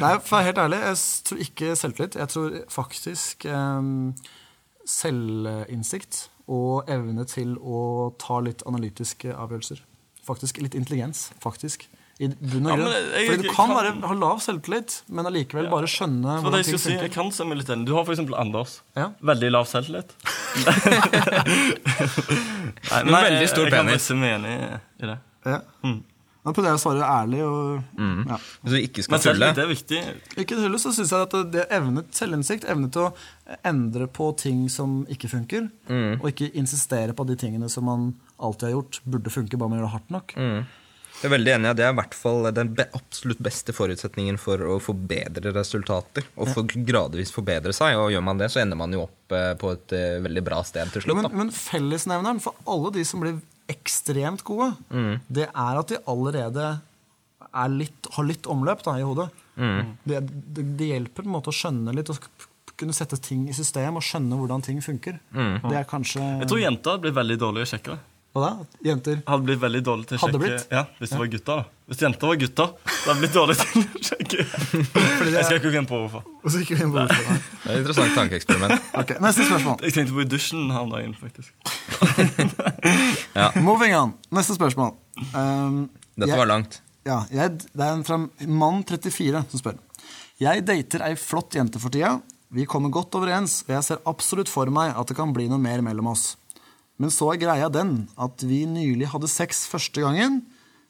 Nei, 0.00 0.12
for 0.20 0.36
å 0.36 0.38
være 0.38 0.46
helt 0.50 0.60
ærlig, 0.60 0.78
jeg 0.84 0.98
tror 1.28 1.42
ikke 1.46 1.76
selvtillit. 1.78 2.16
Jeg 2.20 2.32
tror 2.32 2.56
faktisk 2.72 3.46
um, 3.48 4.14
selvinnsikt 4.88 6.26
og 6.48 6.88
evne 6.88 7.24
til 7.26 7.56
å 7.58 8.12
ta 8.20 8.38
litt 8.44 8.62
analytiske 8.66 9.32
avgjørelser. 9.34 9.80
Faktisk 10.26 10.60
litt 10.62 10.74
intelligens, 10.74 11.30
faktisk. 11.40 11.86
I 12.22 12.28
bunn 12.28 12.66
og 12.70 12.78
grunn. 12.78 12.86
Ja, 12.86 12.98
jeg- 13.18 13.26
Fordi 13.28 13.42
du 13.42 13.48
kan 13.50 13.66
kan- 13.66 13.74
bare 13.74 13.92
ha 14.06 14.14
lav 14.14 14.38
selvtillit, 14.40 15.02
men 15.08 15.26
allikevel 15.26 15.68
bare 15.68 15.86
skjønne 15.90 16.22
Så 16.22 16.36
det 16.36 16.42
hvordan 16.44 16.54
jeg 16.60 16.64
ting 16.64 16.78
skal 16.78 16.90
si, 16.92 16.96
jeg 17.02 17.12
kan 17.12 17.30
se 17.32 17.44
meg 17.44 17.58
litt 17.58 17.66
enig. 17.74 17.86
Du 17.86 17.94
har 17.94 18.04
eksempel 18.04 18.38
Anders. 18.38 18.80
Ja. 18.96 19.08
Veldig 19.20 19.50
lav 19.50 19.66
selvtillit. 19.66 20.10
Nei, 22.90 23.02
Men 23.02 23.14
veldig 23.14 23.40
jeg- 23.40 23.50
penis. 23.50 23.74
Jeg 23.74 23.88
kan 23.88 23.98
se 23.98 24.14
meg 24.14 24.30
enig 24.38 24.54
i 25.02 25.06
det. 25.06 25.18
Ja. 25.44 25.60
Nå 26.44 26.52
prøvde 26.52 26.68
jeg 26.74 26.76
å 26.76 26.82
svare 26.82 27.06
ærlig. 27.08 27.38
Og, 27.48 27.98
ja. 28.28 28.36
Hvis 28.62 28.74
du 28.74 28.78
ikke 28.82 29.02
skal 29.06 29.14
Men 29.16 29.22
tulle 29.24 29.48
er 29.64 29.70
viktig. 29.70 30.00
Ikke 30.42 30.58
tulle, 30.60 30.80
så 30.82 30.92
syns 30.92 31.12
jeg 31.14 31.24
at 31.28 31.36
det 31.54 31.64
evnet, 31.72 32.10
selvinnsikt, 32.12 32.66
evne 32.68 32.90
til 32.92 33.06
å 33.06 33.58
endre 33.64 34.06
på 34.12 34.30
ting 34.36 34.66
som 34.68 35.02
ikke 35.08 35.30
funker, 35.32 35.70
Mm. 35.88 36.20
og 36.20 36.28
ikke 36.30 36.50
insistere 36.54 37.12
på 37.16 37.24
de 37.28 37.36
tingene 37.40 37.68
som 37.72 37.84
man 37.88 38.14
alltid 38.38 38.68
har 38.68 38.74
gjort, 38.76 39.00
burde 39.08 39.30
funke, 39.32 39.56
bare 39.56 39.68
man 39.72 39.78
gjør 39.80 39.86
det 39.88 39.94
hardt 39.96 40.10
nok. 40.10 40.34
Mm. 40.36 40.64
Jeg 41.22 41.28
er 41.30 41.32
veldig 41.38 41.52
enig. 41.54 41.64
i 41.64 41.70
at 41.70 41.76
Det 41.78 41.84
er 41.86 41.92
i 41.92 41.96
hvert 41.96 42.14
fall 42.18 42.52
den 42.52 42.74
be 42.74 42.84
absolutt 42.92 43.38
beste 43.40 43.72
forutsetningen 43.72 44.36
for 44.36 44.58
å 44.58 44.80
forbedre 44.82 45.52
resultater. 45.54 46.24
Og 46.36 46.48
for 46.52 46.64
gradvis 46.66 47.30
forbedre 47.32 47.72
seg. 47.72 47.94
Og 47.96 48.10
gjør 48.12 48.24
man 48.26 48.36
det, 48.42 48.50
så 48.50 48.60
ender 48.60 48.76
man 48.76 48.92
jo 48.92 49.04
opp 49.06 49.32
eh, 49.32 49.54
på 49.54 49.70
et 49.72 49.92
eh, 49.94 50.18
veldig 50.20 50.42
bra 50.44 50.58
sted 50.66 50.90
til 50.92 51.02
slutt. 51.06 51.16
Men, 51.22 51.28
Da. 51.30 51.36
men 51.38 51.50
fellesnevneren 51.54 52.42
for 52.42 52.58
alle 52.66 52.90
de 52.98 53.04
som 53.06 53.22
blir 53.22 53.38
ekstremt 53.70 54.42
gode, 54.44 54.72
Mm. 54.90 55.20
det 55.28 55.48
er 55.48 55.78
at 55.80 55.88
de 55.88 55.98
allerede 56.06 56.80
er 57.54 57.68
litt, 57.70 58.08
har 58.16 58.24
litt 58.24 58.46
omløp 58.50 58.82
da, 58.82 58.96
i 58.98 59.02
hodet. 59.06 59.28
Mm. 59.56 59.96
Det, 60.04 60.20
det, 60.54 60.64
det 60.78 60.88
hjelper 60.90 61.22
på 61.22 61.28
en 61.28 61.36
måte 61.36 61.52
å 61.52 61.54
skjønne 61.54 61.94
litt 61.94 62.10
og 62.10 62.18
kunne 62.76 62.92
sette 62.96 63.16
ting 63.22 63.44
i 63.48 63.54
system 63.54 64.00
og 64.00 64.02
skjønne 64.02 64.34
hvordan 64.40 64.64
ting 64.66 64.80
funker. 64.82 65.20
Mm. 65.30 65.60
Det 65.70 65.76
er 65.78 65.84
kanskje 65.86 66.18
Jeg 66.42 66.48
tror 66.50 66.58
jenter 66.64 66.90
hadde 66.96 67.04
blitt 67.06 67.14
veldig 67.20 67.38
dårlige 67.38 67.68
å 67.68 67.72
sjekke. 67.76 67.98
Hva 68.34 68.40
da? 68.42 68.64
Jenter? 68.82 69.20
Hadde 69.30 69.46
blitt 69.46 69.60
veldig 69.62 69.80
dårlige 69.86 70.08
til 70.10 70.16
å 70.16 70.20
sjekke 70.24 70.38
blitt? 70.42 70.64
Ja, 70.74 70.80
Hvis 70.98 71.12
det 71.12 71.18
var 71.20 71.28
gutter, 71.30 71.60
da. 71.60 71.84
Hvis 71.86 72.00
jenter 72.02 72.26
var 72.32 72.38
gutter, 72.40 72.72
så 72.90 73.04
hadde 73.04 73.14
de 73.14 73.22
blitt 73.22 73.36
dårlige 73.36 73.58
til 73.62 73.84
å 73.84 74.02
sjekke. 74.08 74.46
Jeg 75.36 75.44
skal 75.46 75.60
ikke 75.60 75.70
gå 75.70 75.78
inn 75.78 75.86
på 75.86 76.00
hvorfor. 76.02 76.24
Inn 76.50 76.90
på 76.90 76.96
hvorfor. 76.96 77.14
Det 77.14 77.70
er 77.70 77.76
et 77.76 77.84
interessant 77.84 78.18
tankeeksperiment. 78.18 78.90
Okay, 79.04 79.22
Neste 79.22 79.46
spørsmål. 79.46 79.78
Jeg 79.86 79.94
tenkte 80.00 80.16
på 80.18 80.24
i 80.24 80.28
dusjen 80.34 80.66
her 80.74 80.82
om 80.82 80.90
dagen, 80.96 81.14
faktisk. 81.14 81.54
Moving 83.66 83.94
on. 83.96 84.12
Neste 84.34 84.56
spørsmål. 84.56 84.94
Um, 85.32 85.88
Dette 86.16 86.30
jeg- 86.30 86.38
var 86.40 86.50
langt. 86.50 86.80
Ja, 87.04 87.18
jeg, 87.28 87.58
det 87.60 87.84
er 87.84 87.90
en 87.98 88.04
fra 88.06 88.16
mann34 88.48 89.42
som 89.50 89.60
spør. 89.60 89.76
Jeg 90.40 90.62
dater 90.64 91.02
ei 91.04 91.14
flott 91.20 91.52
jente 91.56 91.80
for 91.82 91.92
tida. 91.92 92.14
Vi 92.54 92.64
kommer 92.70 92.88
godt 92.94 93.14
overens, 93.18 93.58
og 93.66 93.74
jeg 93.74 93.84
ser 93.84 94.00
absolutt 94.08 94.48
for 94.48 94.70
meg 94.72 94.94
at 94.96 95.10
det 95.10 95.16
kan 95.18 95.32
bli 95.36 95.48
noe 95.50 95.60
mer 95.60 95.82
mellom 95.84 96.08
oss. 96.14 96.36
Men 96.96 97.10
så 97.12 97.32
er 97.34 97.40
greia 97.42 97.68
den 97.72 98.06
at 98.16 98.40
vi 98.46 98.62
nylig 98.70 99.10
hadde 99.12 99.28
sex 99.28 99.64
første 99.68 100.00
gangen, 100.04 100.42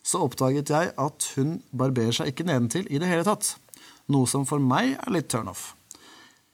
så 0.04 0.20
oppdaget 0.26 0.68
jeg 0.70 0.92
at 1.00 1.28
hun 1.34 1.56
barberer 1.72 2.12
seg 2.12 2.30
ikke 2.30 2.44
nedentil 2.46 2.86
i 2.92 3.00
det 3.00 3.08
hele 3.08 3.24
tatt. 3.26 3.54
Noe 4.12 4.28
som 4.28 4.44
for 4.46 4.60
meg 4.60 4.98
er 5.00 5.14
litt 5.16 5.30
turnoff. 5.32 5.72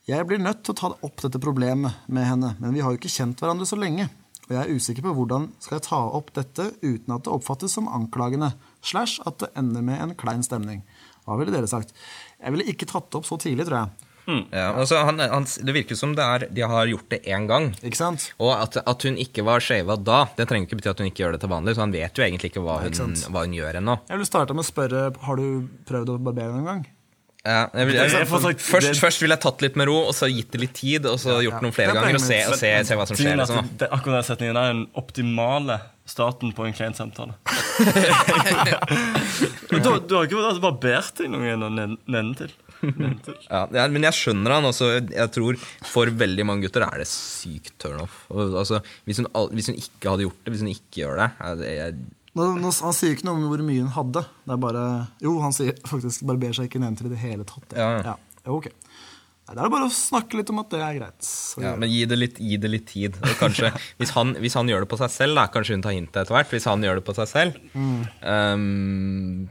Jeg 0.09 0.25
blir 0.31 0.41
nødt 0.41 0.63
til 0.65 0.73
å 0.73 0.79
ta 0.79 0.93
opp 1.05 1.21
dette 1.27 1.41
problemet 1.43 2.07
med 2.09 2.25
henne, 2.31 2.55
men 2.63 2.73
vi 2.75 2.81
har 2.81 2.95
jo 2.95 3.01
ikke 3.01 3.11
kjent 3.13 3.43
hverandre 3.43 3.67
så 3.69 3.77
lenge. 3.79 4.07
Og 4.51 4.57
jeg 4.57 4.67
er 4.67 4.75
usikker 4.75 5.05
på 5.07 5.15
hvordan 5.15 5.49
skal 5.63 5.79
jeg 5.79 5.87
ta 5.87 6.03
opp 6.19 6.33
dette 6.35 6.73
uten 6.83 7.15
at 7.15 7.23
det 7.23 7.31
oppfattes 7.31 7.77
som 7.79 7.87
anklagende, 7.87 8.51
slash 8.83 9.23
at 9.29 9.39
det 9.45 9.53
ender 9.59 9.85
med 9.87 10.03
en 10.03 10.15
klein 10.19 10.43
stemning. 10.43 10.83
Hva 11.23 11.39
ville 11.39 11.55
dere 11.55 11.71
sagt? 11.71 11.95
Jeg 12.41 12.57
ville 12.57 12.67
ikke 12.73 12.89
tatt 12.91 13.07
det 13.13 13.21
opp 13.21 13.29
så 13.29 13.39
tidlig, 13.39 13.69
tror 13.69 13.85
jeg. 13.85 14.07
Ja, 14.51 14.69
altså, 14.79 15.01
han, 15.07 15.19
han, 15.19 15.47
det 15.67 15.75
virker 15.75 15.99
som 15.99 16.13
det 16.19 16.23
er, 16.23 16.45
de 16.55 16.63
har 16.67 16.91
gjort 16.91 17.09
det 17.11 17.23
én 17.31 17.49
gang. 17.51 17.71
Ikke 17.83 17.99
sant? 17.99 18.29
Og 18.43 18.53
at, 18.55 18.79
at 18.83 19.07
hun 19.07 19.19
ikke 19.19 19.45
var 19.47 19.63
shava 19.65 19.97
da, 19.99 20.23
det 20.37 20.47
trenger 20.51 20.69
ikke 20.69 20.81
bety 20.83 20.93
at 20.93 21.03
hun 21.03 21.11
ikke 21.11 21.25
gjør 21.25 21.37
det 21.37 21.43
til 21.45 21.53
vanlig. 21.55 21.75
Så 21.77 21.85
han 21.85 21.95
vet 21.95 22.19
jo 22.19 22.27
egentlig 22.27 22.53
ikke 22.53 22.63
hva 22.65 22.81
hun, 22.85 22.95
ikke 22.95 23.35
hva 23.35 23.45
hun 23.47 23.59
gjør 23.59 23.81
ennå. 23.81 23.99
Jeg 24.11 24.21
ville 24.21 24.31
starta 24.31 24.57
med 24.57 24.67
å 24.67 24.71
spørre 24.71 25.05
har 25.27 25.41
du 25.41 25.47
prøvd 25.89 26.15
å 26.15 26.19
barbere 26.31 26.55
noen 26.55 26.69
gang. 26.71 26.89
Ja, 27.41 27.71
jeg 27.73 27.87
vil, 27.89 27.95
jeg, 27.97 28.11
Jeg 28.13 28.27
sagt- 28.29 28.61
først, 28.61 28.99
først 29.01 29.23
ville 29.23 29.33
jeg 29.33 29.41
tatt 29.41 29.63
litt 29.65 29.77
med 29.81 29.89
ro, 29.89 29.95
og 30.11 30.13
så 30.13 30.29
gitt 30.29 30.51
det 30.53 30.61
litt 30.61 30.75
tid, 30.77 31.07
og 31.09 31.17
så 31.23 31.39
gjort 31.41 31.57
ja. 31.57 31.61
noen 31.65 31.73
flere 31.73 31.95
er 31.95 31.97
ganger, 31.97 32.19
og 32.19 32.25
se, 32.27 32.37
og 32.51 32.59
se, 32.61 32.73
se 32.85 32.99
hva 33.01 33.07
som 33.09 33.17
skjer. 33.17 33.33
Er 33.33 33.41
Liksom. 33.41 33.71
det, 33.81 33.89
akkurat 33.97 34.19
den 34.21 34.27
setningen 34.29 34.59
er 34.61 34.73
den 34.75 34.83
optimale 35.01 35.79
starten 36.11 36.53
på 36.53 36.67
en 36.69 36.75
klientsamtale. 36.77 37.33
samtale. 37.81 38.77
Du, 39.71 39.79
du 39.81 40.15
har 40.19 40.27
ikke 40.29 40.41
altså, 40.43 40.61
barbert 40.65 41.17
deg 41.21 41.31
noen 41.33 41.47
gang 41.49 41.75
ned- 41.79 41.97
nedentil? 42.11 42.53
Nedentil. 42.81 43.37
Ja, 43.49 43.65
ja, 43.77 43.87
men 43.93 44.05
jeg 44.09 44.17
skjønner 44.17 44.55
han 44.57 44.69
også. 44.71 44.91
Jeg 45.13 45.33
tror 45.35 45.59
for 45.89 46.13
veldig 46.23 46.47
mange 46.49 46.65
gutter 46.67 46.85
er 46.87 47.03
det 47.03 47.09
sykt 47.11 47.75
turnoff. 47.83 48.23
Altså, 48.33 48.81
hvis, 49.09 49.21
hun 49.21 49.29
hvis 49.55 49.69
hun 49.73 49.81
ikke 49.81 50.13
hadde 50.13 50.27
gjort 50.29 50.41
det, 50.45 50.55
hvis 50.55 50.65
hun 50.65 50.73
ikke 50.73 51.03
gjør 51.03 51.21
det, 51.23 51.29
er 51.45 51.61
det 51.61 51.75
jeg, 51.77 51.99
Nå, 52.39 52.47
nå, 52.63 52.71
han 52.71 52.95
sier 52.95 53.17
ikke 53.17 53.27
noe 53.27 53.41
om 53.41 53.49
hvor 53.51 53.63
mye 53.67 53.83
hun 53.83 53.95
hadde. 53.97 54.23
Det 54.47 54.55
er 54.55 54.61
bare, 54.63 54.85
jo, 55.23 55.35
han 55.43 55.55
sier 55.55 55.75
faktisk 55.89 56.27
barberer 56.29 56.55
seg 56.57 56.69
ikke 56.71 56.83
nedentil 56.83 57.11
i 57.11 57.15
det 57.17 57.23
hele 57.25 57.47
tatt. 57.49 57.75
Ja, 57.75 57.89
ja. 57.99 58.15
ja 58.15 58.55
okay. 58.55 58.75
Nei, 59.51 59.57
det 59.59 59.63
er 59.67 59.73
bare 59.73 59.87
å 59.89 59.91
snakke 59.91 60.39
litt 60.39 60.51
om 60.53 60.61
at 60.63 60.69
det 60.71 60.79
er 60.79 60.99
greit. 61.01 61.27
Så 61.27 61.59
ja, 61.65 61.73
Men 61.75 61.91
gi 61.91 62.05
det 62.07 62.21
litt, 62.21 62.37
gi 62.39 62.59
det 62.63 62.71
litt 62.71 62.87
tid. 62.87 63.17
Kanskje, 63.41 63.73
hvis, 63.99 64.13
han, 64.15 64.37
hvis 64.39 64.55
han 64.55 64.71
gjør 64.71 64.85
det 64.85 64.91
på 64.93 64.99
seg 65.01 65.11
selv, 65.11 65.41
da, 65.41 65.49
kanskje 65.51 65.75
hun 65.75 65.83
tar 65.83 65.97
hintet 65.97 66.21
etter 66.23 66.37
hvert. 66.37 66.53
Hvis 66.55 66.69
han 66.71 66.87
gjør 66.87 67.01
det 67.01 67.07
på 67.09 67.17
seg 67.19 67.31
selv 67.33 67.59
ehm, 67.75 69.49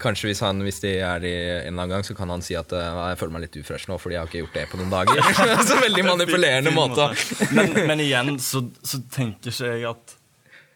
Kanskje 0.00 0.30
hvis, 0.30 0.40
han, 0.42 0.62
hvis 0.64 0.80
de 0.82 0.92
er 1.06 1.26
i 1.26 1.32
en 1.34 1.74
eller 1.74 1.74
annen 1.74 1.96
gang, 1.96 2.06
så 2.06 2.14
kan 2.18 2.30
han 2.30 2.42
si 2.42 2.54
at 2.58 2.72
eh, 2.74 3.02
jeg 3.10 3.18
føler 3.20 3.34
meg 3.34 3.44
litt 3.44 3.58
ufresh 3.60 3.90
nå, 3.90 3.98
fordi 4.00 4.16
jeg 4.16 4.22
har 4.22 4.30
ikke 4.30 4.40
gjort 4.44 4.56
det 4.56 4.64
på 4.70 4.80
noen 4.80 4.94
dager. 4.94 5.20
så 5.68 5.76
veldig 5.82 6.06
manipulerende 6.06 6.72
måte. 6.74 7.10
Men, 7.54 7.74
men 7.90 8.02
igjen 8.02 8.38
så, 8.42 8.64
så 8.86 9.02
tenker 9.12 9.50
ikke 9.50 9.74
jeg 9.74 9.86
at 9.90 10.16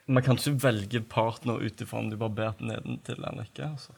Man 0.09 0.25
kan 0.25 0.39
ikke 0.41 0.55
velge 0.63 1.01
partner 1.05 1.61
ut 1.61 1.83
ifra 1.85 1.99
om 2.01 2.09
de 2.09 2.17
barbert 2.21 2.61
nedentil 2.65 3.19
eller 3.21 3.45
ikke. 3.45 3.67
Altså. 3.75 3.93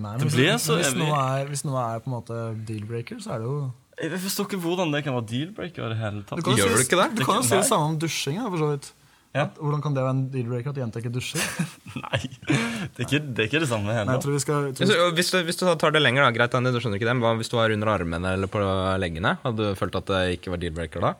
Nei, 0.00 0.14
Det 0.16 0.28
hvis, 0.28 0.36
blir 0.38 0.54
så 0.62 0.78
hvis, 0.78 0.94
noe 0.96 1.18
er, 1.18 1.48
hvis 1.50 1.64
noe 1.66 1.82
er 1.82 2.00
på 2.04 2.08
en 2.10 2.14
måte 2.14 2.38
deal-breaker, 2.68 3.18
så 3.20 3.34
er 3.34 3.42
det 3.42 3.50
jo 3.50 3.58
Jeg 4.00 4.20
forstår 4.22 4.46
ikke 4.48 4.60
hvordan 4.62 4.94
det 4.94 5.02
kan 5.04 5.16
være 5.18 5.26
deal-breaker. 5.32 5.84
i 5.84 5.92
det 5.92 5.98
hele 6.00 6.22
tatt 6.24 6.40
Du 6.40 6.46
kan 6.46 6.56
jo 6.56 6.62
Gjør 6.62 6.72
si, 6.72 6.78
du 6.78 6.86
ikke 6.86 7.00
det? 7.02 7.08
Du 7.18 7.24
kan 7.26 7.40
jo 7.42 7.44
si 7.48 7.56
det 7.58 7.66
samme 7.68 7.90
om 7.90 7.98
dusjing. 8.00 8.38
Da, 8.40 8.48
for 8.54 8.62
så 8.62 8.70
vidt. 8.70 8.88
Ja. 9.30 9.44
At, 9.44 9.58
hvordan 9.62 9.82
kan 9.82 9.94
det 9.94 10.02
være 10.02 10.14
en 10.16 10.22
deal-breaker 10.32 10.72
at 10.72 10.78
jenter 10.80 11.04
ikke 11.04 11.12
dusjer? 11.14 11.42
Nei, 12.04 12.18
det 12.48 13.04
er 13.04 13.04
ikke 13.04 13.20
det, 13.20 13.44
er 13.44 13.46
ikke 13.50 13.60
det 13.62 13.68
samme 13.70 13.86
Nei, 13.86 13.94
jeg 13.98 14.06
heller. 14.06 14.22
tror 14.24 14.34
vi 14.34 14.40
skal, 14.42 14.70
tror 14.74 14.88
vi 14.88 14.88
Hvis, 14.88 15.14
hvis, 15.20 15.30
du, 15.30 15.38
hvis 15.50 15.60
du 15.60 15.66
tar 15.78 15.94
det 15.94 16.02
lenger, 16.02 16.24
da, 16.26 16.32
greit, 16.34 16.56
Andy, 16.58 16.72
du 16.74 16.80
skjønner 16.82 16.98
ikke 16.98 17.06
det, 17.10 17.14
men 17.18 17.26
hva 17.26 17.36
hvis 17.38 17.52
du 17.52 17.58
var 17.60 17.74
under 17.76 17.92
armene 17.92 18.32
eller 18.38 18.50
på 18.50 18.62
leggene? 18.98 19.36
Hadde 19.44 19.68
du 19.70 19.78
følt 19.78 20.00
at 20.00 20.10
det 20.10 20.22
ikke 20.38 20.54
var 20.56 20.62
deal-breaker 20.64 21.06
da? 21.10 21.12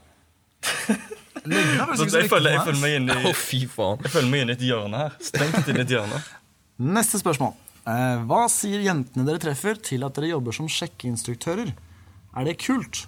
Så 1.45 2.07
jeg, 2.11 2.29
føler, 2.31 2.55
jeg, 2.57 2.63
føler 2.67 2.81
meg. 2.83 2.97
inn 2.99 3.09
inn 3.09 3.27
Å, 3.27 3.31
i, 3.33 3.37
fy 3.37 3.63
faen. 3.71 4.01
jeg 4.05 4.13
føler 4.13 4.31
meg 4.33 4.45
inn 4.45 4.53
i 4.53 4.57
et 4.59 4.65
hjørne 4.71 5.05
her. 5.05 5.15
Stengt 5.25 5.69
inn 5.73 5.81
i 5.81 5.85
et 5.87 5.95
hjørne. 5.97 6.21
Neste 6.99 7.21
spørsmål. 7.21 7.55
Eh, 7.89 8.19
hva 8.29 8.43
sier 8.53 8.83
jentene 8.85 9.25
dere 9.27 9.41
treffer 9.43 9.79
til 9.81 10.05
at 10.07 10.17
dere 10.19 10.35
jobber 10.35 10.55
som 10.57 10.69
sjekkeinstruktører? 10.71 11.73
Er 12.37 12.47
det 12.47 12.59
kult? 12.63 13.07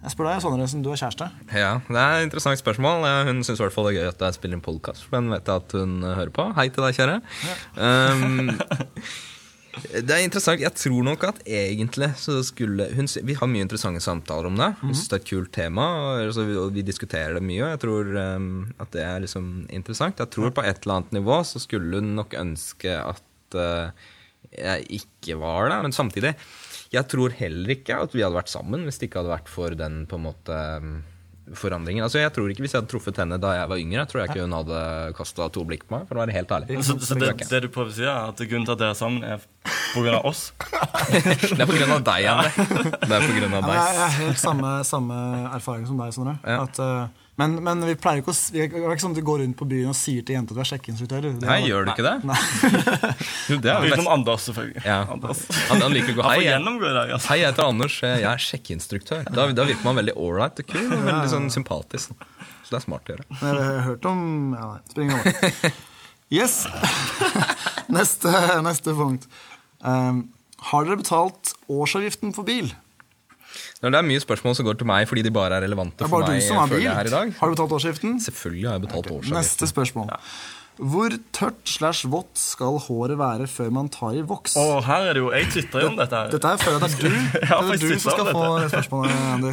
Jeg 0.00 0.14
spør 0.14 0.30
deg, 0.30 0.38
Sondre, 0.40 0.66
som 0.72 0.80
du 0.80 0.88
er 0.94 0.96
kjæreste. 0.96 1.26
Ja, 1.52 1.74
det 1.84 2.00
er 2.00 2.14
et 2.22 2.26
interessant 2.30 2.56
spørsmål. 2.62 3.04
Hun 3.28 3.42
syns 3.44 3.60
i 3.60 3.62
hvert 3.66 3.74
fall 3.74 3.90
det 3.90 3.92
er 3.92 3.98
gøy 3.98 4.08
at 4.14 4.22
jeg 4.24 4.38
spiller 4.38 4.56
en 4.56 4.64
podkast, 4.64 5.04
for 5.04 5.18
den 5.18 5.28
vet 5.34 5.44
jeg 5.50 5.60
at 5.60 5.74
hun 5.76 5.98
eh, 6.00 6.14
hører 6.16 6.32
på. 6.38 6.46
Hei 6.56 6.70
til 6.72 6.86
deg, 6.86 6.96
kjære. 6.96 7.18
Um, 7.76 8.54
det 9.70 10.10
er 10.10 10.24
interessant. 10.24 10.62
Jeg 10.62 10.74
tror 10.74 11.04
nok 11.06 11.24
at 11.28 11.40
egentlig 11.46 12.10
så 12.18 12.40
skulle 12.46 12.88
hun, 12.96 13.06
Vi 13.06 13.36
har 13.38 13.50
mye 13.50 13.64
interessante 13.64 14.02
samtaler 14.02 14.48
om 14.50 14.56
det. 14.58 14.70
Hun 14.80 14.94
syns 14.94 15.10
det 15.12 15.18
er 15.18 15.22
et 15.22 15.30
kult 15.30 15.52
tema, 15.54 15.86
og 16.26 16.72
vi, 16.74 16.82
diskuterer 16.86 17.38
det 17.38 17.44
mye. 17.46 17.62
Og 17.64 17.70
jeg 17.74 17.82
tror 17.84 18.10
um, 18.18 18.48
at 18.82 18.90
det 18.96 19.04
er 19.06 19.22
liksom 19.22 19.68
interessant. 19.70 20.18
Jeg 20.18 20.32
tror 20.34 20.50
på 20.56 20.64
et 20.66 20.82
eller 20.82 20.96
annet 20.98 21.14
nivå 21.20 21.38
så 21.46 21.62
skulle 21.62 22.02
hun 22.02 22.16
nok 22.18 22.34
ønske 22.40 22.96
at 22.98 23.58
eh, 23.58 24.10
jeg 24.50 24.86
ikke 25.00 25.38
var 25.38 25.70
det, 25.70 25.78
men 25.86 25.94
samtidig 25.94 26.34
jeg 26.90 27.06
tror 27.06 27.34
heller 27.38 27.70
ikke 27.76 28.00
at 28.02 28.14
vi 28.16 28.24
hadde 28.24 28.34
vært 28.34 28.50
sammen 28.50 28.82
hvis 28.86 28.98
det 28.98 29.06
ikke 29.06 29.20
hadde 29.22 29.36
vært 29.36 29.50
for 29.52 29.76
den 29.78 30.02
på 30.10 30.18
en 30.18 30.24
måte 30.26 30.56
um, 30.82 30.96
forandringen. 31.56 32.04
Altså 32.04 32.20
jeg 32.20 32.32
tror 32.34 32.50
ikke 32.52 32.64
Hvis 32.64 32.74
jeg 32.74 32.82
hadde 32.82 32.90
truffet 32.92 33.20
henne 33.20 33.38
da 33.40 33.52
jeg 33.56 33.70
var 33.72 33.80
yngre, 33.82 34.04
tror 34.08 34.22
jeg 34.22 34.30
ikke 34.30 34.44
hun 34.44 34.56
hadde 34.58 34.80
kasta 35.18 35.48
to 35.52 35.64
blikk 35.68 35.86
på 35.88 35.96
meg. 35.96 36.06
For 36.08 36.18
å 36.18 36.22
være 36.24 36.36
helt 36.36 36.54
ærlig. 36.56 36.78
Så, 36.86 36.96
så 37.04 37.18
det, 37.18 37.32
det 37.50 37.62
du 37.64 37.68
prøver 37.72 37.92
å 37.92 37.96
si, 37.96 38.06
er 38.06 38.30
at 38.30 38.42
grunnen 38.44 38.68
til 38.68 38.76
at 38.76 38.82
dere 38.82 38.94
er 38.94 39.00
sammen, 39.00 39.24
er 39.24 39.42
pga. 39.94 40.20
oss? 40.26 40.50
Det 41.10 41.64
er 41.64 41.70
pga. 41.70 41.98
deg, 42.10 42.28
Anne. 42.30 42.50
Det 43.06 43.16
er 43.16 43.26
på 43.26 43.34
grunn 43.38 43.56
av 43.58 43.70
Ja, 43.70 43.80
jeg, 43.80 43.96
jeg 43.96 44.04
har 44.04 44.16
helt 44.20 44.42
samme, 44.42 44.74
samme 44.86 45.18
erfaring 45.56 45.88
som 45.88 46.00
deg, 46.00 46.14
Sondre. 46.16 46.36
Ja. 46.44 46.62
At, 46.66 46.80
eh, 46.84 47.26
men, 47.40 47.56
men 47.64 47.80
vi 47.88 47.94
pleier 48.00 48.20
ikke 48.22 48.32
å 48.32 48.36
vi- 48.52 48.66
Det 48.68 48.76
er 48.78 48.92
ikke 48.94 49.02
sånn 49.04 49.14
at 49.16 49.20
du 49.20 49.24
går 49.26 49.40
rundt 49.42 49.56
på 49.58 49.66
byen 49.70 49.90
og 49.92 49.96
sier 49.98 50.22
til 50.26 50.36
jenter 50.36 50.52
at 50.54 50.60
du 50.60 50.62
er 50.64 50.68
sjekkeinstruktør. 50.70 51.26
Nei, 51.40 51.46
var, 51.48 51.68
gjør 51.70 51.86
du 51.88 51.92
ikke 51.94 52.06
det? 52.06 52.14
Nei. 52.28 52.40
Det 53.64 53.72
er 53.72 53.86
Utenom. 53.88 54.08
Anders, 54.14 54.44
selvfølgelig. 54.48 54.82
Ja. 54.86 54.98
Anders. 55.14 55.40
Han, 55.70 55.80
han 55.86 55.94
liker 55.96 56.12
å 56.14 56.18
gå 56.20 56.26
hei. 56.28 56.38
jeg- 56.44 56.60
altså. 56.60 57.20
Hei, 57.32 57.38
jeg 57.42 57.48
heter 57.52 57.68
Anders. 57.70 57.96
Jeg 58.04 58.26
er 58.30 58.44
sjekkeinstruktør. 58.46 59.24
Da, 59.34 59.46
da 59.56 59.64
virker 59.68 59.84
man 59.88 59.98
veldig 60.02 60.14
ålreit 60.20 60.60
og 60.62 60.70
kul. 60.74 60.84
Og 60.86 61.06
veldig 61.08 61.30
sånn 61.32 61.48
sympatisk. 61.54 62.12
Så 62.64 62.74
det 62.74 62.78
er 62.80 62.84
smart 62.86 63.08
å 63.08 63.14
gjøre. 63.16 63.24
Har 63.40 63.56
Jeg 63.60 63.70
har 63.70 63.86
hørt 63.88 64.04
om 64.10 64.20
ja, 64.54 64.66
nei, 64.74 64.82
spring 64.92 65.14
over. 65.16 65.72
Yes. 66.30 66.60
neste, 67.98 68.30
neste 68.62 68.94
punkt. 68.94 69.26
Um, 69.82 70.28
har 70.70 70.84
dere 70.86 71.00
betalt 71.00 71.54
årsavgiften 71.72 72.34
for 72.36 72.46
bil? 72.46 72.68
Når 73.82 73.94
det 73.94 73.98
er 74.00 74.06
mye 74.10 74.22
spørsmål 74.22 74.56
som 74.58 74.66
går 74.68 74.78
til 74.80 74.88
meg 74.90 75.08
fordi 75.10 75.22
de 75.26 75.32
bare 75.34 75.58
er 75.58 75.66
relevante 75.66 76.06
for 76.08 76.24
meg. 76.24 76.40
du 76.40 76.46
som 76.46 76.56
er 76.62 76.68
føler 76.70 76.76
bil. 76.80 76.86
jeg 76.86 76.96
her 77.00 77.10
i 77.10 77.14
dag. 77.16 77.34
Har 77.40 77.50
du 77.50 77.54
betalt 77.56 77.76
årsavgiften? 77.78 78.16
Selvfølgelig 78.28 78.66
har 78.68 78.78
jeg 78.78 78.86
betalt 78.86 79.10
årsskiften. 79.16 79.38
Neste 79.40 79.70
spørsmål. 79.70 80.10
Hvor 80.80 81.12
tørt 81.36 81.68
slash 81.68 82.08
vått 82.08 82.38
skal 82.40 82.78
håret 82.86 83.18
være 83.20 83.46
før 83.50 83.72
man 83.74 83.88
tar 83.92 84.14
i 84.16 84.22
voks? 84.24 84.54
Å, 84.56 84.78
her 84.86 85.10
er 85.10 85.18
det 85.18 85.20
jo 85.24 85.32
Jeg 85.34 85.50
tvitrer 85.52 85.84
jo 85.84 85.90
om 85.90 85.98
dette. 85.98 86.16
her 86.16 86.30
Dette 86.32 86.52
er 86.54 86.62
før 86.62 86.78
det 86.80 86.88
er 86.88 86.94
du, 86.96 87.08
det 87.34 87.50
er 87.50 87.82
du 87.82 87.98
som 87.98 88.14
skal 88.14 88.30
få 88.32 88.44
spørsmålet, 88.72 89.18
Andy. 89.34 89.52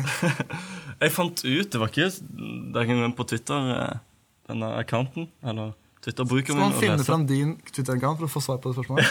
Jeg 1.03 1.13
fant 1.13 1.43
ut 1.43 1.67
Det 1.73 1.81
var 1.81 1.91
ikke 1.91 2.07
Det 2.09 2.79
er 2.79 2.87
ikke 2.87 3.09
på 3.17 3.27
Twitter, 3.33 3.67
eh, 3.75 3.99
denne 4.47 4.71
accounten, 4.79 5.27
eller 5.43 5.73
Twitter-brukeren 6.07 6.55
Skal 6.55 6.61
man 6.63 6.75
finne 6.79 7.03
fram 7.03 7.23
din 7.27 7.49
Twitter-account 7.67 8.21
for 8.21 8.29
å 8.29 8.31
få 8.31 8.39
svar 8.45 8.59
på 8.63 8.71
det 8.71 8.77
spørsmålet? 8.77 9.07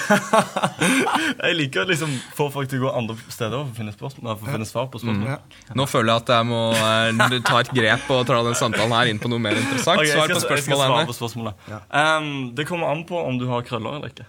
Jeg 1.45 1.57
liker 1.59 1.83
å 1.83 1.89
liksom 1.91 2.15
få 2.39 2.47
folk 2.55 2.71
til 2.73 2.81
å 2.81 2.87
gå 2.87 2.93
andre 2.97 3.17
steder 3.29 3.59
for 3.59 3.69
å 3.75 3.77
finne, 3.77 3.93
spørsmål, 3.93 4.31
for 4.41 4.49
å 4.49 4.55
finne 4.55 4.69
svar 4.69 4.87
på 4.93 5.01
spørsmål. 5.03 5.27
Ja. 5.35 5.75
Nå 5.77 5.85
føler 5.91 6.15
jeg 6.15 6.23
at 6.25 6.33
jeg 6.39 6.47
må 6.49 6.61
eh, 6.73 7.37
ta 7.45 7.59
et 7.61 7.73
grep 7.77 8.09
og 8.17 8.23
ta 8.31 8.39
den 8.47 8.57
samtalen 8.57 8.95
her 8.97 9.11
inn 9.13 9.21
på 9.21 9.29
noe 9.29 9.43
mer 9.45 9.59
interessant. 9.61 10.01
Okay, 10.01 10.15
Svar 10.15 10.31
på 10.31 10.39
jeg 10.39 10.41
skal 10.41 10.49
spørsmålet 10.49 10.89
svare 10.89 11.11
på 11.11 11.19
spørsmålet. 11.21 11.69
Em, 12.01 12.33
det 12.57 12.67
kommer 12.71 12.95
an 12.95 13.05
på 13.09 13.21
om 13.21 13.37
du 13.41 13.45
har 13.53 13.67
krøller 13.69 13.99
eller 14.01 14.15
ikke. 14.15 14.27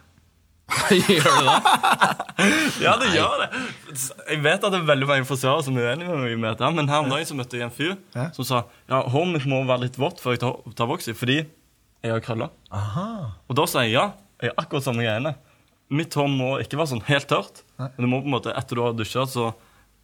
Gjør 0.92 1.32
det 1.32 1.46
det? 1.48 1.60
Ja, 2.84 2.98
det 3.00 3.14
gjør 3.16 3.40
det. 3.46 3.48
Jeg 4.28 4.42
vet 4.44 4.60
at 4.68 4.74
det 4.74 4.82
er 4.82 4.90
veldig 4.90 5.08
mange 5.10 5.26
frisører 5.30 5.64
som 5.64 5.78
er 5.80 5.88
uenige 5.94 6.12
med 6.12 6.26
meg 6.26 6.36
med 6.42 6.50
dette, 6.52 6.72
men 6.76 6.92
her 6.92 7.06
om 7.06 7.08
dagen 7.14 7.30
så 7.30 7.38
møtte 7.40 7.56
jeg 7.62 7.70
en 7.70 7.74
fyr 7.74 7.94
Ja. 8.18 8.28
som 8.36 8.46
sa 8.46 8.60
ja, 8.92 9.00
håret 9.08 9.32
mitt 9.38 9.48
må 9.48 9.62
være 9.70 9.86
litt 9.88 9.96
vått 10.02 10.20
før 10.22 10.36
jeg 10.36 10.44
tar, 10.44 10.60
tar 10.78 10.90
voks 10.92 11.08
i, 11.08 11.16
fordi 11.18 11.38
jeg 12.06 12.14
har 12.14 12.24
krøller. 12.24 12.52
Og 13.48 13.58
da 13.58 13.68
sier 13.70 13.88
jeg 13.88 13.98
ja. 13.98 14.08
Jeg 14.38 14.52
har 14.54 14.60
akkurat 14.62 14.86
samme 14.86 15.02
greiene. 15.02 15.34
Mitt 15.98 16.14
hår 16.14 16.28
må 16.30 16.50
ikke 16.62 16.78
være 16.78 16.92
sånn 16.92 17.06
helt 17.08 17.30
tørt. 17.30 17.64
Men 17.80 18.04
det 18.04 18.10
må 18.12 18.20
på 18.22 18.30
en 18.30 18.36
måte, 18.36 18.54
etter 18.54 18.78
du 18.78 18.84
har 18.86 18.94
dusja, 18.98 19.24
så 19.30 19.50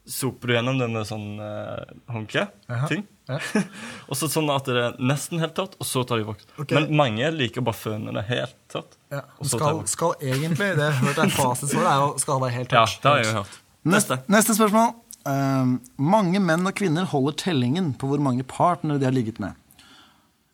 soper 0.09 0.49
du 0.49 0.53
gjennom 0.57 0.79
det 0.81 0.87
med 0.91 1.05
sånn 1.07 1.27
eh, 1.39 1.91
håndkle-ting. 2.11 3.03
Ja. 3.29 3.37
og 4.09 4.17
så 4.19 4.27
sånn 4.31 4.49
at 4.51 4.67
det 4.67 4.81
er 4.81 4.97
nesten 4.99 5.39
helt 5.43 5.53
tørt, 5.55 5.77
og 5.79 5.87
så 5.87 6.03
tar 6.07 6.19
de 6.19 6.27
voks. 6.27 6.47
Okay. 6.57 6.75
Men 6.75 6.89
mange 6.99 7.29
liker 7.35 7.63
bare 7.63 7.77
føne 7.77 8.15
det 8.17 8.25
helt 8.27 8.57
tørt. 8.73 8.97
Ja. 9.13 9.21
Skal, 9.47 9.83
skal 9.91 10.17
egentlig, 10.19 10.73
det 10.79 10.89
jeg 10.89 10.97
har 10.97 11.05
hørt 11.05 11.21
er 11.23 11.35
fasitsvaret, 11.37 11.91
er 11.93 12.03
jo 12.03 12.09
skal 12.25 12.43
være 12.43 12.57
helt 12.57 12.75
Ja, 12.75 12.83
tørt. 12.83 12.99
det 13.03 13.11
har 13.11 13.21
jeg 13.21 13.29
jo 13.29 13.37
hørt. 13.39 13.59
Neste, 13.93 14.19
neste 14.31 14.55
spørsmål. 14.57 14.93
Ehm, 15.27 15.77
mange 15.95 16.39
menn 16.43 16.67
og 16.67 16.75
kvinner 16.75 17.07
holder 17.07 17.35
tellingen 17.39 17.93
på 17.99 18.09
hvor 18.11 18.23
mange 18.23 18.43
partnere 18.47 18.99
de 18.99 19.07
har 19.07 19.15
ligget 19.15 19.39
med. 19.43 19.55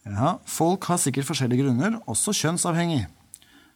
Ja, 0.08 0.38
Folk 0.48 0.86
har 0.90 0.98
sikkert 1.02 1.28
forskjellige 1.28 1.66
grunner, 1.66 2.00
også 2.10 2.32
kjønnsavhengig. 2.34 3.06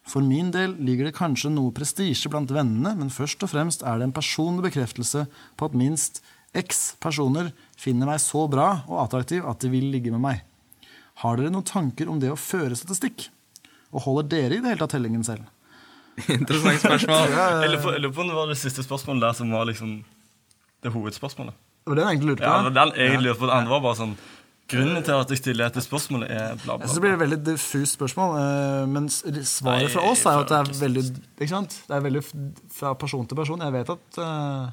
For 0.08 0.20
min 0.24 0.50
del 0.52 0.74
ligger 0.84 1.08
det 1.08 1.14
kanskje 1.16 1.50
noe 1.52 1.72
prestisje 1.72 2.28
blant 2.32 2.50
vennene, 2.52 2.92
men 2.98 3.12
først 3.12 3.40
og 3.46 3.48
fremst 3.52 3.84
er 3.86 4.00
det 4.00 4.08
en 4.10 4.12
personlig 4.16 4.66
bekreftelse 4.66 5.26
på 5.56 5.68
at 5.68 5.76
minst 5.80 6.20
x 6.54 6.94
personer 7.02 7.52
finner 7.80 8.06
meg 8.10 8.20
så 8.22 8.44
bra 8.52 8.82
og 8.86 9.00
attraktiv 9.06 9.46
at 9.48 9.62
de 9.64 9.70
vil 9.72 9.88
ligge 9.94 10.12
med 10.12 10.20
meg. 10.24 10.42
Har 11.22 11.38
dere 11.40 11.52
noen 11.54 11.64
tanker 11.66 12.10
om 12.10 12.20
det 12.20 12.32
å 12.34 12.38
føre 12.38 12.76
statistikk? 12.76 13.28
Og 13.94 14.02
holder 14.04 14.28
dere 14.34 14.58
i 14.58 14.60
det 14.62 14.72
hele 14.74 14.80
tatt 14.82 14.92
tellingen 14.96 15.24
selv? 15.26 15.46
Interessant 16.28 16.82
spørsmål. 16.82 17.32
Jeg 17.64 17.70
lurer 17.72 18.10
på- 18.12 18.22
om 18.22 18.28
det 18.30 18.36
var 18.36 18.50
det 18.52 18.58
siste 18.60 18.84
spørsmålet 18.86 19.24
der 19.28 19.32
som 19.40 19.50
var 19.54 19.64
liksom 19.70 19.96
det 20.84 20.92
hovedspørsmålet. 20.94 21.54
Det 21.84 21.90
var 21.92 21.96
det 21.98 22.04
jeg 22.04 22.12
egentlig 22.14 22.30
lurte 22.32 22.44
på. 22.44 22.48
Ja, 22.48 22.62
det 22.64 22.74
den 22.76 22.92
jeg 22.96 23.20
lurte 23.24 23.38
på. 23.40 23.46
Det 23.48 23.54
andre 23.56 23.72
var 23.74 23.80
bare 23.84 23.98
sånn 23.98 24.12
Grunnen 24.72 25.02
til 25.04 25.12
at 25.12 25.32
jeg 25.34 25.40
stiller 25.42 25.68
dette 25.68 25.82
spørsmålet, 25.84 26.30
er 26.32 26.54
bla, 26.62 26.78
bla, 26.78 26.86
Jeg 26.86 26.88
synes 26.88 26.96
det 26.96 27.02
blir 27.04 27.16
et 27.18 27.20
veldig 27.20 27.40
diffust 27.50 27.98
spørsmål, 27.98 28.38
eh, 28.40 28.86
men 28.94 29.10
svaret 29.12 29.92
fra 29.92 30.06
oss 30.08 30.24
er 30.24 30.38
jo 30.38 30.46
at 30.46 30.54
det 30.54 30.60
er 30.62 30.78
veldig 30.80 31.02
ikke 31.36 31.50
sant? 31.52 31.76
Det 31.84 31.98
er 31.98 32.06
veldig 32.06 32.22
fra 32.78 32.94
person 32.96 33.28
til 33.28 33.36
person. 33.42 33.60
Jeg 33.66 33.76
vet 33.76 33.92
at 33.98 34.22
uh... 34.24 34.72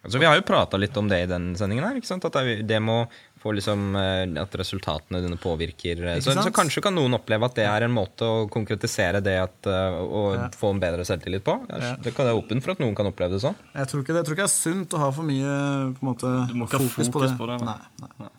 Altså, 0.00 0.16
vi 0.16 0.24
har 0.24 0.38
jo 0.38 0.44
prata 0.48 0.78
litt 0.80 0.96
om 0.96 1.10
det 1.10 1.18
i 1.20 1.28
den 1.28 1.50
sendingen 1.60 1.84
her. 1.84 1.98
ikke 2.00 2.08
sant? 2.08 2.24
At 2.24 2.38
det, 2.64 2.78
må 2.80 3.02
få 3.42 3.52
liksom 3.52 3.90
eh, 4.00 4.22
At 4.40 4.54
resultatene 4.56 5.20
dine 5.20 5.36
påvirker 5.36 6.00
så, 6.24 6.32
så 6.40 6.48
kanskje 6.56 6.80
kan 6.86 6.96
noen 6.96 7.18
oppleve 7.18 7.44
at 7.44 7.58
det 7.58 7.66
er 7.68 7.84
en 7.84 7.92
måte 7.92 8.24
å 8.24 8.46
konkretisere 8.48 9.20
det 9.20 9.36
at, 9.42 9.68
og 9.68 10.38
Ja. 10.38 10.48
få 10.56 10.72
en 10.72 10.80
bedre 10.80 11.04
selvtillit 11.04 11.44
på. 11.44 11.58
Ja. 11.68 11.92
Det 12.00 12.14
kan 12.16 12.30
være 12.30 12.40
åpen 12.40 12.64
for 12.64 12.72
at 12.72 12.80
noen 12.80 12.96
kan 12.96 13.12
oppleve 13.12 13.36
det 13.36 13.44
sånn. 13.44 13.60
jeg, 13.76 13.92
tror 13.92 14.00
ikke 14.00 14.16
det, 14.16 14.22
jeg 14.22 14.30
tror 14.30 14.38
ikke 14.38 14.48
det 14.48 14.50
er 14.50 14.56
sunt 14.56 14.96
å 14.96 15.04
ha 15.04 15.12
for 15.12 15.28
mye 15.28 15.52
på 15.92 16.00
en 16.00 16.08
måte, 16.14 16.32
Du 16.48 16.56
må 16.56 16.64
ikke 16.64 16.80
ha 16.80 16.88
fokus, 16.88 17.12
på 17.12 17.26
det. 17.26 17.34
på 17.36 17.52
det, 17.52 17.60
nei. 17.68 17.80
nei, 18.00 18.12
nei. 18.24 18.32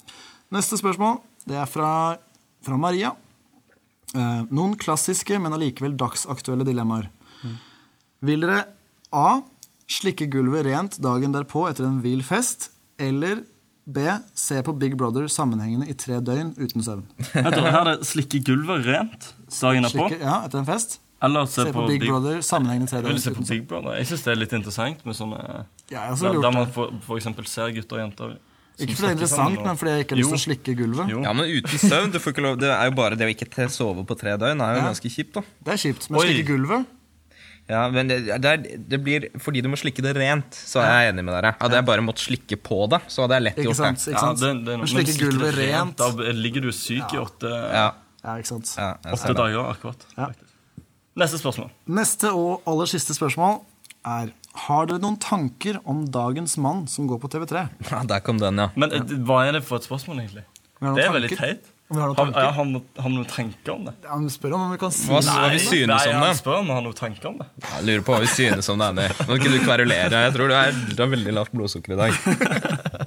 Neste 0.52 0.80
spørsmål 0.80 1.20
det 1.48 1.58
er 1.58 1.70
fra, 1.70 1.92
fra 2.66 2.78
Maria. 2.78 3.14
Eh, 4.14 4.42
noen 4.52 4.76
klassiske, 4.80 5.38
men 5.40 5.56
allikevel 5.56 5.96
dagsaktuelle 6.00 6.66
dilemmaer. 6.68 7.08
Mm. 7.42 7.56
Vil 8.28 8.44
dere 8.46 8.66
A. 9.16 9.42
Slikke 9.92 10.28
gulvet 10.32 10.64
rent 10.70 10.94
dagen 11.04 11.34
derpå 11.36 11.66
etter 11.68 11.84
en 11.84 11.98
vill 12.04 12.22
fest, 12.24 12.70
eller 13.02 13.42
B. 13.92 14.06
Se 14.38 14.62
på 14.64 14.72
Big 14.80 14.94
Brother 14.96 15.26
sammenhengende 15.32 15.90
i 15.92 15.96
tre 16.00 16.22
døgn 16.24 16.54
uten 16.56 16.86
søvn? 16.86 17.02
Her 17.34 17.50
er 17.58 17.90
det 17.90 18.08
slikke 18.08 18.40
gulvet 18.48 18.86
rent 18.88 19.32
dagen 19.58 19.88
derpå. 19.88 20.06
Slikke, 20.08 20.22
ja, 20.22 20.38
etter 20.48 20.62
en 20.62 20.70
fest. 20.70 21.00
Eller 21.22 21.50
se, 21.50 21.66
Se 21.68 21.74
på 21.76 21.84
Big 21.90 22.06
Brother 22.06 22.40
sammenhengende 22.46 22.88
tre 22.90 23.02
Jeg 23.02 23.10
vil 23.10 23.18
døgn 23.18 23.26
se 23.26 23.34
på. 23.36 23.48
Big 23.50 23.66
Brother. 23.68 23.98
Jeg 24.00 24.08
syns 24.12 24.24
det 24.28 24.32
er 24.32 24.40
litt 24.40 24.56
interessant 24.58 25.04
med 25.06 25.18
sånne 25.18 25.42
Ja, 25.92 26.06
Der, 26.16 26.40
der 26.46 26.56
man 26.56 26.72
for, 26.72 26.96
for 27.04 27.20
eksempel 27.20 27.50
ser 27.52 27.74
gutter 27.76 28.00
og 28.00 28.06
jenter 28.06 28.38
Ikke 28.80 28.96
fordi 28.96 29.02
det 29.02 29.10
er 29.12 29.18
interessant, 29.18 29.60
men 29.66 29.78
fordi 29.78 29.92
jeg 29.92 30.06
ikke 30.06 30.16
har 30.16 30.22
lyst 30.22 30.32
til 30.32 30.40
å 30.40 30.46
slikke 30.46 30.74
gulvet. 30.80 31.10
Jo. 31.12 31.20
Ja, 31.26 31.34
men 31.34 31.46
uten 31.52 31.78
søvn. 31.84 32.12
Du 32.14 32.18
får 32.24 32.34
ikke 32.34 32.44
lov, 32.48 32.56
det 32.62 32.70
er 32.72 32.86
jo 32.88 32.96
bare 32.98 33.18
det 33.20 33.28
å 33.28 33.34
ikke 33.36 33.68
sove 33.70 34.06
på 34.08 34.18
tre 34.18 34.38
døgn 34.42 34.62
er 34.64 34.74
jo 34.78 34.82
Ja. 34.82 34.88
ganske 34.90 35.10
kjipt. 35.12 35.34
da. 35.34 35.42
Det 35.64 35.74
er 35.74 35.78
kjipt. 35.84 36.10
Men 36.10 36.20
Oi. 36.22 36.26
slikke 36.28 36.48
gulvet 36.48 36.86
Ja, 37.70 37.90
men 37.94 38.08
det, 38.10 38.18
det, 38.42 38.46
er, 38.46 38.58
det 38.90 38.98
blir, 39.04 39.28
Fordi 39.40 39.62
du 39.62 39.70
må 39.70 39.78
slikke 39.78 40.02
det 40.02 40.16
rent, 40.18 40.52
så 40.52 40.82
er 40.82 41.06
jeg 41.06 41.14
enig 41.14 41.24
med 41.24 41.34
dere. 41.38 41.54
Hadde 41.62 41.78
jeg 41.78 41.86
bare 41.86 42.02
måttet 42.02 42.26
slikke 42.26 42.58
på 42.58 42.90
det, 42.90 43.00
så 43.08 43.22
hadde 43.28 43.38
jeg 43.38 43.44
lett 43.44 43.58
Ikke 43.62 43.68
gjort 43.70 43.78
sant? 43.84 43.98
det. 44.02 44.12
Ikke 44.16 44.24
sant? 44.26 44.40
det, 44.42 44.66
det, 44.66 44.78
men 44.82 44.88
slikke 44.88 45.18
gulvet 45.22 45.56
det 45.56 45.68
rent 45.70 45.98
Da 45.98 46.10
ligger 46.34 46.62
du 46.66 46.72
syk 46.72 47.14
i 47.14 47.18
åtte, 47.22 47.52
Ja, 47.52 47.92
Ja, 48.24 48.36
ikke 48.42 48.48
sant? 48.50 48.74
ja, 48.78 48.96
åtte 49.14 49.34
dager 49.38 49.70
akkurat. 49.76 50.08
Ja. 50.18 50.28
Neste 51.22 51.38
spørsmål. 51.38 51.70
Neste 51.88 52.32
og 52.34 52.62
aller 52.66 52.86
siste 52.90 53.14
spørsmål 53.14 53.62
er 54.06 54.32
Har 54.68 54.86
dere 54.90 55.00
noen 55.00 55.16
tanker 55.24 55.78
om 55.88 56.02
dagens 56.12 56.58
mann 56.60 56.86
som 56.92 57.08
går 57.08 57.20
på 57.24 57.30
TV3? 57.32 57.68
Ja, 57.90 58.02
der 58.04 58.20
kom 58.26 58.38
den, 58.42 58.58
ja. 58.60 58.70
Men 58.76 58.92
eh, 58.92 59.14
hva 59.24 59.46
er 59.48 59.54
det 59.60 59.64
for 59.64 59.80
et 59.80 59.88
spørsmål, 59.88 60.20
egentlig? 60.26 60.44
Det 60.82 61.06
er 61.06 61.14
veldig 61.14 61.38
teit. 61.38 61.70
Om 61.92 61.98
vi 61.98 62.02
har 62.02 62.08
noen 62.08 62.18
Har, 62.18 62.26
tanker? 62.32 62.52
har, 62.56 62.66
vi- 62.72 63.02
har 63.04 63.10
noen 63.12 63.26
tanker 63.28 63.72
om 63.74 63.82
det? 63.86 63.94
Han 64.08 64.28
spør 64.32 64.54
om 64.56 64.70
vi 64.72 64.78
kan 64.80 64.92
si 64.96 65.10
Hva, 65.12 65.20
hva 65.28 65.50
vi 65.52 65.60
synes 65.60 65.90
Nei, 65.92 66.06
om 66.14 66.22
han 66.22 66.30
det? 66.32 66.38
spør 66.40 66.56
om 66.62 66.68
han 66.72 66.76
har 66.78 66.86
noen 66.86 66.96
tanker 67.00 67.28
om 67.32 67.38
det. 67.42 67.48
Jeg 67.68 67.84
lurer 67.90 68.06
på 68.08 68.14
hva 68.16 68.20
vi 68.24 68.30
synes 68.32 68.70
om 68.72 68.80
det. 68.80 69.08
Nå 69.28 69.38
kan 69.44 69.52
du 69.52 69.60
kverulere. 69.60 70.22
Jeg 70.26 70.34
tror 70.38 70.48
du, 70.48 70.56
er, 70.56 70.72
du 70.96 71.02
har 71.04 71.12
veldig 71.12 71.34
lavt 71.36 71.52
blodsukker 71.52 71.96
i 71.96 72.00
dag. 72.00 72.12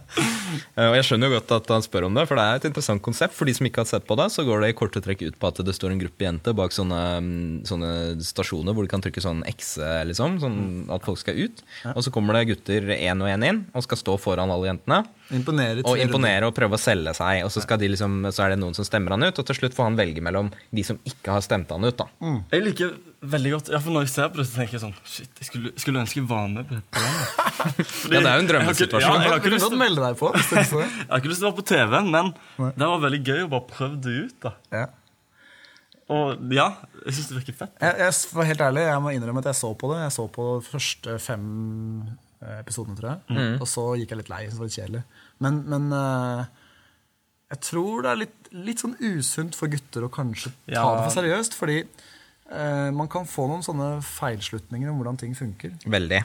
Eh, 0.76 0.88
Og 0.88 0.94
Jeg 0.96 1.04
skjønner 1.08 1.30
jo 1.30 1.36
godt 1.38 1.52
at 1.56 1.68
han 1.74 1.82
spør 1.84 2.06
om 2.08 2.14
det, 2.14 2.26
for 2.28 2.38
det 2.40 2.44
er 2.44 2.60
et 2.60 2.68
interessant 2.70 3.02
konsept. 3.02 3.34
For 3.34 3.44
de 3.48 3.54
som 3.54 3.66
ikke 3.66 3.82
har 3.84 3.90
sett 3.90 4.06
på 4.06 4.16
det, 4.20 4.28
så 4.34 4.44
går 4.46 4.60
det 4.64 4.70
i 4.72 4.76
korte 4.78 5.02
trekk 5.04 5.22
ut 5.26 5.38
på 5.40 5.50
at 5.50 5.60
det 5.66 5.74
står 5.76 5.94
en 5.94 6.02
gruppe 6.02 6.26
jenter 6.26 6.56
bak 6.56 6.72
sånne, 6.74 7.00
mm, 7.24 7.64
sånne 7.68 7.90
stasjoner 8.24 8.74
hvor 8.74 8.86
de 8.86 8.92
kan 8.92 9.02
trykke 9.04 9.22
sånn 9.24 9.42
X, 9.54 9.76
liksom, 10.10 10.38
sånn 10.42 10.58
at 10.94 11.04
folk 11.06 11.18
skal 11.18 11.38
ut. 11.38 11.62
Og 11.94 12.02
så 12.06 12.12
kommer 12.14 12.34
det 12.38 12.48
gutter 12.54 12.90
én 12.96 13.20
og 13.22 13.28
én 13.30 13.44
inn 13.48 13.64
og 13.74 13.82
skal 13.86 14.00
stå 14.00 14.18
foran 14.20 14.50
alle 14.54 14.70
jentene. 14.72 15.04
Imponere 15.32 15.80
Og 15.88 15.96
imponere 15.98 16.44
og 16.50 16.52
prøve 16.56 16.76
å 16.76 16.80
selge 16.80 17.14
seg. 17.16 17.40
Og 17.46 17.50
så, 17.52 17.62
skal 17.64 17.78
de 17.80 17.88
liksom, 17.88 18.18
så 18.34 18.44
er 18.44 18.52
det 18.52 18.58
noen 18.60 18.74
som 18.76 18.84
stemmer 18.84 19.14
han 19.16 19.24
ut, 19.24 19.38
og 19.40 19.46
til 19.48 19.56
slutt 19.56 19.76
får 19.76 19.88
han 19.88 19.96
velge 19.96 20.20
mellom 20.24 20.50
de 20.74 20.84
som 20.84 20.98
ikke 21.08 21.32
har 21.32 21.44
stemt 21.46 21.70
han 21.72 21.84
ut. 21.86 21.96
da. 21.96 22.06
Jeg 22.52 22.64
liker 22.66 22.92
veldig 23.24 23.52
godt 23.54 23.70
ja, 23.72 23.78
for 23.80 23.94
Når 23.96 24.04
jeg 24.04 24.12
ser 24.12 24.28
på 24.34 24.40
det, 24.42 24.44
så 24.50 24.58
tenker 24.58 24.76
jeg 24.76 24.82
sånn 24.82 24.96
Shit, 25.08 25.30
jeg 25.40 25.48
skulle, 25.48 25.72
skulle 25.80 26.02
ønske 26.02 26.20
jeg 26.20 26.26
var 26.28 26.50
med 26.52 26.68
på 26.68 26.76
dette 26.76 26.90
programmet. 26.92 27.86
Fordi 28.02 28.18
Ja, 28.18 28.20
det 28.20 28.20
er 28.20 28.20
jo 28.20 28.26
en 28.26 28.28
jeg 28.28 28.34
har 28.34 28.42
ikke- 28.42 28.50
drømmesituasjon. 28.52 29.00
Ja, 29.00 29.14
jeg, 29.14 29.30
har 29.30 29.40
ikke 29.40 29.54
lyst 29.54 29.64
til, 29.64 29.78
å 31.46 31.48
være 31.48 31.56
på 31.62 31.66
TV, 31.72 31.96
men 32.10 32.34
det 32.76 32.90
var 32.92 33.00
veldig 33.06 33.22
gøy 33.24 33.40
å 33.46 33.48
bare 33.56 33.66
prøve 33.72 33.96
det 34.04 34.18
ut. 34.26 34.36
da 34.44 34.54
Ja. 34.76 34.84
Og 36.12 36.52
ja, 36.52 36.66
jeg 37.06 37.14
syns 37.16 37.30
det 37.30 37.38
virker 37.38 37.56
fett. 37.62 37.72
Jeg, 37.80 37.96
jeg, 38.02 38.16
for 38.28 38.44
helt 38.44 38.60
ærlig, 38.60 38.82
jeg 38.84 39.00
må 39.00 39.12
innrømme 39.16 39.40
at 39.40 39.48
jeg 39.54 39.56
så 39.56 39.70
på 39.80 39.88
det. 39.94 40.02
Jeg 40.04 40.12
så 40.18 40.26
på 40.28 40.48
de 40.60 40.66
første 40.68 41.14
fem 41.24 41.46
episodene, 42.60 42.96
tror 42.98 43.10
jeg. 43.14 43.44
Og 43.60 43.68
så 43.70 43.84
gikk 44.00 44.14
jeg 44.14 44.22
litt 44.22 44.32
lei. 44.32 44.42
Så 44.52 44.60
var 44.62 44.70
det 44.70 44.76
kjedelig. 44.78 45.04
Men, 45.44 45.60
men 45.70 45.86
uh, 45.92 46.44
jeg 47.54 47.60
tror 47.70 48.02
det 48.04 48.10
er 48.14 48.20
litt, 48.24 48.50
litt 48.66 48.82
sånn 48.82 48.96
usunt 49.00 49.54
for 49.58 49.70
gutter 49.72 50.06
å 50.06 50.12
kanskje 50.12 50.50
ta 50.66 50.74
Ja. 50.74 50.84
det 50.96 51.06
for 51.06 51.14
seriøst. 51.18 51.54
Fordi 51.58 51.78
uh, 51.84 52.90
man 52.96 53.08
kan 53.12 53.28
få 53.28 53.46
noen 53.50 53.62
sånne 53.66 53.92
feilslutninger 54.04 54.90
om 54.90 54.98
hvordan 55.00 55.20
ting 55.20 55.36
funker. 55.38 55.76
Veldig. 55.86 56.20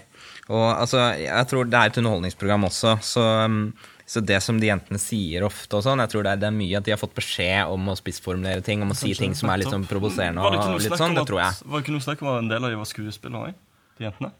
Og 0.49 0.65
altså, 0.73 1.05
jeg 1.21 1.47
tror 1.51 1.69
det 1.69 1.79
er 1.79 1.91
et 1.93 2.01
underholdningsprogram 2.01 2.67
også, 2.69 2.95
så, 3.05 3.25
um, 3.45 3.61
så 4.09 4.23
det 4.25 4.39
som 4.41 4.57
de 4.57 4.65
jentene 4.71 4.97
sier 4.97 5.43
ofte 5.45 5.77
og 5.77 5.83
sånn, 5.85 6.01
jeg 6.01 6.09
tror 6.09 6.23
det 6.25 6.31
er, 6.33 6.39
det 6.41 6.47
er 6.49 6.55
mye 6.55 6.79
at 6.79 6.87
de 6.87 6.95
har 6.95 6.97
fått 6.97 7.13
beskjed 7.19 7.69
om 7.69 7.91
å 7.91 7.97
spissformulere 7.99 8.63
ting, 8.65 8.81
om 8.81 8.89
å 8.89 8.97
si 8.97 9.11
ting 9.13 9.35
som 9.37 9.51
er 9.53 9.61
litt 9.61 9.69
sånn 9.69 9.85
provoserende 9.85 10.41
Var 10.41 10.55
det 10.55 10.57
ikke 10.57 10.65
og 10.65 10.73
noe 10.73 10.81
litt 10.81 10.89
snakk 10.89 11.03
sånn, 11.03 11.13
om 11.13 11.19
det 11.19 11.25
tror 11.29 11.41
jeg. 11.43 11.53
at, 11.59 11.67
var 11.69 11.77
det 11.77 11.85
ikke 11.85 11.93
noe 11.93 12.05
snakk 12.07 12.23
om 12.25 12.29
at 12.33 12.39
en 12.41 12.49
del 12.49 12.65
av 12.65 12.73
de 12.73 12.79
var 12.81 12.89
skuespillere 12.89 13.51
òg? 13.51 13.59
De 13.99 14.07
jentene? 14.07 14.31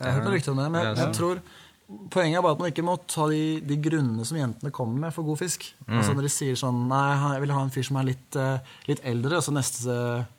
Jeg 0.00 0.14
har 0.16 0.20
hørt 0.20 0.46
noe 0.48 0.54
om 0.54 0.62
det, 0.64 0.70
men 0.70 0.86
jeg, 0.88 0.96
jeg 1.04 1.18
tror 1.18 1.42
Poenget 1.90 2.38
er 2.38 2.42
bare 2.44 2.54
at 2.54 2.60
man 2.62 2.70
ikke 2.70 2.84
må 2.86 2.92
ta 3.10 3.24
de, 3.26 3.58
de 3.66 3.74
grunnene 3.82 4.22
som 4.22 4.36
jentene 4.38 4.70
kommer 4.70 5.08
med 5.08 5.14
for 5.14 5.26
god 5.26 5.40
fisk. 5.40 5.64
Altså 5.88 6.12
Når 6.14 6.28
de 6.28 6.30
sier 6.30 6.58
sånn 6.58 6.84
Nei, 6.86 7.16
jeg 7.34 7.42
vil 7.42 7.52
ha 7.56 7.62
en 7.66 7.72
fyr 7.74 7.86
som 7.88 7.98
er 7.98 8.06
litt, 8.12 8.38
uh, 8.38 8.76
litt 8.86 9.02
eldre, 9.10 9.40
og 9.40 9.42
så 9.42 9.50
neste, 9.54 9.96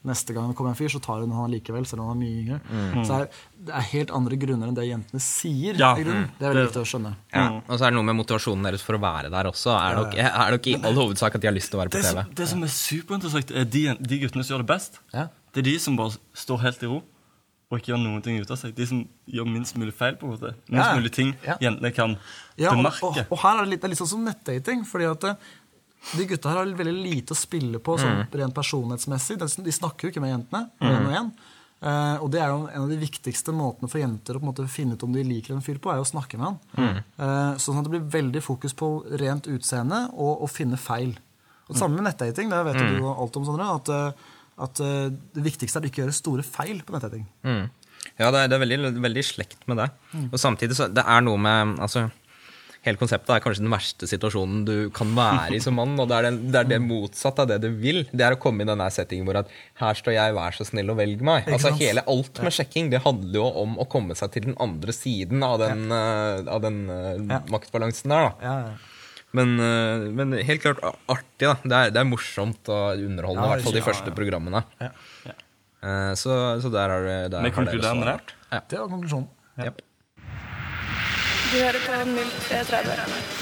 neste 0.07 0.35
gang 0.37 0.47
det 0.47 0.55
kommer 0.55 0.71
en 0.71 0.79
fyr, 0.79 0.87
så 0.93 1.01
tar 1.03 1.25
hun 1.25 1.33
han 1.35 1.51
likevel, 1.51 1.83
selv 1.89 2.05
om 2.05 2.13
han 2.13 2.15
er 2.15 2.21
mye 2.21 2.37
yngre. 2.45 3.03
Så 3.03 3.17
er, 3.17 3.27
det 3.67 3.75
er 3.81 3.87
helt 3.89 4.15
andre 4.15 4.39
grunner 4.45 4.71
enn 4.71 4.79
det 4.79 4.87
jentene 4.87 5.23
sier. 5.27 5.75
Ja. 5.75 5.91
i 5.91 6.07
grunnen. 6.07 6.31
Det 6.39 6.47
er 6.47 6.55
veldig 6.55 6.65
viktig 6.69 6.85
å 6.85 6.89
skjønne. 6.93 7.13
Ja. 7.35 7.45
Og 7.65 7.75
så 7.75 7.81
er 7.83 7.91
det 7.91 7.99
noe 7.99 8.09
med 8.13 8.19
motivasjonen 8.21 8.71
deres 8.71 8.87
for 8.87 8.95
å 8.95 9.03
være 9.03 9.35
der 9.35 9.51
også. 9.51 9.75
Er 9.75 9.99
nok, 9.99 10.17
er 10.23 10.55
nok 10.55 10.71
i 10.71 10.79
all 10.79 10.99
hovedsak 11.03 11.35
at 11.35 11.43
de 11.43 11.51
har 11.51 11.57
lyst 11.59 11.73
til 11.75 11.81
å 11.81 11.83
være 11.83 11.91
på 11.91 11.99
Det, 11.99 12.07
TV. 12.07 12.15
som, 12.23 12.35
det 12.39 12.51
som 12.55 12.63
er 12.63 12.75
superinteressant, 12.79 13.55
er 13.59 13.67
de, 13.75 13.85
de 13.99 14.23
guttene 14.23 14.47
som 14.47 14.55
gjør 14.55 14.63
det 14.63 14.71
best. 14.71 15.01
Ja. 15.11 15.27
Det 15.51 15.65
er 15.65 15.73
de 15.73 15.79
som 15.83 15.99
bare 15.99 16.15
står 16.47 16.63
helt 16.63 16.87
i 16.87 16.95
ro 16.95 17.03
og 17.71 17.79
ikke 17.79 17.93
gjør 17.93 18.01
noen 18.03 18.21
ting 18.25 18.37
ut 18.41 18.51
av 18.51 18.57
seg. 18.59 18.75
De 18.75 18.85
som 18.85 19.01
gjør 19.31 19.47
minst 19.47 19.77
mulig 19.79 19.93
feil. 19.95 20.17
på 20.19 20.27
en 20.27 20.33
måte. 20.35 20.53
Minst 20.69 20.89
Ja. 20.89 20.95
mulig 20.99 21.11
ting 21.15 21.35
Ja. 21.47 21.55
jentene 21.61 21.93
kan 21.95 22.17
Ja, 22.57 22.71
bemerke. 22.75 23.01
og, 23.03 23.17
og 23.31 23.39
her 23.39 23.57
er 23.57 23.63
det 23.65 23.69
litt, 23.69 23.81
det 23.81 23.85
er 23.85 23.93
litt 23.95 23.99
sånn 24.03 24.07
som 24.11 24.25
nettdating. 24.25 24.83
fordi 24.85 25.05
at 25.11 25.23
eh, 25.23 25.35
de 26.17 26.25
gutta 26.25 26.49
her 26.49 26.57
har 26.57 26.65
veldig 26.65 26.97
lite 27.03 27.31
å 27.33 27.37
spille 27.37 27.79
på 27.79 27.97
sånn 27.97 28.27
rent 28.33 28.53
personlighetsmessig. 28.53 29.37
De, 29.39 29.63
de 29.63 29.71
snakker 29.71 30.01
jo 30.01 30.09
ikke 30.11 30.21
med 30.21 30.33
jentene. 30.35 30.69
En 30.81 31.05
og 31.07 31.13
en. 31.13 31.31
Eh, 31.83 32.17
og 32.21 32.29
det 32.29 32.41
er 32.41 32.49
jo 32.49 32.67
en 32.67 32.81
av 32.83 32.89
de 32.89 32.97
viktigste 32.97 33.53
måtene 33.53 33.89
for 33.89 33.97
jenter 34.01 34.35
å 34.35 34.39
på 34.41 34.45
en 34.45 34.51
måte 34.53 34.67
finne 34.69 34.93
ut 34.93 35.03
om 35.03 35.13
de 35.13 35.23
liker 35.23 35.53
en 35.55 35.61
fyr 35.65 35.79
på, 35.81 35.89
er 35.91 35.97
jo 35.97 36.03
å 36.05 36.11
snakke 36.11 36.37
med 36.37 36.45
han. 36.77 37.03
Eh, 37.17 37.55
sånn 37.57 37.79
at 37.79 37.87
det 37.87 37.93
blir 37.95 38.05
veldig 38.21 38.41
fokus 38.43 38.73
på 38.77 38.89
rent 39.17 39.47
utseende 39.47 40.09
og 40.13 40.41
å 40.43 40.49
finne 40.49 40.77
feil. 40.77 41.15
Og 41.69 41.73
det 41.73 41.79
Samme 41.79 42.01
med 42.01 42.03
nettdating. 42.11 42.49
Det 42.51 42.65
vet 42.65 42.75
jo 42.81 42.99
du 42.99 43.07
alt 43.07 43.37
om, 43.37 43.45
Sondre. 43.45 43.65
At, 43.79 43.89
eh, 43.89 44.11
at 44.61 44.79
eh, 44.83 45.11
det 45.35 45.43
viktigste 45.45 45.79
er 45.79 45.87
å 45.87 45.91
ikke 45.91 46.03
gjøre 46.03 46.15
store 46.15 46.43
feil 46.45 46.81
på 46.85 46.95
nettdating. 46.95 47.27
Mm. 47.47 47.69
Ja, 48.17 48.31
det 48.33 48.39
er, 48.39 48.49
det 48.49 48.57
er 48.57 48.63
veldig, 48.65 48.95
veldig 49.01 49.23
slekt 49.25 49.61
med 49.69 49.77
det. 49.81 49.91
Og 50.31 50.39
samtidig 50.41 50.75
så 50.77 50.89
det 50.91 51.03
er 51.05 51.21
noe 51.25 51.37
med 51.41 51.77
altså, 51.81 52.09
Hele 52.81 52.97
konseptet 52.97 53.29
er 53.29 53.41
kanskje 53.43 53.61
den 53.61 53.69
verste 53.69 54.07
situasjonen 54.09 54.63
du 54.65 54.87
kan 54.89 55.11
være 55.13 55.53
i 55.53 55.59
som 55.61 55.75
mann. 55.77 55.91
Og 56.01 56.07
det 56.09 56.15
er, 56.17 56.25
den, 56.25 56.39
det 56.49 56.63
er 56.63 56.69
det 56.71 56.79
motsatte 56.81 57.43
av 57.43 57.51
det 57.51 57.59
du 57.61 57.67
vil. 57.77 58.07
Det 58.09 58.25
er 58.25 58.33
å 58.33 58.39
komme 58.41 58.65
i 58.65 58.65
denne 58.65 58.87
settingen 58.89 59.27
hvor 59.27 59.37
at 59.43 59.51
her 59.77 59.99
står 59.99 60.15
jeg, 60.15 60.33
vær 60.33 60.57
så 60.57 60.65
snill 60.65 60.89
og 60.89 60.97
velg 60.97 61.21
meg. 61.21 61.45
Altså 61.53 61.75
hele 61.77 62.01
Alt 62.09 62.41
med 62.41 62.55
sjekking 62.57 62.89
det 62.89 63.03
handler 63.05 63.37
jo 63.37 63.45
om 63.61 63.77
å 63.77 63.85
komme 63.85 64.17
seg 64.17 64.33
til 64.33 64.47
den 64.49 64.57
andre 64.65 64.95
siden 64.97 65.45
av 65.45 65.59
den, 65.61 65.83
eh, 65.93 66.41
av 66.49 66.63
den 66.65 66.81
uh, 66.89 67.11
Ja. 67.21 67.43
maktbalansen 67.53 68.15
der. 68.15 68.31
da 68.31 68.49
Ja, 68.49 68.55
ja. 68.71 68.73
Men, 69.37 69.53
eh, 69.59 70.05
men 70.17 70.33
helt 70.43 70.61
klart 70.63 70.81
artig. 71.07 71.45
da 71.47 71.53
Det 71.63 71.77
er, 71.77 71.91
det 71.95 72.01
er 72.01 72.07
morsomt 72.09 72.67
og 72.71 72.99
underholdende, 73.05 73.45
i 73.45 73.49
Ja, 73.49 73.53
hvert 73.55 73.63
fall 73.67 73.77
de 73.77 73.83
ja, 73.83 73.87
første 73.87 74.15
programmene. 74.17 74.63
Ja. 74.81 74.91
Eh, 75.81 76.13
så, 76.19 76.35
så 76.61 76.69
der 76.73 76.89
har 76.93 77.01
det 77.07 77.31
Vi 77.31 77.49
har 77.49 77.55
konkluderer 77.55 78.11
det. 78.11 78.35
Ja. 78.51 78.59
Det 78.69 78.79
var 78.83 78.91
konklusjonen. 78.91 79.29
Japp. 79.61 79.81
Du 81.51 81.57
hører 81.59 81.81
på 81.83 81.91
0330. 81.91 83.39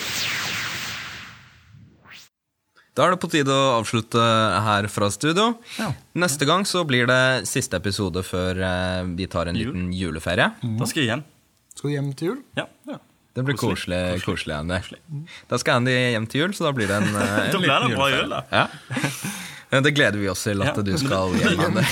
Da 2.98 3.06
er 3.06 3.14
det 3.14 3.20
på 3.22 3.30
tide 3.32 3.54
å 3.54 3.68
avslutte 3.78 4.20
her 4.66 4.88
fra 4.92 5.08
studio. 5.14 5.52
Ja. 5.78 5.92
Neste 6.20 6.44
gang 6.50 6.66
så 6.68 6.82
blir 6.90 7.06
det 7.08 7.46
siste 7.48 7.78
episode 7.80 8.24
før 8.28 8.60
eh, 8.66 9.04
vi 9.16 9.28
tar 9.32 9.48
en 9.48 9.56
Jul. 9.56 9.70
liten 9.72 9.92
juleferie. 9.96 10.50
Da 10.82 10.88
skal 10.90 11.06
jeg 11.06 11.12
hjem. 11.14 11.24
Skal 11.78 11.88
du 11.90 11.94
hjem 11.96 12.10
til 12.20 12.32
jul? 12.34 12.40
Ja. 12.60 12.66
ja. 12.90 12.98
Det 13.38 13.44
blir 13.46 13.56
koselig, 13.62 14.22
koselig, 14.26 14.56
Andy. 14.58 14.80
Da 15.50 15.60
skal 15.62 15.80
Andy 15.80 15.94
hjem 15.94 16.26
til 16.32 16.42
jul, 16.48 16.54
så 16.58 16.66
da 16.70 16.74
blir 16.76 16.90
det 16.90 16.98
en, 16.98 17.12
eh, 17.22 17.36
en 17.46 17.54
Da 17.54 17.62
blir 17.62 17.70
det 17.70 17.92
en 17.92 17.96
bra 18.00 18.10
jul, 18.14 18.30
da. 18.34 18.42
Ja. 18.50 18.68
Det 19.70 19.92
gleder 19.94 20.18
vi 20.18 20.26
oss 20.32 20.42
til 20.48 20.64
at 20.66 20.74
Ja. 20.74 20.82
du 20.82 20.96
skal 20.98 21.36
hjem. 21.38 21.60
Andy. 21.68 21.84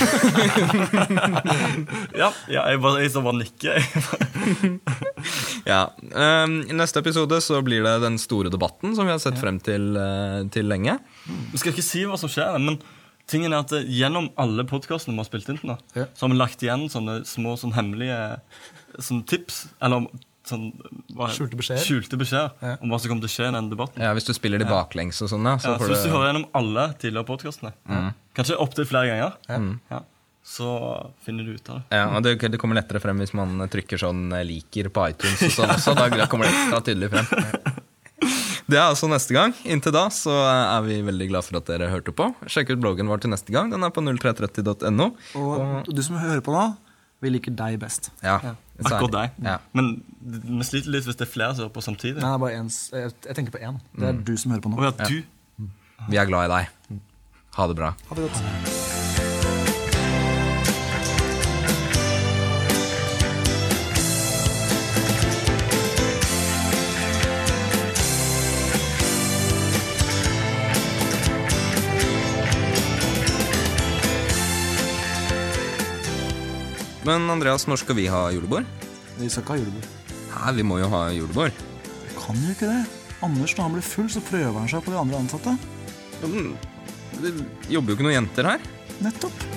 Ja, 2.18 2.32
ja 2.50 2.64
jeg, 2.72 2.80
bare, 2.82 3.04
jeg 3.04 3.12
bare 3.22 3.38
nikker. 3.38 3.78
Ja. 5.68 5.82
Um, 6.14 6.62
I 6.70 6.74
neste 6.78 7.02
episode 7.02 7.38
så 7.44 7.58
blir 7.66 7.82
det 7.84 7.96
den 8.02 8.16
store 8.22 8.50
debatten 8.50 8.94
som 8.96 9.06
vi 9.06 9.12
har 9.12 9.20
sett 9.22 9.38
frem 9.40 9.58
til, 9.62 9.90
uh, 9.98 10.42
til 10.54 10.66
lenge. 10.70 10.94
Vi 11.52 11.60
skal 11.60 11.74
ikke 11.74 11.84
si 11.84 12.04
hva 12.08 12.16
som 12.20 12.30
skjer, 12.32 12.56
men 12.62 12.78
tingen 13.28 13.52
er 13.52 13.60
at 13.60 13.74
eh, 13.76 13.84
gjennom 13.92 14.30
alle 14.40 14.64
podkastene 14.68 15.12
vi 15.12 15.20
har 15.20 15.28
spilt 15.28 15.50
inn 15.52 15.60
Ja. 15.68 16.06
så 16.16 16.24
har 16.24 16.32
vi 16.32 16.38
lagt 16.40 16.62
igjen 16.64 16.86
sånne 16.88 17.18
små 17.28 17.58
sånn 17.60 17.74
hemmelige 17.76 18.38
sånn 19.04 19.20
tips, 19.28 19.66
eller 19.84 20.06
sånn 20.48 20.66
hva, 21.14 21.28
Skjulte 21.34 21.56
beskjeder. 21.60 21.84
skjulte 21.84 22.18
beskjeder 22.20 22.50
Ja. 22.64 22.76
om 22.82 22.88
hva 22.92 22.98
som 23.00 23.10
kommer 23.12 23.24
til 23.26 23.30
å 23.30 23.34
skje 23.36 23.48
i 23.48 23.54
den 23.56 23.70
debatten. 23.70 24.02
Ja, 24.02 24.12
Hvis 24.16 24.26
du 24.28 24.32
spiller 24.34 24.58
de 24.58 24.64
baklengs 24.68 25.20
og 25.22 25.28
sånn, 25.32 25.44
da. 25.44 25.56
så 25.56 25.72
Ja, 25.72 25.78
så 25.78 25.84
får 25.84 25.88
hvis 25.94 26.04
du 26.04 26.10
hører 26.14 26.32
gjennom 26.32 26.46
alle 26.54 26.86
tidligere 26.98 27.26
podkastene, 27.28 27.72
kanskje 28.34 28.56
opptil 28.58 28.86
flere 28.88 29.08
ganger, 29.12 29.80
ja, 29.90 30.00
så 30.48 31.10
finner 31.24 31.44
du 31.44 31.52
ut 31.54 31.68
av 31.68 31.76
det. 31.76 31.84
ja, 31.92 32.06
og 32.16 32.22
det, 32.24 32.38
det 32.40 32.58
kommer 32.58 32.74
lettere 32.80 33.00
frem 33.04 33.18
hvis 33.20 33.34
man 33.36 33.58
trykker 33.68 33.98
sånn 34.00 34.32
eh, 34.32 34.44
'liker' 34.48 34.88
på 34.88 35.08
iTunes. 35.10 35.42
og 35.42 35.50
sånn 35.52 35.68
også, 35.76 35.94
Da 35.94 36.26
kommer 36.30 36.46
det 36.48 36.54
ekstra 36.54 36.80
tydelig 36.82 37.10
frem. 37.10 37.26
Det 38.68 38.76
er 38.76 38.84
altså 38.90 39.08
neste 39.08 39.32
gang. 39.32 39.54
Inntil 39.64 39.92
da 39.94 40.08
så 40.12 40.28
er 40.28 40.82
vi 40.84 40.98
veldig 41.00 41.28
glad 41.30 41.44
for 41.46 41.56
at 41.56 41.64
dere 41.70 41.88
hørte 41.88 42.12
på. 42.12 42.26
Sjekk 42.44 42.74
ut 42.74 42.80
bloggen 42.82 43.08
vår 43.08 43.22
til 43.24 43.30
neste 43.32 43.48
gang. 43.54 43.70
Den 43.72 43.82
er 43.82 43.88
på 43.88 44.02
0330.no. 44.04 45.06
Og 45.40 45.88
du 45.88 46.02
som 46.04 46.18
hører 46.20 46.42
på 46.44 46.52
nå, 46.52 46.76
vi 47.24 47.32
liker 47.34 47.54
deg 47.58 47.78
best. 47.82 48.10
Ja, 48.22 48.38
Akkurat 48.78 49.14
deg. 49.16 49.38
Ja. 49.42 49.56
Men 49.74 49.90
vi 50.22 50.66
sliter 50.66 50.92
litt 50.94 51.08
hvis 51.08 51.18
det 51.18 51.26
er 51.26 51.32
flere 51.32 51.54
som 51.56 51.66
hører 51.66 51.74
på 51.74 51.82
samtidig. 51.82 52.22
Nei, 52.22 52.34
bare 52.38 52.60
en, 52.60 52.70
jeg, 52.70 53.14
jeg 53.26 53.38
tenker 53.40 53.56
på 53.58 53.62
én. 53.64 53.80
Det 53.98 54.12
er 54.12 54.20
du 54.30 54.34
som 54.38 54.54
hører 54.54 54.66
på 54.66 54.74
nå. 54.74 54.78
Oh, 54.78 54.86
ja, 54.86 54.94
du 55.10 55.66
Vi 56.08 56.20
er 56.20 56.30
glad 56.30 56.46
i 56.46 56.52
deg. 56.54 57.00
Ha 57.58 57.70
det 57.72 57.80
bra. 57.80 57.94
Ha 58.10 58.20
det 58.20 58.28
godt. 58.28 58.77
Men 77.08 77.24
Andreas, 77.32 77.64
når 77.64 77.80
skal 77.80 77.96
vi 77.96 78.04
ha 78.12 78.26
julebord? 78.34 78.66
Vi 79.16 79.30
skal 79.32 79.40
ikke 79.40 79.54
ha 79.54 79.60
julebord. 79.62 79.86
Hæ, 80.28 80.50
vi 80.58 80.64
må 80.66 80.76
jo 80.76 80.90
ha 80.92 81.06
julebord. 81.16 81.62
Vi 82.04 82.16
kan 82.18 82.42
jo 82.44 82.52
ikke 82.52 82.68
det. 82.68 82.82
Anders, 83.24 83.54
når 83.56 83.64
han 83.64 83.76
blir 83.78 83.86
full, 83.86 84.10
så 84.12 84.20
prøver 84.28 84.58
han 84.60 84.68
seg 84.68 84.84
på 84.84 84.92
de 84.92 84.98
andre 85.00 85.22
ansatte. 85.24 85.54
Ja, 86.20 86.28
men 86.28 86.52
Det 87.22 87.32
jobber 87.72 87.94
jo 87.94 87.96
ikke 87.96 88.06
noen 88.10 88.18
jenter 88.18 88.52
her. 88.52 88.66
Nettopp. 89.00 89.47